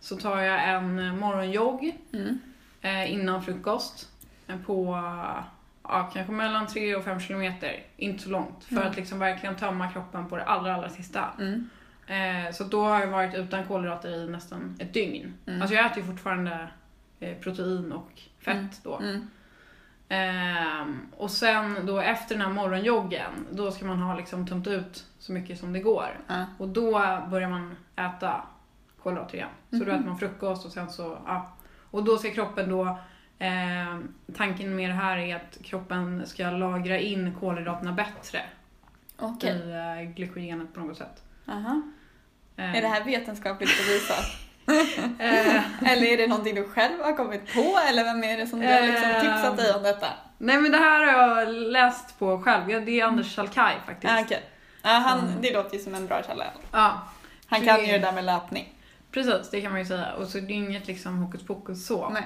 så 0.00 0.16
tar 0.16 0.40
jag 0.40 0.68
en 0.68 1.18
morgonjogg 1.18 1.96
Mm. 2.12 2.38
eh, 2.82 3.12
innan 3.12 3.42
frukost 3.42 4.08
eh, 4.48 4.56
på 4.66 5.02
ja, 5.88 6.10
kanske 6.14 6.32
mellan 6.32 6.66
3 6.66 6.96
och 6.96 7.04
5 7.04 7.20
kilometer. 7.20 7.82
Inte 7.96 8.22
så 8.22 8.30
långt. 8.30 8.64
För 8.64 8.76
Mm. 8.76 8.88
att 8.88 8.96
liksom 8.96 9.18
verkligen 9.18 9.56
tömma 9.56 9.88
kroppen 9.92 10.28
på 10.28 10.36
det 10.36 10.44
allra, 10.44 10.74
allra 10.74 10.88
sista. 10.88 11.24
Mm. 11.38 11.68
Eh, 12.06 12.52
så 12.52 12.64
då 12.64 12.84
har 12.84 13.00
jag 13.00 13.06
varit 13.06 13.34
utan 13.34 13.64
kolhydrater 13.66 14.08
i 14.10 14.28
nästan 14.28 14.76
ett 14.78 14.94
dygn. 14.94 15.34
Mm. 15.46 15.62
Alltså 15.62 15.74
jag 15.76 15.86
äter 15.86 15.98
ju 15.98 16.04
fortfarande 16.08 16.68
eh, 17.20 17.36
protein 17.38 17.92
och 17.92 18.10
fett 18.38 18.56
Mm. 18.56 18.68
då. 18.82 19.00
Ehm, 20.08 21.00
och 21.16 21.30
sen 21.30 21.86
då 21.86 22.00
efter 22.00 22.34
den 22.34 22.46
här 22.46 22.52
morgonjoggen, 22.52 23.46
då 23.50 23.70
ska 23.70 23.84
man 23.86 23.98
ha 23.98 24.16
liksom 24.16 24.46
tömt 24.46 24.66
ut 24.66 25.04
så 25.18 25.32
mycket 25.32 25.58
som 25.60 25.72
det 25.72 25.80
går. 25.80 26.18
Och 26.58 26.68
då 26.68 26.90
börjar 27.30 27.48
man 27.48 27.76
äta 27.96 28.42
kolhydrater 29.02 29.34
igen. 29.34 29.48
Så 29.70 29.76
då 29.76 29.84
Mhm. 29.84 29.90
äter 29.94 30.06
man 30.06 30.18
frukost 30.18 30.66
och 30.66 30.72
sen 30.72 30.90
så, 30.90 31.18
ja. 31.26 31.52
Och 31.90 32.04
då 32.04 32.16
ska 32.18 32.30
kroppen 32.30 32.70
då, 32.70 32.98
eh, 33.38 33.98
tanken 34.36 34.76
med 34.76 34.90
det 34.90 34.94
här 34.94 35.16
är 35.18 35.36
att 35.36 35.58
kroppen 35.64 36.26
ska 36.26 36.50
lagra 36.50 36.98
in 36.98 37.34
kolhydraterna 37.40 37.92
bättre 37.92 38.40
Okej. 39.18 39.50
i 39.56 39.70
eh, 40.04 40.10
glykogenet 40.14 40.74
på 40.74 40.80
något 40.80 40.96
sätt. 40.98 41.22
Aha. 41.48 41.82
Eh, 42.56 42.76
Är 42.76 42.82
det 42.82 42.88
här 42.88 43.04
vetenskapligt 43.04 43.70
bevisat? 43.78 44.24
eller 45.86 46.06
är 46.06 46.16
det 46.16 46.26
någonting 46.26 46.54
du 46.54 46.68
själv 46.68 47.00
har 47.02 47.16
kommit 47.16 47.54
på? 47.54 47.78
Eller 47.88 48.04
vem 48.04 48.24
är 48.24 48.36
det 48.36 48.46
som 48.46 48.60
har 48.62 48.86
liksom 48.86 49.10
Eh, 49.10 49.20
tipsat 49.20 49.56
dig 49.56 49.74
om 49.74 49.82
detta? 49.82 50.06
nej 50.38 50.58
men 50.60 50.72
det 50.72 50.78
här 50.78 51.06
har 51.06 51.38
jag 51.40 51.54
läst 51.54 52.18
på 52.18 52.42
själv. 52.42 52.84
Det 52.86 53.00
är 53.00 53.04
Anders 53.04 53.34
Salkai 53.34 53.74
faktiskt. 53.86 54.12
Ah, 54.12 54.20
okej. 54.20 54.42
Ja, 54.82 54.90
han, 54.90 55.18
Mm. 55.20 55.32
det 55.42 55.52
låter 55.54 55.76
ju 55.76 55.82
som 55.82 55.94
en 55.94 56.06
bra 56.06 56.22
källa. 56.26 56.44
Ja. 56.72 57.02
Han 57.46 57.60
kan 57.64 57.76
det- 57.78 57.86
ju 57.86 57.92
det 57.92 57.98
där 57.98 58.12
med 58.12 58.24
löpning. 58.24 58.72
Precis, 59.10 59.50
det 59.50 59.60
kan 59.60 59.70
man 59.70 59.80
ju 59.80 59.86
säga. 59.86 60.12
Och 60.12 60.26
så 60.28 60.38
det 60.38 60.52
är 60.52 60.56
inget 60.56 60.86
liksom 60.86 61.18
hokus 61.18 61.42
pokus 61.46 61.86
så. 61.86 62.08
Nej, 62.08 62.22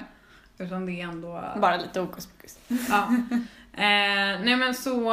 Utan 0.61 0.85
det 0.85 1.01
är 1.01 1.03
ändå... 1.03 1.43
bara 1.57 1.77
lite 1.77 1.99
hokus 1.99 2.25
pokus. 2.27 2.59
Ja. 2.89 3.07
Eh, 3.73 4.41
nej 4.43 4.55
men 4.55 4.73
så, 4.75 5.09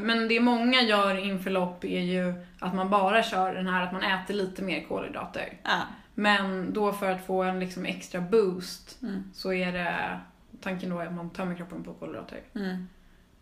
men 0.00 0.28
det 0.28 0.40
många 0.40 0.82
gör 0.82 1.24
inför 1.24 1.50
lopp 1.50 1.84
är 1.84 2.00
ju 2.00 2.34
att 2.58 2.74
man 2.74 2.90
bara 2.90 3.22
kör 3.22 3.54
den 3.54 3.66
här 3.66 3.82
att 3.86 3.92
man 3.92 4.02
äter 4.02 4.34
lite 4.34 4.62
mer 4.62 4.84
kolhydrater. 4.88 5.52
Ja. 5.62 5.80
Men 6.14 6.72
då 6.72 6.92
för 6.92 7.10
att 7.10 7.26
få 7.26 7.42
en 7.42 7.60
liksom 7.60 7.86
extra 7.86 8.20
boost 8.20 8.98
Mm. 9.02 9.24
så 9.34 9.52
är 9.52 9.72
det 9.72 10.20
tanken 10.60 10.90
då 10.90 11.00
att 11.00 11.12
man 11.12 11.30
tömmer 11.30 11.54
kroppen 11.54 11.84
på 11.84 11.92
kolhydrater. 11.92 12.40
Mm. 12.54 12.88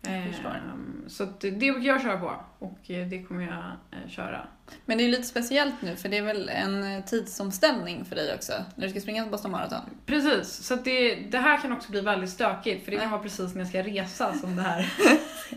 Ehm, 0.07 1.09
så 1.09 1.27
det 1.39 1.51
brukar 1.51 1.87
jag 1.87 2.01
köra 2.01 2.19
på 2.19 2.35
och 2.59 2.91
eh, 2.91 3.07
det 3.07 3.23
kommer 3.23 3.43
jag 3.43 3.99
eh, 3.99 4.09
köra. 4.09 4.47
Men 4.85 4.97
det 4.97 5.03
är 5.03 5.05
ju 5.05 5.11
lite 5.11 5.23
speciellt 5.23 5.81
nu 5.81 5.95
för 5.95 6.09
det 6.09 6.17
är 6.17 6.21
väl 6.21 6.49
en 6.49 6.83
eh, 6.83 7.03
tidsomställning 7.03 8.05
för 8.05 8.15
dig 8.15 8.35
också 8.35 8.53
när 8.75 8.85
du 8.85 8.91
ska 8.91 9.01
springa 9.01 9.25
Boston 9.25 9.51
Marathon. 9.51 9.79
Precis, 10.05 10.67
så 10.67 10.75
det, 10.75 11.15
det 11.15 11.37
här 11.37 11.61
kan 11.61 11.71
också 11.71 11.91
bli 11.91 12.01
väldigt 12.01 12.29
stökigt 12.29 12.85
för 12.85 12.91
det 12.91 12.97
kan 12.97 13.11
vara 13.11 13.21
precis 13.21 13.53
när 13.53 13.61
jag 13.61 13.69
ska 13.69 13.83
resa 13.83 14.33
som 14.33 14.55
det 14.55 14.61
här. 14.61 14.93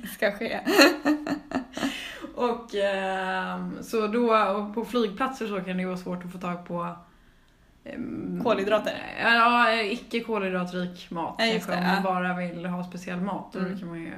Ska 0.14 0.32
ske. 0.32 0.60
Och 2.34 2.74
ehm, 2.74 3.82
så 3.82 4.06
då 4.06 4.36
och 4.36 4.74
på 4.74 4.84
flygplatser 4.84 5.46
så 5.46 5.60
kan 5.60 5.76
det 5.76 5.86
vara 5.86 5.96
svårt 5.96 6.24
att 6.24 6.32
få 6.32 6.38
tag 6.38 6.66
på 6.66 6.96
Kolhydrater? 8.42 8.92
Ja, 9.22 9.74
icke 9.82 10.20
kolhydratrik 10.20 11.10
mat 11.10 11.34
Ja, 11.38 11.44
kanske 11.52 11.70
det, 11.70 11.76
om 11.78 11.84
man 11.86 12.02
bara 12.02 12.34
vill 12.36 12.66
ha 12.66 12.84
speciell 12.84 13.20
mat. 13.20 13.52
Då 13.52 13.58
Mm. 13.58 13.78
kan 13.78 13.88
man 13.88 14.00
ju... 14.00 14.12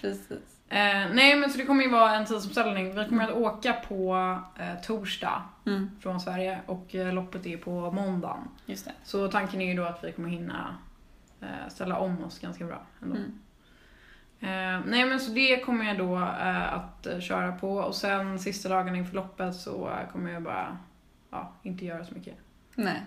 Precis. 0.00 0.30
Eh, 0.68 0.76
nej 1.14 1.36
men 1.36 1.50
så 1.50 1.58
det 1.58 1.64
kommer 1.64 1.82
ju 1.84 1.90
vara 1.90 2.14
en 2.14 2.26
tidsomställning. 2.26 2.94
Vi 2.94 3.04
kommer 3.04 3.24
att 3.24 3.34
åka 3.36 3.72
på 3.72 4.38
eh, 4.58 4.80
torsdag 4.86 5.42
Mm. 5.66 5.90
från 6.00 6.20
Sverige 6.20 6.60
och 6.66 6.94
eh, 6.94 7.12
loppet 7.14 7.46
är 7.46 7.56
på 7.56 7.90
måndagen. 7.90 8.48
Just 8.66 8.84
det. 8.84 8.92
Så 9.04 9.28
tanken 9.28 9.60
är 9.60 9.66
ju 9.66 9.74
då 9.74 9.84
att 9.84 10.04
vi 10.04 10.12
kommer 10.12 10.28
hinna 10.28 10.76
eh, 11.40 11.68
ställa 11.68 11.98
om 11.98 12.24
oss 12.24 12.38
ganska 12.38 12.64
bra 12.64 12.82
ändå. 13.02 13.16
Mm. 13.16 13.30
Eh, 14.40 14.86
nej 14.90 15.04
men 15.04 15.20
så 15.20 15.30
det 15.30 15.56
kommer 15.64 15.84
jag 15.84 15.98
då 15.98 16.16
eh, 16.16 16.74
att 16.74 17.06
köra 17.20 17.52
på 17.52 17.72
och 17.74 17.94
sen 17.94 18.38
sista 18.38 18.68
dagen 18.68 18.96
inför 18.96 19.14
loppet 19.16 19.54
så 19.54 19.90
kommer 20.12 20.30
jag 20.32 20.42
bara 20.42 20.78
ja, 21.30 21.52
inte 21.62 21.84
göra 21.84 22.04
så 22.04 22.14
mycket. 22.14 22.34
Nej. 22.84 23.02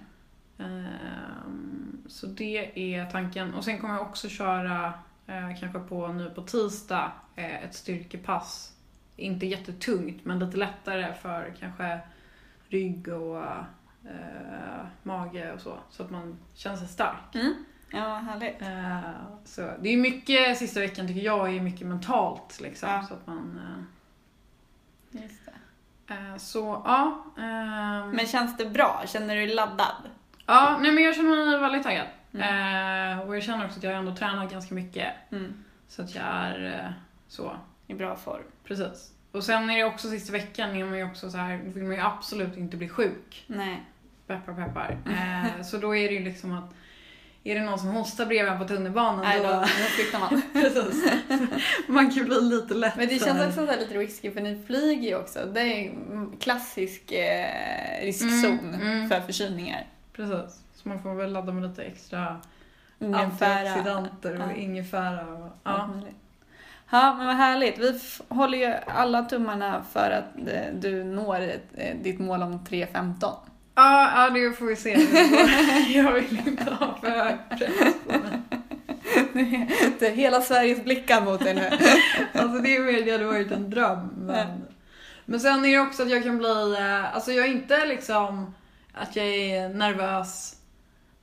Ehm, 0.58 2.02
så 2.08 2.28
det 2.28 2.96
är 2.96 3.06
tanken. 3.06 3.54
Och 3.54 3.64
sen 3.64 3.80
kommer 3.80 3.94
jag 3.94 4.04
också 4.04 4.30
köra 4.30 4.94
eh, 5.28 5.60
kanske 5.60 5.80
på 5.80 6.08
nu 6.08 6.30
på 6.30 6.42
tisdag 6.42 7.12
eh, 7.36 7.64
ett 7.64 7.76
styrkepass. 7.76 8.74
Inte 9.16 9.46
jättetungt 9.46 10.26
men 10.26 10.40
lite 10.40 10.58
lättare 10.58 11.14
för 11.14 11.54
kanske 11.60 12.00
rygg 12.70 13.08
och 13.08 13.44
eh, 14.06 14.86
mage 15.04 15.54
och 15.54 15.62
så. 15.62 15.78
Så 15.90 16.04
att 16.04 16.12
man 16.12 16.38
känner 16.54 16.78
sig 16.78 16.88
stark. 16.88 17.36
Mm. 17.36 17.54
Ja, 17.92 18.16
härligt. 18.16 18.62
Eh, 18.62 19.12
så 19.46 19.72
det 19.82 19.90
är 19.90 19.98
mycket 19.98 20.58
sista 20.58 20.80
veckan 20.80 21.08
tycker 21.08 21.22
jag 21.22 21.56
är 21.56 21.62
mycket 21.62 21.88
mentalt 21.88 22.60
liksom. 22.62 22.90
Ja. 22.90 23.06
Så 23.08 23.14
att 23.14 23.28
man... 23.28 23.60
Just 25.12 25.43
så 26.38 26.82
ja. 26.86 27.26
ehm, 27.38 28.10
Men 28.10 28.26
känns 28.28 28.58
det 28.58 28.66
bra? 28.66 29.04
Känner 29.08 29.36
du 29.36 29.46
dig 29.46 29.56
laddad? 29.56 30.10
Ja, 30.46 30.78
nej 30.82 30.92
men 30.92 31.04
jag 31.04 31.16
känner 31.16 31.46
mig 31.46 31.60
väldigt 31.60 31.84
taggad. 31.84 32.08
Mm. 32.34 33.20
Eh, 33.20 33.28
och 33.28 33.36
jag 33.36 33.44
känner 33.44 33.66
också 33.66 33.78
att 33.78 33.84
jag 33.84 33.94
ändå 33.94 34.16
tränat 34.16 34.52
ganska 34.52 34.76
mycket. 34.76 35.08
Mm. 35.32 35.64
Så 35.88 36.02
att 36.02 36.16
jag 36.16 36.24
är 36.26 36.86
eh, 36.86 36.92
så, 37.28 37.56
I 37.88 37.94
bra 37.94 38.16
form. 38.16 38.44
precis. 38.64 39.12
Och 39.32 39.44
sen 39.44 39.70
är 39.70 39.78
det 39.78 39.84
också 39.84 40.10
sista 40.10 40.32
veckan 40.34 40.76
är 40.76 40.86
man 40.86 40.98
ju 40.98 41.06
också 41.06 41.32
så 41.32 41.38
här, 41.38 41.58
vill 41.64 41.84
man 41.84 41.96
ju 41.96 42.02
absolut 42.02 42.58
inte 42.58 42.78
bli 42.78 42.90
sjuk. 42.90 43.44
Nej. 43.48 43.84
Peppar 44.28 44.54
peppar. 44.54 44.98
Eh, 45.06 45.64
så 45.64 45.78
då 45.78 45.96
är 45.96 46.08
det 46.08 46.14
ju 46.14 46.24
liksom 46.24 46.54
att 46.58 46.74
är 47.44 47.56
det 47.56 47.62
någon 47.62 47.80
som 47.80 47.90
hostar 47.90 48.26
bredvid 48.26 48.54
en 48.54 48.60
på 48.60 48.66
tunnelbanan 48.68 49.22
Nej, 49.26 49.38
då, 49.40 49.44
då... 49.48 49.60
då 49.60 49.66
flyttar 49.66 50.20
man. 50.20 50.42
precis. 50.54 51.12
Man 51.88 52.12
kan 52.12 52.26
bli 52.26 52.42
lite 52.42 52.74
lätt 52.74 52.96
Men 52.96 53.08
det 53.08 53.20
känns 53.26 53.42
också 53.48 53.66
så 53.66 53.72
här 53.72 53.80
lite 53.80 53.94
risky 53.94 54.32
för 54.32 54.42
ni 54.42 54.64
flyger 54.68 55.10
ju 55.10 55.16
också. 55.18 55.40
Det 55.54 55.62
är 55.62 55.90
en 55.90 56.38
klassisk 56.40 57.12
eh, 57.12 58.02
riskzon 58.06 58.60
Mm, 58.60 58.82
mm. 58.82 59.10
för 59.10 59.22
förkylningar. 59.22 59.86
Precis. 60.16 60.60
Så 60.76 60.90
man 60.90 61.02
får 61.04 61.14
väl 61.16 61.32
ladda 61.34 61.52
med 61.54 61.70
lite 61.70 61.84
extra 61.84 62.42
Ingefära. 63.00 63.60
antioxidanter 63.70 64.34
och 64.36 64.52
Ja. 64.52 64.56
ingefära 64.56 65.28
och... 65.28 65.50
Ja. 65.64 65.90
Ja. 66.92 67.14
men 67.18 67.26
vad 67.28 67.36
härligt. 67.36 67.78
Vi 67.80 68.00
håller 68.28 68.58
ju 68.58 68.74
alla 68.88 69.24
tummarna 69.24 69.84
för 69.92 70.12
att 70.12 70.48
eh, 70.50 70.74
du 70.80 71.04
når 71.04 71.42
eh, 71.76 71.96
ditt 72.04 72.20
mål 72.20 72.44
om 72.44 72.60
3.15. 72.60 73.34
Ja, 73.76 74.12
ja, 74.16 74.30
det 74.30 74.52
får 74.54 74.66
vi 74.66 74.76
se. 74.76 74.92
Jag 76.00 76.12
vill 76.14 76.42
inte 76.48 76.64
ha 76.74 76.98
för 77.02 77.10
hög 77.10 77.36
press 77.50 77.96
på 78.08 78.20
mig. 78.20 78.40
Det 80.00 80.08
är 80.08 80.16
hela 80.16 80.42
Sveriges 80.42 80.84
blickar 80.84 81.22
mot 81.22 81.40
dig 81.44 81.54
nu. 81.54 81.70
Alltså 82.42 82.60
det 82.60 82.76
är 82.76 82.80
mer, 82.80 83.06
det 83.06 83.12
hade 83.12 83.26
varit 83.26 83.52
en 83.52 83.70
dröm. 83.70 84.10
Men, 84.18 84.62
men 85.26 85.40
sen 85.40 85.66
är 85.66 85.72
det 85.72 85.80
också 85.80 86.04
att 86.04 86.10
jag 86.10 86.24
kan 86.24 86.38
bli, 86.38 86.76
eh, 86.80 87.16
alltså 87.16 87.32
jag 87.32 87.46
är 87.46 87.52
inte 87.52 87.86
liksom 87.86 88.54
att 88.94 89.16
jag 89.16 89.26
är 89.26 89.70
nervös. 89.70 90.56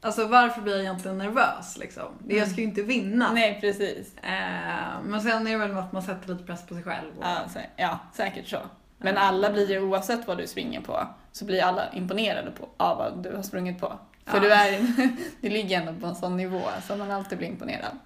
Alltså 0.03 0.27
varför 0.27 0.61
blir 0.63 0.73
jag 0.73 0.83
egentligen 0.83 1.19
nervös 1.19 1.77
liksom? 1.79 2.05
Jag 2.29 2.49
ska 2.49 2.57
ju 2.61 2.67
inte 2.67 2.83
vinna. 2.83 3.33
Nej, 3.33 3.59
precis. 3.61 4.17
Eh, 4.23 5.03
men 5.05 5.21
sen 5.21 5.47
är 5.47 5.51
det 5.51 5.57
väl 5.67 5.79
att 5.79 5.93
man 5.93 6.03
sätter 6.03 6.29
lite 6.29 6.45
press 6.45 6.67
på 6.67 6.75
sig 6.75 6.83
själv. 6.83 7.19
Och, 7.19 7.25
Ja, 7.25 7.37
sä- 7.55 7.67
ja, 7.77 7.99
säkert 8.15 8.49
så. 8.49 8.59
Men 8.99 9.17
alla 9.17 9.51
blir 9.51 9.71
ju, 9.71 9.81
oavsett 9.81 10.27
vad 10.27 10.39
du 10.39 10.47
springer 10.47 10.81
på, 10.81 11.07
så 11.33 11.45
blir 11.45 11.63
alla 11.63 11.93
imponerade 11.93 12.51
på, 12.51 12.69
av 12.77 12.99
vad 12.99 13.23
du 13.23 13.37
har 13.37 13.43
sprungit 13.43 13.81
på. 13.81 13.99
För 14.27 14.37
Ja. 14.37 14.43
du, 14.43 14.53
är, 14.53 14.81
du 15.41 15.49
ligger 15.49 15.81
ändå 15.81 16.01
på 16.01 16.07
en 16.07 16.15
sån 16.15 16.37
nivå 16.37 16.63
så 16.87 16.97
man 16.97 17.11
alltid 17.11 17.39
blir 17.39 17.49
imponerad. 17.49 17.99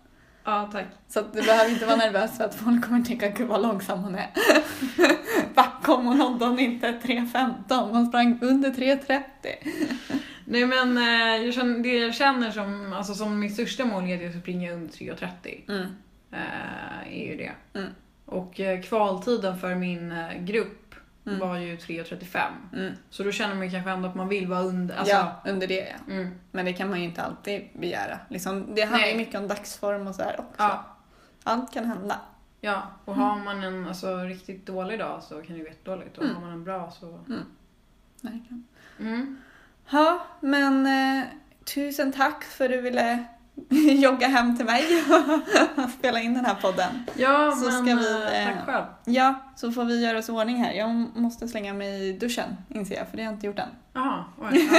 ja 0.45 0.69
tack. 0.73 0.87
Så 1.09 1.23
du 1.33 1.43
behöver 1.43 1.71
inte 1.71 1.87
vara 1.87 1.97
nervös 1.97 2.37
för 2.37 2.45
att 2.45 2.55
folk 2.55 2.85
kommer 2.85 3.01
tycka 3.03 3.29
gud 3.29 3.49
vad 3.49 3.63
långsam 3.63 3.99
hon 3.99 4.15
är. 4.15 4.31
Och 6.15 6.17
nådde 6.17 6.45
hon 6.47 6.59
inte 6.59 6.87
3.15, 7.03 7.91
hon 7.91 8.07
sprang 8.07 8.39
under 8.43 8.71
3.30. 8.71 9.23
Nej 10.45 10.67
men 10.67 10.99
eh, 10.99 11.45
jag 11.45 11.55
känner, 11.55 11.79
det 11.79 11.99
jag 11.99 12.15
känner 12.15 12.51
som, 12.51 12.93
alltså 12.93 13.15
som 13.15 13.39
mitt 13.39 13.53
största 13.55 13.85
mål 13.85 14.05
är 14.11 14.17
att 14.17 14.23
jag 14.23 14.31
ska 14.33 14.41
springa 14.41 14.73
under 14.73 14.93
3.30. 14.93 15.71
Mm. 15.71 15.87
Eh, 16.33 17.19
är 17.21 17.31
ju 17.31 17.37
det. 17.37 17.79
Mm. 17.79 17.91
Och 18.27 18.61
eh, 18.61 18.81
kvaltiden 18.83 19.59
för 19.59 19.75
min 19.75 20.15
grupp 20.39 20.84
Mm. 21.27 21.39
var 21.41 21.57
ju 21.59 21.77
3.35. 21.77 22.41
Mm. 22.73 22.95
Så 23.11 23.23
då 23.23 23.33
känner 23.33 23.55
man 23.55 23.71
kanske 23.71 23.91
ändå 23.91 24.09
att 24.09 24.15
man 24.15 24.29
vill 24.29 24.47
vara 24.47 24.61
under. 24.63 24.97
Alltså, 24.97 25.15
ja, 25.15 25.43
under 25.45 25.67
det 25.67 25.89
ja. 26.07 26.13
Mm, 26.15 26.35
Men 26.53 26.65
det 26.65 26.73
kan 26.73 26.91
man 26.91 26.99
ju 26.99 27.05
inte 27.05 27.23
alltid 27.23 27.69
begära. 27.75 28.19
Liksom, 28.29 28.75
det 28.75 28.83
handlar 28.83 29.09
ju 29.09 29.17
mycket 29.17 29.41
om 29.41 29.49
dagsform 29.49 30.07
och 30.07 30.15
så 30.15 30.23
här 30.23 30.41
också. 30.41 30.55
ja, 30.59 30.85
Allt 31.45 31.73
kan 31.73 31.85
hända. 31.85 32.21
ja, 32.61 32.83
och 33.05 33.15
har 33.15 33.37
man 33.39 33.63
en 33.63 33.87
alltså, 33.89 34.17
riktigt 34.17 34.67
dålig 34.67 34.99
dag 34.99 35.23
så 35.23 35.35
kan 35.35 35.43
det 35.47 35.53
ju 35.55 35.63
vara 35.63 35.69
jättedåligt. 35.73 36.19
Och 36.19 36.25
Mm. 36.25 36.35
har 36.37 36.43
man 36.43 36.53
en 36.53 36.65
bra 36.65 36.91
så... 36.91 37.21
Verkligen. 38.21 38.65
Mm. 39.01 39.37
Ja, 39.91 40.27
men 40.41 40.87
eh, 40.87 41.25
tusen 41.75 42.13
tack 42.13 42.45
för 42.45 42.65
att 42.65 42.71
du 42.71 42.81
ville 42.81 43.25
jogga 44.03 44.27
hem 44.29 44.57
till 44.57 44.67
mig 44.67 44.85
och 45.77 45.91
spela 45.99 46.21
in 46.21 46.35
den 46.35 46.45
här 46.45 46.55
podden. 46.55 46.91
Ja, 47.17 47.53
Så 47.53 47.65
men 47.71 47.73
ska 47.87 47.95
vi, 47.95 48.23
eh, 48.23 48.49
eh, 48.49 48.55
tack 48.57 48.67
själv. 48.67 48.85
Ja, 49.05 49.35
så 49.57 49.73
får 49.73 49.85
vi 49.85 50.05
göra 50.05 50.19
oss 50.19 50.29
i 50.29 50.33
ordning 50.33 50.57
här. 50.57 50.73
Jag 50.73 50.91
måste 51.17 51.49
slänga 51.49 51.75
mig 51.75 52.09
i 52.09 52.13
duschen, 52.13 52.57
inser 52.69 52.97
jag, 52.97 53.09
för 53.09 53.17
det 53.17 53.23
har 53.23 53.31
jag 53.31 53.37
inte 53.37 53.47
gjort 53.47 53.59
än. 53.59 53.69
Jaha, 53.93 54.25
oj. 54.41 54.69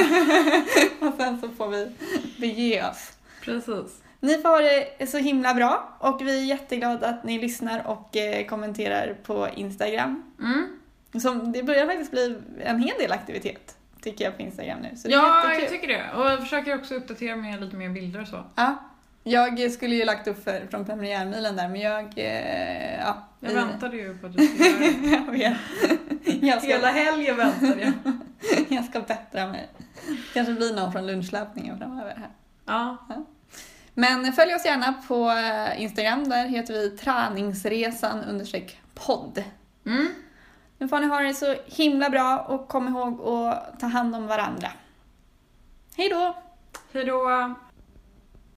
Ja, 1.02 1.08
Och 1.08 1.14
sen 1.18 1.42
så 1.42 1.50
får 1.50 1.68
vi 1.68 1.92
bege 2.40 2.84
oss. 2.90 3.12
precis. 3.42 4.02
Ni 4.20 4.38
får 4.38 4.50
ha 4.50 4.60
det 5.00 5.08
så 5.08 5.18
himla 5.18 5.54
bra 5.54 5.98
och 6.00 6.22
vi 6.28 6.40
är 6.40 6.44
jätteglada 6.46 7.08
att 7.08 7.24
ni 7.24 7.40
lyssnar 7.42 7.88
och 7.88 8.18
eh, 8.18 8.46
kommenterar 8.46 9.14
på 9.24 9.48
Instagram. 9.56 10.24
Mm. 10.40 10.68
Som, 11.22 11.52
det 11.52 11.64
börjar 11.64 11.86
faktiskt 11.86 12.12
bli 12.12 12.38
en 12.64 12.80
hel 12.80 12.98
del 13.00 13.12
aktivitet, 13.12 13.76
tycker 14.12 14.26
jag, 14.26 14.36
på 14.38 14.42
Instagram 14.42 14.80
nu. 14.80 14.96
Så 14.96 15.08
det 15.08 15.14
är 15.14 15.18
Ja, 15.18 15.44
jättekul. 15.44 15.62
jag 15.64 15.72
tycker 15.72 15.88
det. 15.88 16.04
Och 16.18 16.26
jag 16.32 16.40
försöker 16.40 16.76
också 16.76 16.96
uppdatera 16.96 17.36
med 17.36 17.62
lite 17.62 17.76
mer 17.76 17.90
bilder 17.90 18.22
och 18.22 18.28
så. 18.28 18.44
Ja, 18.56 18.76
jag 19.24 19.72
skulle 19.72 19.96
ju 19.96 20.06
lagt 20.06 20.28
upp 20.28 20.44
för, 20.44 20.68
från 20.70 20.86
premiärmilen 20.86 21.56
där, 21.56 21.68
men 21.68 21.82
jag... 21.82 22.14
Eh, 22.18 22.96
ja, 23.00 23.28
Jag 23.40 23.50
vi- 23.50 23.56
väntade 23.56 23.98
ju 23.98 24.18
på 24.18 24.28
att 24.28 24.38
du 24.38 24.48
skulle 24.48 24.70
göra 24.70 25.32
det. 25.32 25.38
jag. 25.38 25.56
Jag 26.42 26.58
ska, 26.62 26.68
Hela 26.72 26.88
helgen 26.88 27.38
väntade 27.38 27.82
jag. 27.82 27.94
jag 28.70 28.86
ska 28.86 29.00
bättra 29.02 29.48
mig. 29.48 29.70
kanske 30.34 30.54
blir 30.54 30.76
någon 30.76 30.92
från 30.92 31.08
lunchlöpningen 31.08 31.78
framöver 31.78 32.16
här. 32.16 32.30
Ja, 32.66 32.98
Men 33.94 34.34
följ 34.34 34.56
oss 34.56 34.66
gärna 34.66 34.94
på 35.08 35.30
eh, 35.32 35.82
Instagram, 35.82 36.30
där 36.30 36.46
heter 36.48 36.74
vi 36.74 36.90
träningsresan 36.90 38.24
understreck 38.24 38.80
podd. 38.96 39.44
mm. 39.86 40.08
Nu 40.78 40.88
får 40.88 41.00
ni 41.00 41.08
ha 41.08 41.20
det 41.20 41.34
så 41.34 41.56
himla 41.66 42.10
bra 42.10 42.40
och 42.40 42.68
kom 42.68 42.88
ihåg 42.88 43.22
att 43.22 43.80
ta 43.80 43.88
hand 43.88 44.16
om 44.16 44.28
varandra. 44.28 44.72
Hej 45.98 46.10
då! 46.10 46.36
Hej 46.94 47.06
då. 47.06 47.56